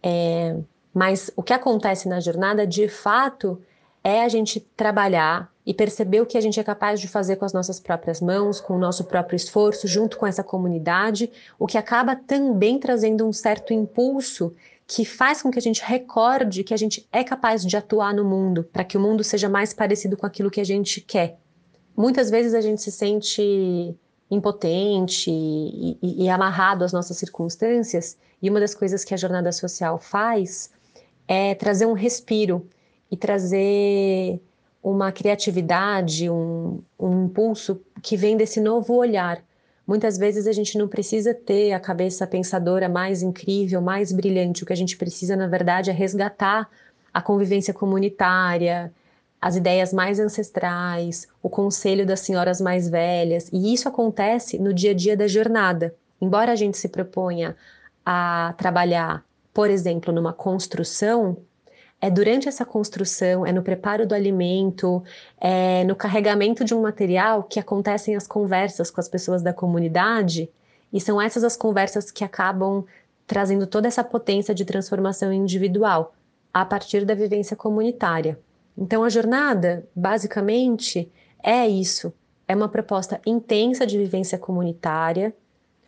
É, 0.02 0.56
mas 0.94 1.30
o 1.34 1.42
que 1.42 1.52
acontece 1.52 2.08
na 2.08 2.20
jornada, 2.20 2.66
de 2.66 2.88
fato, 2.88 3.60
é 4.04 4.22
a 4.22 4.28
gente 4.28 4.60
trabalhar 4.76 5.50
e 5.64 5.72
perceber 5.72 6.20
o 6.20 6.26
que 6.26 6.36
a 6.36 6.40
gente 6.40 6.58
é 6.58 6.64
capaz 6.64 7.00
de 7.00 7.08
fazer 7.08 7.36
com 7.36 7.44
as 7.44 7.52
nossas 7.52 7.78
próprias 7.78 8.20
mãos, 8.20 8.60
com 8.60 8.74
o 8.74 8.78
nosso 8.78 9.04
próprio 9.04 9.36
esforço, 9.36 9.86
junto 9.86 10.18
com 10.18 10.26
essa 10.26 10.42
comunidade, 10.42 11.30
o 11.58 11.66
que 11.66 11.78
acaba 11.78 12.16
também 12.16 12.78
trazendo 12.78 13.26
um 13.26 13.32
certo 13.32 13.72
impulso 13.72 14.54
que 14.86 15.04
faz 15.04 15.40
com 15.40 15.50
que 15.50 15.58
a 15.58 15.62
gente 15.62 15.82
recorde 15.82 16.64
que 16.64 16.74
a 16.74 16.76
gente 16.76 17.08
é 17.12 17.22
capaz 17.22 17.64
de 17.64 17.76
atuar 17.76 18.12
no 18.12 18.24
mundo, 18.24 18.64
para 18.64 18.84
que 18.84 18.96
o 18.96 19.00
mundo 19.00 19.22
seja 19.22 19.48
mais 19.48 19.72
parecido 19.72 20.16
com 20.16 20.26
aquilo 20.26 20.50
que 20.50 20.60
a 20.60 20.64
gente 20.64 21.00
quer. 21.00 21.38
Muitas 21.96 22.30
vezes 22.30 22.54
a 22.54 22.60
gente 22.60 22.80
se 22.80 22.90
sente 22.90 23.94
impotente 24.30 25.30
e, 25.30 25.98
e, 26.02 26.24
e 26.24 26.28
amarrado 26.28 26.84
às 26.84 26.92
nossas 26.92 27.16
circunstâncias, 27.18 28.16
e 28.40 28.48
uma 28.48 28.58
das 28.58 28.74
coisas 28.74 29.04
que 29.04 29.14
a 29.14 29.16
jornada 29.16 29.52
social 29.52 29.98
faz 29.98 30.70
é 31.28 31.54
trazer 31.54 31.86
um 31.86 31.92
respiro 31.92 32.66
e 33.10 33.16
trazer 33.16 34.40
uma 34.82 35.12
criatividade, 35.12 36.28
um, 36.28 36.82
um 36.98 37.26
impulso 37.26 37.80
que 38.02 38.16
vem 38.16 38.36
desse 38.36 38.60
novo 38.60 38.94
olhar. 38.94 39.42
Muitas 39.86 40.16
vezes 40.16 40.46
a 40.46 40.52
gente 40.52 40.76
não 40.78 40.88
precisa 40.88 41.34
ter 41.34 41.72
a 41.72 41.78
cabeça 41.78 42.26
pensadora 42.26 42.88
mais 42.88 43.22
incrível, 43.22 43.80
mais 43.80 44.10
brilhante. 44.12 44.62
O 44.62 44.66
que 44.66 44.72
a 44.72 44.76
gente 44.76 44.96
precisa, 44.96 45.36
na 45.36 45.46
verdade, 45.46 45.90
é 45.90 45.92
resgatar 45.92 46.68
a 47.12 47.20
convivência 47.20 47.74
comunitária, 47.74 48.92
as 49.42 49.56
ideias 49.56 49.92
mais 49.92 50.20
ancestrais, 50.20 51.26
o 51.42 51.50
conselho 51.50 52.06
das 52.06 52.20
senhoras 52.20 52.60
mais 52.60 52.88
velhas. 52.88 53.50
E 53.52 53.74
isso 53.74 53.88
acontece 53.88 54.56
no 54.56 54.72
dia 54.72 54.92
a 54.92 54.94
dia 54.94 55.16
da 55.16 55.26
jornada. 55.26 55.92
Embora 56.20 56.52
a 56.52 56.54
gente 56.54 56.78
se 56.78 56.88
proponha 56.88 57.56
a 58.06 58.54
trabalhar, 58.56 59.24
por 59.52 59.68
exemplo, 59.68 60.12
numa 60.12 60.32
construção, 60.32 61.36
é 62.00 62.08
durante 62.08 62.48
essa 62.48 62.64
construção, 62.64 63.44
é 63.44 63.52
no 63.52 63.64
preparo 63.64 64.06
do 64.06 64.14
alimento, 64.14 65.02
é 65.40 65.82
no 65.82 65.96
carregamento 65.96 66.64
de 66.64 66.72
um 66.72 66.80
material 66.80 67.42
que 67.42 67.58
acontecem 67.58 68.14
as 68.14 68.28
conversas 68.28 68.92
com 68.92 69.00
as 69.00 69.08
pessoas 69.08 69.42
da 69.42 69.52
comunidade, 69.52 70.48
e 70.92 71.00
são 71.00 71.20
essas 71.20 71.42
as 71.42 71.56
conversas 71.56 72.12
que 72.12 72.22
acabam 72.22 72.84
trazendo 73.26 73.66
toda 73.66 73.88
essa 73.88 74.04
potência 74.04 74.54
de 74.54 74.64
transformação 74.64 75.32
individual 75.32 76.14
a 76.54 76.64
partir 76.64 77.04
da 77.04 77.14
vivência 77.14 77.56
comunitária. 77.56 78.38
Então 78.76 79.04
a 79.04 79.08
jornada, 79.08 79.86
basicamente, 79.94 81.10
é 81.42 81.66
isso. 81.66 82.12
É 82.48 82.54
uma 82.54 82.68
proposta 82.68 83.20
intensa 83.26 83.86
de 83.86 83.98
vivência 83.98 84.38
comunitária, 84.38 85.34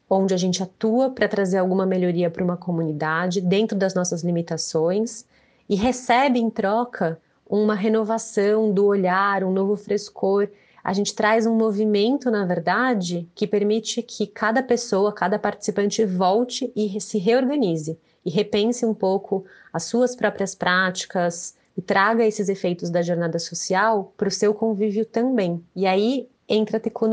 onde 0.08 0.34
a 0.34 0.36
gente 0.36 0.62
atua 0.62 1.10
para 1.10 1.28
trazer 1.28 1.58
alguma 1.58 1.86
melhoria 1.86 2.30
para 2.30 2.44
uma 2.44 2.56
comunidade 2.56 3.40
dentro 3.40 3.76
das 3.76 3.94
nossas 3.94 4.22
limitações 4.22 5.24
e 5.68 5.74
recebe 5.74 6.38
em 6.38 6.50
troca 6.50 7.18
uma 7.48 7.74
renovação 7.74 8.72
do 8.72 8.86
olhar, 8.86 9.44
um 9.44 9.52
novo 9.52 9.76
frescor. 9.76 10.48
A 10.82 10.92
gente 10.92 11.14
traz 11.14 11.46
um 11.46 11.56
movimento, 11.56 12.30
na 12.30 12.44
verdade, 12.44 13.28
que 13.34 13.46
permite 13.46 14.02
que 14.02 14.26
cada 14.26 14.62
pessoa, 14.62 15.12
cada 15.12 15.38
participante 15.38 16.04
volte 16.04 16.70
e 16.76 17.00
se 17.00 17.18
reorganize 17.18 17.98
e 18.24 18.30
repense 18.30 18.84
um 18.84 18.94
pouco 18.94 19.44
as 19.72 19.84
suas 19.84 20.14
próprias 20.14 20.54
práticas 20.54 21.54
e 21.76 21.82
traga 21.82 22.24
esses 22.24 22.48
efeitos 22.48 22.90
da 22.90 23.02
jornada 23.02 23.38
social 23.38 24.12
para 24.16 24.28
o 24.28 24.30
seu 24.30 24.54
convívio 24.54 25.04
também. 25.04 25.62
E 25.74 25.86
aí 25.86 26.28
entra 26.48 26.78
Tikkun 26.78 27.10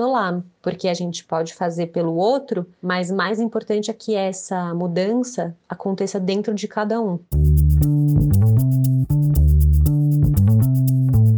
porque 0.62 0.88
a 0.88 0.94
gente 0.94 1.24
pode 1.24 1.54
fazer 1.54 1.88
pelo 1.88 2.16
outro, 2.16 2.66
mas 2.82 3.10
mais 3.10 3.40
importante 3.40 3.90
é 3.90 3.94
que 3.94 4.16
essa 4.16 4.74
mudança 4.74 5.56
aconteça 5.70 6.20
dentro 6.20 6.54
de 6.54 6.68
cada 6.68 7.00
um. 7.02 7.20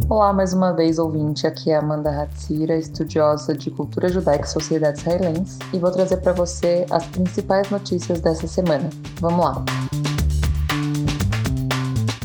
Olá, 0.08 0.32
mais 0.32 0.52
uma 0.52 0.72
vez, 0.72 0.98
ouvinte. 0.98 1.46
Aqui 1.46 1.70
é 1.70 1.76
Amanda 1.76 2.10
Hatzira, 2.10 2.76
estudiosa 2.76 3.54
de 3.54 3.70
cultura 3.70 4.08
judaica 4.08 4.44
e 4.44 4.48
sociedade 4.48 5.00
israelense, 5.00 5.58
e 5.72 5.78
vou 5.78 5.90
trazer 5.90 6.18
para 6.18 6.32
você 6.32 6.86
as 6.90 7.06
principais 7.06 7.70
notícias 7.70 8.20
dessa 8.20 8.46
semana. 8.46 8.90
Vamos 9.20 9.44
lá! 9.44 9.64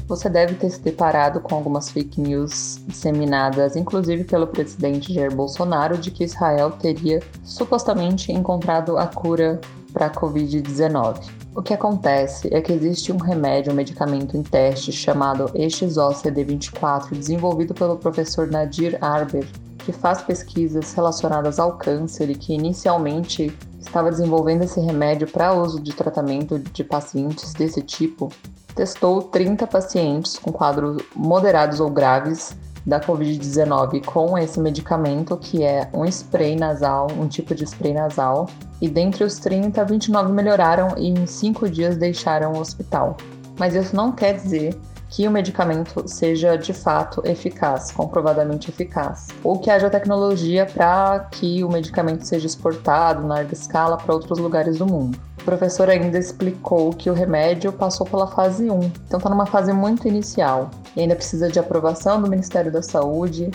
Você 0.09 0.27
deve 0.27 0.55
ter 0.55 0.71
se 0.71 0.81
deparado 0.81 1.39
com 1.39 1.53
algumas 1.53 1.91
fake 1.91 2.19
news 2.19 2.79
disseminadas, 2.87 3.75
inclusive 3.75 4.23
pelo 4.23 4.47
presidente 4.47 5.13
Jair 5.13 5.31
Bolsonaro, 5.31 5.99
de 5.99 6.09
que 6.09 6.23
Israel 6.23 6.71
teria 6.71 7.21
supostamente 7.43 8.31
encontrado 8.31 8.97
a 8.97 9.05
cura 9.05 9.61
para 9.93 10.07
a 10.07 10.09
Covid-19. 10.09 11.29
O 11.55 11.61
que 11.61 11.75
acontece 11.75 12.51
é 12.51 12.59
que 12.59 12.73
existe 12.73 13.11
um 13.11 13.17
remédio, 13.17 13.71
um 13.71 13.75
medicamento 13.75 14.35
em 14.35 14.41
teste 14.41 14.91
chamado 14.91 15.45
EXO-CD24, 15.53 17.11
desenvolvido 17.11 17.75
pelo 17.75 17.95
professor 17.95 18.47
Nadir 18.47 18.97
Arber, 19.01 19.47
que 19.77 19.91
faz 19.91 20.23
pesquisas 20.23 20.91
relacionadas 20.91 21.59
ao 21.59 21.77
câncer 21.77 22.31
e 22.31 22.35
que 22.35 22.53
inicialmente 22.53 23.55
estava 23.79 24.09
desenvolvendo 24.09 24.63
esse 24.63 24.79
remédio 24.79 25.27
para 25.27 25.53
uso 25.53 25.79
de 25.79 25.93
tratamento 25.93 26.57
de 26.57 26.83
pacientes 26.83 27.53
desse 27.53 27.83
tipo. 27.83 28.31
Testou 28.79 29.23
30 29.23 29.67
pacientes 29.67 30.39
com 30.39 30.53
quadros 30.53 31.03
moderados 31.13 31.81
ou 31.81 31.89
graves 31.89 32.55
da 32.85 32.97
Covid-19 32.97 34.05
com 34.05 34.37
esse 34.37 34.57
medicamento, 34.57 35.35
que 35.35 35.65
é 35.65 35.89
um 35.93 36.05
spray 36.05 36.55
nasal, 36.55 37.07
um 37.11 37.27
tipo 37.27 37.53
de 37.53 37.65
spray 37.65 37.91
nasal, 37.91 38.47
e 38.81 38.87
dentre 38.87 39.25
os 39.25 39.37
30, 39.37 39.83
29 39.83 40.31
melhoraram 40.31 40.95
e 40.97 41.09
em 41.09 41.27
5 41.27 41.69
dias 41.69 41.97
deixaram 41.97 42.53
o 42.53 42.59
hospital. 42.61 43.17
Mas 43.57 43.75
isso 43.75 43.93
não 43.93 44.13
quer 44.13 44.35
dizer 44.35 44.79
que 45.09 45.27
o 45.27 45.31
medicamento 45.31 46.07
seja 46.07 46.55
de 46.55 46.71
fato 46.71 47.21
eficaz, 47.25 47.91
comprovadamente 47.91 48.69
eficaz, 48.69 49.27
ou 49.43 49.59
que 49.59 49.69
haja 49.69 49.89
tecnologia 49.89 50.65
para 50.65 51.27
que 51.31 51.65
o 51.65 51.69
medicamento 51.69 52.23
seja 52.23 52.47
exportado 52.47 53.23
na 53.23 53.35
larga 53.35 53.53
escala 53.53 53.97
para 53.97 54.13
outros 54.13 54.39
lugares 54.39 54.77
do 54.77 54.85
mundo. 54.85 55.19
O 55.39 55.43
professor 55.45 55.89
ainda 55.89 56.19
explicou 56.19 56.91
que 56.91 57.09
o 57.09 57.13
remédio 57.13 57.71
passou 57.71 58.05
pela 58.05 58.27
fase 58.27 58.69
1, 58.69 58.79
então 59.07 59.17
está 59.17 59.29
numa 59.29 59.45
fase 59.45 59.71
muito 59.71 60.07
inicial 60.07 60.69
e 60.95 61.01
ainda 61.01 61.15
precisa 61.15 61.49
de 61.49 61.57
aprovação 61.57 62.21
do 62.21 62.29
Ministério 62.29 62.71
da 62.71 62.81
Saúde 62.81 63.49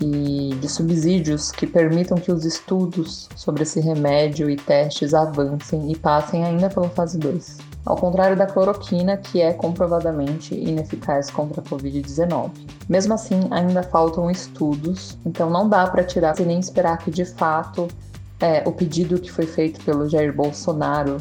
e 0.00 0.54
de 0.60 0.68
subsídios 0.68 1.52
que 1.52 1.66
permitam 1.66 2.16
que 2.18 2.32
os 2.32 2.44
estudos 2.44 3.28
sobre 3.36 3.62
esse 3.62 3.80
remédio 3.80 4.48
e 4.48 4.56
testes 4.56 5.12
avancem 5.14 5.92
e 5.92 5.96
passem 5.96 6.44
ainda 6.44 6.70
pela 6.70 6.88
fase 6.88 7.18
2. 7.18 7.58
Ao 7.84 7.96
contrário 7.96 8.36
da 8.36 8.46
cloroquina, 8.46 9.16
que 9.16 9.40
é 9.40 9.52
comprovadamente 9.52 10.54
ineficaz 10.54 11.30
contra 11.30 11.60
a 11.60 11.64
Covid-19. 11.64 12.50
Mesmo 12.88 13.14
assim, 13.14 13.40
ainda 13.50 13.82
faltam 13.82 14.28
estudos, 14.28 15.16
então 15.24 15.48
não 15.48 15.68
dá 15.68 15.86
para 15.86 16.02
tirar 16.02 16.34
sem 16.34 16.46
nem 16.46 16.58
esperar 16.58 16.98
que 16.98 17.10
de 17.12 17.24
fato 17.24 17.86
é, 18.40 18.62
o 18.66 18.72
pedido 18.72 19.20
que 19.20 19.30
foi 19.30 19.46
feito 19.46 19.82
pelo 19.84 20.08
Jair 20.08 20.34
Bolsonaro 20.34 21.18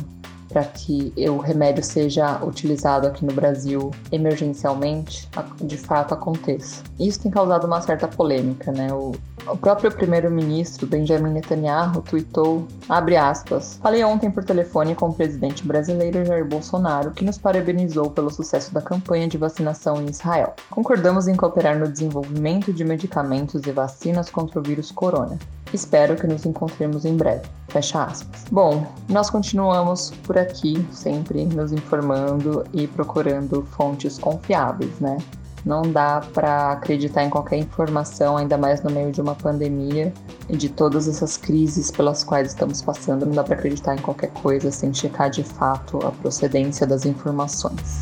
para 0.56 0.64
que 0.64 1.14
o 1.30 1.38
remédio 1.38 1.84
seja 1.84 2.42
utilizado 2.42 3.08
aqui 3.08 3.26
no 3.26 3.34
Brasil 3.34 3.92
emergencialmente, 4.10 5.28
de 5.62 5.78
fato 5.78 6.14
aconteça. 6.14 6.82
Isso 6.98 7.20
tem 7.20 7.30
causado 7.30 7.68
uma 7.68 7.82
certa 7.82 8.08
polêmica, 8.08 8.72
né? 8.72 8.94
O, 8.94 9.12
o 9.48 9.58
próprio 9.58 9.92
primeiro-ministro 9.92 10.88
Benjamin 10.88 11.32
Netanyahu 11.32 12.02
tweetou, 12.02 12.68
abre 12.88 13.18
aspas, 13.18 13.78
falei 13.82 14.04
ontem 14.06 14.32
por 14.32 14.46
telefone 14.46 14.96
com 14.96 15.10
o 15.10 15.14
presidente 15.14 15.66
brasileiro 15.66 16.24
Jair 16.26 16.48
Bolsonaro, 16.48 17.12
que 17.12 17.26
nos 17.26 17.38
parabenizou 17.38 18.10
pelo 18.12 18.30
sucesso 18.30 18.74
da 18.74 18.82
campanha 18.82 19.28
de 19.28 19.38
vacinação 19.38 20.02
em 20.02 20.10
Israel. 20.10 20.54
Concordamos 20.70 21.28
em 21.28 21.36
cooperar 21.36 21.78
no 21.78 21.88
desenvolvimento 21.88 22.72
de 22.72 22.86
medicamentos 22.86 23.66
e 23.66 23.72
vacinas 23.72 24.30
contra 24.30 24.60
o 24.60 24.64
vírus 24.64 24.90
corona. 24.90 25.38
Espero 25.76 26.16
que 26.16 26.26
nos 26.26 26.46
encontremos 26.46 27.04
em 27.04 27.18
breve. 27.18 27.44
Fecha 27.68 28.02
aspas. 28.02 28.46
Bom, 28.50 28.88
nós 29.10 29.30
continuamos 29.30 30.10
por 30.24 30.38
aqui, 30.38 30.88
sempre 30.90 31.44
nos 31.44 31.74
informando 31.74 32.64
e 32.72 32.88
procurando 32.88 33.62
fontes 33.72 34.18
confiáveis, 34.18 34.98
né? 35.02 35.18
Não 35.66 35.82
dá 35.82 36.22
para 36.34 36.72
acreditar 36.72 37.26
em 37.26 37.30
qualquer 37.30 37.58
informação, 37.58 38.38
ainda 38.38 38.58
mais 38.58 38.82
no 38.84 38.90
meio 38.90 39.12
de 39.12 39.20
uma 39.20 39.36
pandemia 39.36 40.14
e 40.48 40.56
de 40.56 40.70
todas 40.70 41.10
essas 41.10 41.36
crises 41.36 41.92
pelas 41.92 42.24
quais 42.24 42.48
estamos 42.52 42.82
passando. 42.82 43.26
Não 43.26 43.34
dá 43.34 43.44
para 43.44 43.56
acreditar 43.56 43.96
em 43.96 44.02
qualquer 44.02 44.32
coisa 44.32 44.72
sem 44.72 44.94
checar 44.94 45.30
de 45.30 45.44
fato 45.44 46.00
a 46.08 46.12
procedência 46.12 46.88
das 46.88 47.06
informações. 47.06 48.00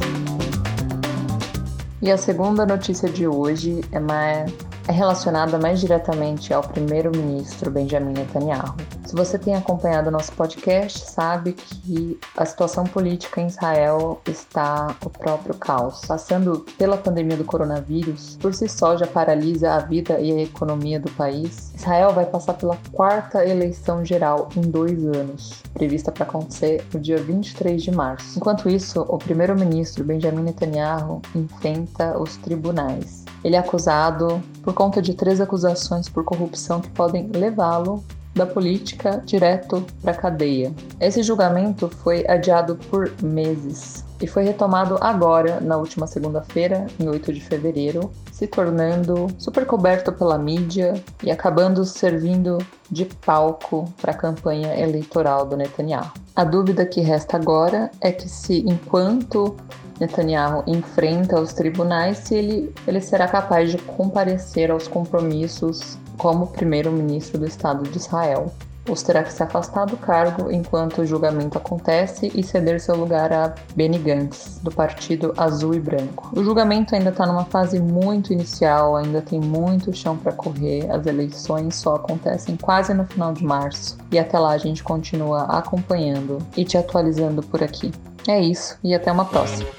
E 2.04 2.12
a 2.12 2.20
segunda 2.20 2.68
notícia 2.68 3.10
de 3.10 3.26
hoje 3.26 3.84
é 3.92 4.00
mais 4.00 4.54
é 4.88 4.92
relacionada 4.92 5.58
mais 5.58 5.80
diretamente 5.80 6.54
ao 6.54 6.62
primeiro-ministro 6.62 7.72
Benjamin 7.72 8.14
Netanyahu. 8.14 8.76
Se 9.06 9.16
você 9.16 9.38
tem 9.38 9.56
acompanhado 9.56 10.10
o 10.10 10.12
nosso 10.12 10.32
podcast, 10.34 11.00
sabe 11.12 11.54
que 11.54 12.20
a 12.36 12.46
situação 12.46 12.84
política 12.84 13.40
em 13.40 13.48
Israel 13.48 14.20
está 14.28 14.96
o 15.06 15.10
próprio 15.10 15.56
caos. 15.56 16.02
Passando 16.06 16.66
pela 16.78 16.98
pandemia 16.98 17.38
do 17.38 17.46
coronavírus, 17.46 18.38
por 18.42 18.54
si 18.54 18.68
só 18.68 18.98
já 18.98 19.08
paralisa 19.08 19.74
a 19.74 19.80
vida 19.80 20.20
e 20.20 20.32
a 20.32 20.42
economia 20.42 21.00
do 21.00 21.12
país. 21.12 21.72
Israel 21.76 22.12
vai 22.12 22.26
passar 22.26 22.54
pela 22.56 22.78
quarta 22.92 23.46
eleição 23.46 24.04
geral 24.04 24.50
em 24.56 24.62
dois 24.62 25.06
anos, 25.06 25.62
prevista 25.74 26.12
para 26.12 26.24
acontecer 26.24 26.84
no 26.94 27.00
dia 27.00 27.18
23 27.18 27.82
de 27.82 27.92
março. 27.92 28.40
Enquanto 28.40 28.70
isso, 28.70 29.02
o 29.02 29.18
primeiro-ministro 29.18 30.04
Benjamin 30.04 30.44
Netanyahu 30.44 31.22
enfrenta 31.36 32.18
os 32.18 32.36
tribunais. 32.38 33.23
Ele 33.44 33.56
é 33.56 33.60
acusado 33.60 34.42
por 34.62 34.74
conta 34.74 35.02
de 35.02 35.14
três 35.14 35.42
acusações 35.42 36.08
por 36.08 36.24
corrupção 36.24 36.80
que 36.80 36.90
podem 36.90 37.28
levá-lo 37.28 38.04
da 38.34 38.46
política 38.46 39.22
direto 39.26 39.86
para 40.02 40.12
a 40.12 40.16
cadeia. 40.16 40.74
Esse 41.00 41.22
julgamento 41.22 41.88
foi 41.90 42.26
adiado 42.28 42.76
por 42.90 43.12
meses 43.22 44.04
e 44.22 44.28
foi 44.28 44.44
retomado 44.44 44.98
agora, 45.02 45.60
na 45.60 45.76
última 45.76 46.08
segunda-feira, 46.08 46.88
em 46.98 47.10
8 47.10 47.34
de 47.34 47.42
fevereiro, 47.42 48.10
se 48.32 48.48
tornando 48.48 49.28
super 49.38 49.66
coberto 49.66 50.14
pela 50.14 50.38
mídia 50.38 50.94
e 51.22 51.30
acabando 51.30 51.84
servindo 51.84 52.58
de 52.90 53.06
palco 53.06 53.92
para 54.02 54.12
a 54.12 54.18
campanha 54.18 54.80
eleitoral 54.80 55.46
do 55.46 55.58
Netanyahu. 55.58 56.10
A 56.36 56.44
dúvida 56.44 56.86
que 56.86 57.02
resta 57.02 57.38
agora 57.38 57.92
é 58.00 58.12
que 58.12 58.30
se 58.30 58.62
enquanto 58.62 59.56
Netanyahu 60.00 60.64
enfrenta 60.68 61.40
os 61.40 61.54
tribunais, 61.54 62.20
se 62.20 62.36
ele, 62.36 62.74
ele 62.88 63.02
será 63.02 63.28
capaz 63.28 63.72
de 63.72 63.78
comparecer 63.78 64.72
aos 64.72 64.88
compromissos 64.88 65.98
como 66.18 66.48
primeiro-ministro 66.48 67.40
do 67.40 67.48
Estado 67.48 67.84
de 67.84 67.98
Israel. 67.98 68.54
Ou 68.88 68.96
terá 68.96 69.24
que 69.24 69.32
se 69.32 69.42
afastar 69.42 69.86
do 69.86 69.96
cargo 69.96 70.52
enquanto 70.52 71.02
o 71.02 71.06
julgamento 71.06 71.58
acontece 71.58 72.30
e 72.36 72.44
ceder 72.44 72.82
seu 72.82 72.98
lugar 72.98 73.32
a 73.32 73.56
Benny 73.76 73.98
Gantz, 73.98 74.60
do 74.62 74.70
Partido 74.70 75.34
Azul 75.38 75.74
e 75.74 75.80
Branco. 75.80 76.30
O 76.36 76.44
julgamento 76.44 76.94
ainda 76.94 77.10
está 77.10 77.26
numa 77.26 77.46
fase 77.46 77.80
muito 77.80 78.34
inicial, 78.34 78.98
ainda 78.98 79.22
tem 79.22 79.40
muito 79.40 79.94
chão 79.94 80.18
para 80.18 80.34
correr. 80.34 80.92
As 80.92 81.06
eleições 81.06 81.76
só 81.76 81.96
acontecem 81.96 82.58
quase 82.58 82.94
no 82.94 83.06
final 83.06 83.32
de 83.32 83.46
março 83.46 83.98
e 84.12 84.20
até 84.20 84.38
lá 84.38 84.52
a 84.52 84.58
gente 84.58 84.84
continua 84.84 85.44
acompanhando 85.44 86.40
e 86.58 86.66
te 86.66 86.78
atualizando 86.78 87.42
por 87.42 87.64
aqui. 87.64 87.90
É 88.28 88.42
isso 88.42 88.78
e 88.84 88.94
até 88.94 89.12
uma 89.12 89.26
próxima. 89.26 89.70